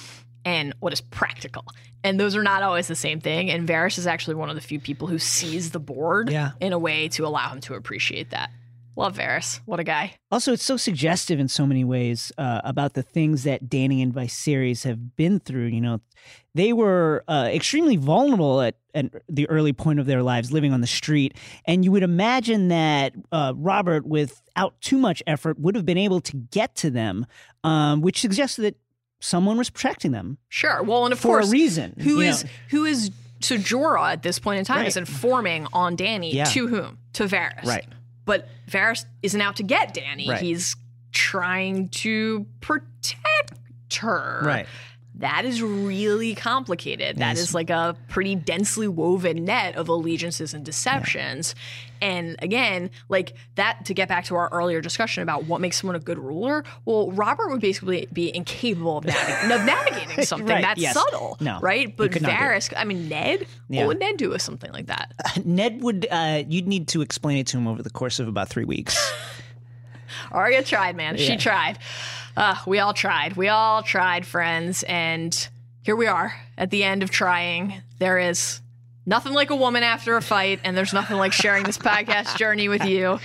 and 0.45 0.75
what 0.81 0.93
is 0.93 1.01
practical. 1.01 1.65
And 2.05 2.21
those 2.21 2.37
are 2.37 2.43
not 2.43 2.63
always 2.63 2.87
the 2.87 2.95
same 2.95 3.21
thing. 3.21 3.51
And 3.51 3.67
Varys 3.67 3.97
is 3.99 4.07
actually 4.07 4.35
one 4.35 4.51
of 4.51 4.55
the 4.57 4.61
few 4.61 4.79
people 4.79 5.09
who 5.09 5.19
sees 5.19 5.71
the 5.71 5.81
board 5.81 6.29
Yeah. 6.31 6.51
in 6.61 6.73
a 6.75 6.79
way 6.79 7.09
to 7.09 7.27
allow 7.27 7.49
him 7.49 7.61
to 7.63 7.75
appreciate 7.75 8.31
that. 8.31 8.51
Love 8.97 9.17
Varys. 9.17 9.61
What 9.65 9.81
a 9.81 9.85
guy. 9.85 10.15
Also, 10.31 10.53
it's 10.53 10.63
so 10.63 10.77
suggestive 10.77 11.41
in 11.41 11.49
so 11.49 11.67
many 11.67 11.83
ways 11.85 12.31
uh, 12.39 12.61
about 12.65 12.95
the 12.95 13.03
things 13.03 13.43
that 13.43 13.65
Dany 13.69 14.03
and 14.03 14.15
Viserys 14.15 14.85
have 14.85 15.17
been 15.17 15.41
through. 15.41 15.67
You 15.67 15.81
know, 15.81 16.01
they 16.55 16.73
were 16.73 17.25
uh, 17.27 17.49
extremely 17.53 17.97
vulnerable 17.97 18.61
at, 18.61 18.77
at 18.95 19.07
the 19.29 19.49
early 19.51 19.73
point 19.73 19.99
of 19.99 20.07
their 20.07 20.23
lives, 20.23 20.53
living 20.53 20.73
on 20.73 20.81
the 20.81 20.87
street. 20.87 21.37
And 21.65 21.85
you 21.85 21.91
would 21.91 22.05
imagine 22.05 22.69
that 22.69 23.15
uh, 23.33 23.53
Robert, 23.57 24.07
without 24.07 24.81
too 24.81 24.99
much 24.99 25.23
effort, 25.27 25.59
would 25.59 25.75
have 25.75 25.85
been 25.87 25.99
able 25.99 26.21
to 26.21 26.37
get 26.37 26.77
to 26.77 26.91
them, 26.91 27.27
um, 27.65 28.01
which 28.01 28.21
suggests 28.21 28.57
that 28.59 28.77
someone 29.21 29.57
was 29.57 29.71
protecting 29.71 30.13
them 30.13 30.37
Sure. 30.51 30.83
Well, 30.83 31.05
and 31.05 31.13
of 31.13 31.19
for 31.19 31.29
course, 31.39 31.49
a 31.49 31.51
reason. 31.51 31.95
Who 32.01 32.21
is 32.21 32.45
know. 32.45 32.51
who 32.71 32.85
is 32.85 33.11
so 33.41 33.57
Jorah 33.57 34.13
at 34.13 34.23
this 34.23 34.39
point 34.39 34.59
in 34.59 34.65
time 34.65 34.87
is 34.87 34.97
informing 34.97 35.67
on 35.73 35.97
Dany 35.97 36.33
Yeah. 36.33 36.45
to 36.45 36.69
whom? 36.69 36.99
To 37.15 37.25
Varys. 37.27 37.65
Right. 37.65 37.87
But 38.25 38.49
Varys 38.69 39.05
isn't 39.23 39.41
out 39.41 39.57
to 39.57 39.63
get 39.63 39.95
Dany. 39.95 40.29
Right. 40.29 40.41
He's 40.41 40.77
trying 41.13 41.89
to 41.91 42.47
protect 42.61 43.97
her. 43.97 44.41
Right. 44.43 44.67
That 45.19 45.45
is 45.45 45.63
really 45.63 46.35
complicated. 46.35 47.19
That 47.19 47.39
is 47.39 47.55
like 47.55 47.71
a 47.71 47.97
pretty 48.09 48.35
densely 48.35 48.89
woven 48.89 49.45
net 49.45 49.77
of 49.77 49.89
allegiances 49.89 50.53
and 50.55 50.65
deceptions. 50.65 51.55
And 52.03 52.35
again, 52.41 52.91
like 53.09 53.35
that 53.55 53.85
to 53.85 53.95
get 53.95 54.09
back 54.09 54.25
to 54.25 54.35
our 54.35 54.49
earlier 54.51 54.81
discussion 54.81 55.23
about 55.23 55.45
what 55.45 55.61
makes 55.61 55.81
someone 55.81 55.95
a 55.95 56.01
good 56.01 56.19
ruler, 56.19 56.65
well, 56.85 57.13
Robert 57.13 57.49
would 57.51 57.61
basically 57.61 58.09
be 58.13 58.35
incapable 58.35 58.99
of, 58.99 59.07
of 59.07 59.13
navigating 59.65 60.25
something 60.25 60.49
Right, 60.49 60.63
that's 60.63 60.81
yes. 60.81 60.95
subtle. 60.95 61.37
No, 61.41 61.61
Right? 61.61 61.97
But 61.97 62.11
could 62.11 62.23
not 62.23 62.29
do 62.31 62.35
it. 62.35 62.39
Varys, 62.39 62.73
I 62.77 62.83
mean, 62.85 63.09
Ned, 63.09 63.47
Yeah. 63.69 63.83
what 63.83 63.89
would 63.89 64.01
Ned 64.01 64.17
do 64.17 64.31
with 64.31 64.43
something 64.43 64.73
like 64.73 64.87
that? 64.87 65.13
Ned 65.45 65.81
would. 65.81 66.09
Uh, 66.11 66.43
you'd 66.49 66.67
need 66.67 66.89
to 66.89 67.03
explain 67.03 67.39
it 67.39 67.47
to 67.49 67.57
him 67.57 67.69
over 67.69 67.85
the 67.85 67.91
course 67.91 68.19
of 68.19 68.27
about 68.27 68.49
three 68.49 68.65
weeks. 68.65 68.99
Arya 70.33 70.63
tried, 70.63 70.97
man. 70.97 71.17
She 71.17 71.37
tried. 71.37 71.79
Uh, 72.37 72.57
we 72.67 72.79
all 72.79 72.95
tried. 72.95 73.37
We 73.37 73.49
all 73.49 73.83
tried, 73.83 74.27
friends. 74.27 74.83
And 74.85 75.49
here 75.83 75.97
we 75.97 76.07
are 76.07 76.35
at 76.59 76.71
the 76.71 76.83
end 76.85 77.03
of 77.03 77.11
trying. 77.11 77.83
There 77.99 78.19
is 78.19 78.61
nothing 79.07 79.33
like 79.33 79.51
a 79.51 79.57
woman 79.57 79.83
after 79.83 80.17
a 80.17 80.23
fight, 80.23 80.61
and 80.65 80.77
there's 80.77 80.93
nothing 80.93 81.17
like 81.17 81.33
sharing 81.33 81.65
this 81.65 81.79
podcast 81.79 82.37
journey 82.39 82.69
with 82.69 82.85
you. 82.85 83.19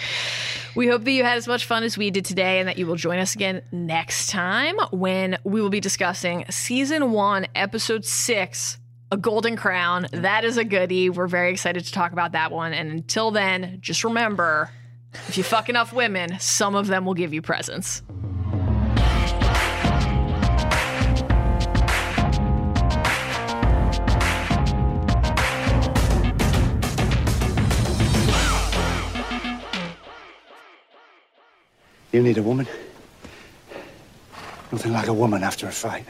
We 0.76 0.88
hope 0.88 1.04
that 1.04 1.12
you 1.12 1.24
had 1.24 1.38
as 1.38 1.48
much 1.48 1.66
fun 1.66 1.84
as 1.84 1.98
we 1.98 2.12
did 2.12 2.26
today 2.26 2.60
and 2.60 2.68
that 2.68 2.78
you 2.78 2.86
will 2.86 2.96
join 2.96 3.18
us 3.18 3.34
again 3.34 3.64
next 3.72 4.30
time 4.30 4.78
when 4.92 5.38
we 5.44 5.62
will 5.62 5.70
be 5.70 5.80
discussing 5.80 6.46
season 6.50 7.12
one, 7.12 7.48
episode 7.56 8.06
six, 8.06 8.78
A 9.12 9.18
Golden 9.18 9.56
Crown. 9.56 10.08
That 10.12 10.46
is 10.46 10.58
a 10.58 10.64
goodie. 10.64 11.10
We're 11.10 11.28
very 11.28 11.52
excited 11.52 11.86
to 11.86 11.92
talk 11.92 12.12
about 12.12 12.34
that 12.34 12.52
one. 12.52 12.74
And 12.74 12.92
until 12.92 13.32
then, 13.32 13.80
just 13.82 14.04
remember 14.04 14.70
if 15.28 15.38
you 15.38 15.44
fuck 15.44 15.70
enough 15.70 15.92
women, 15.92 16.38
some 16.40 16.76
of 16.76 16.86
them 16.86 17.04
will 17.04 17.16
give 17.16 17.34
you 17.34 17.42
presents. 17.42 18.04
You 32.12 32.24
need 32.24 32.38
a 32.38 32.44
woman? 32.44 32.68
Nothing 34.72 34.94
like 34.94 35.08
a 35.08 35.14
woman 35.14 35.44
after 35.44 35.68
a 35.68 35.72
fight. 35.72 36.06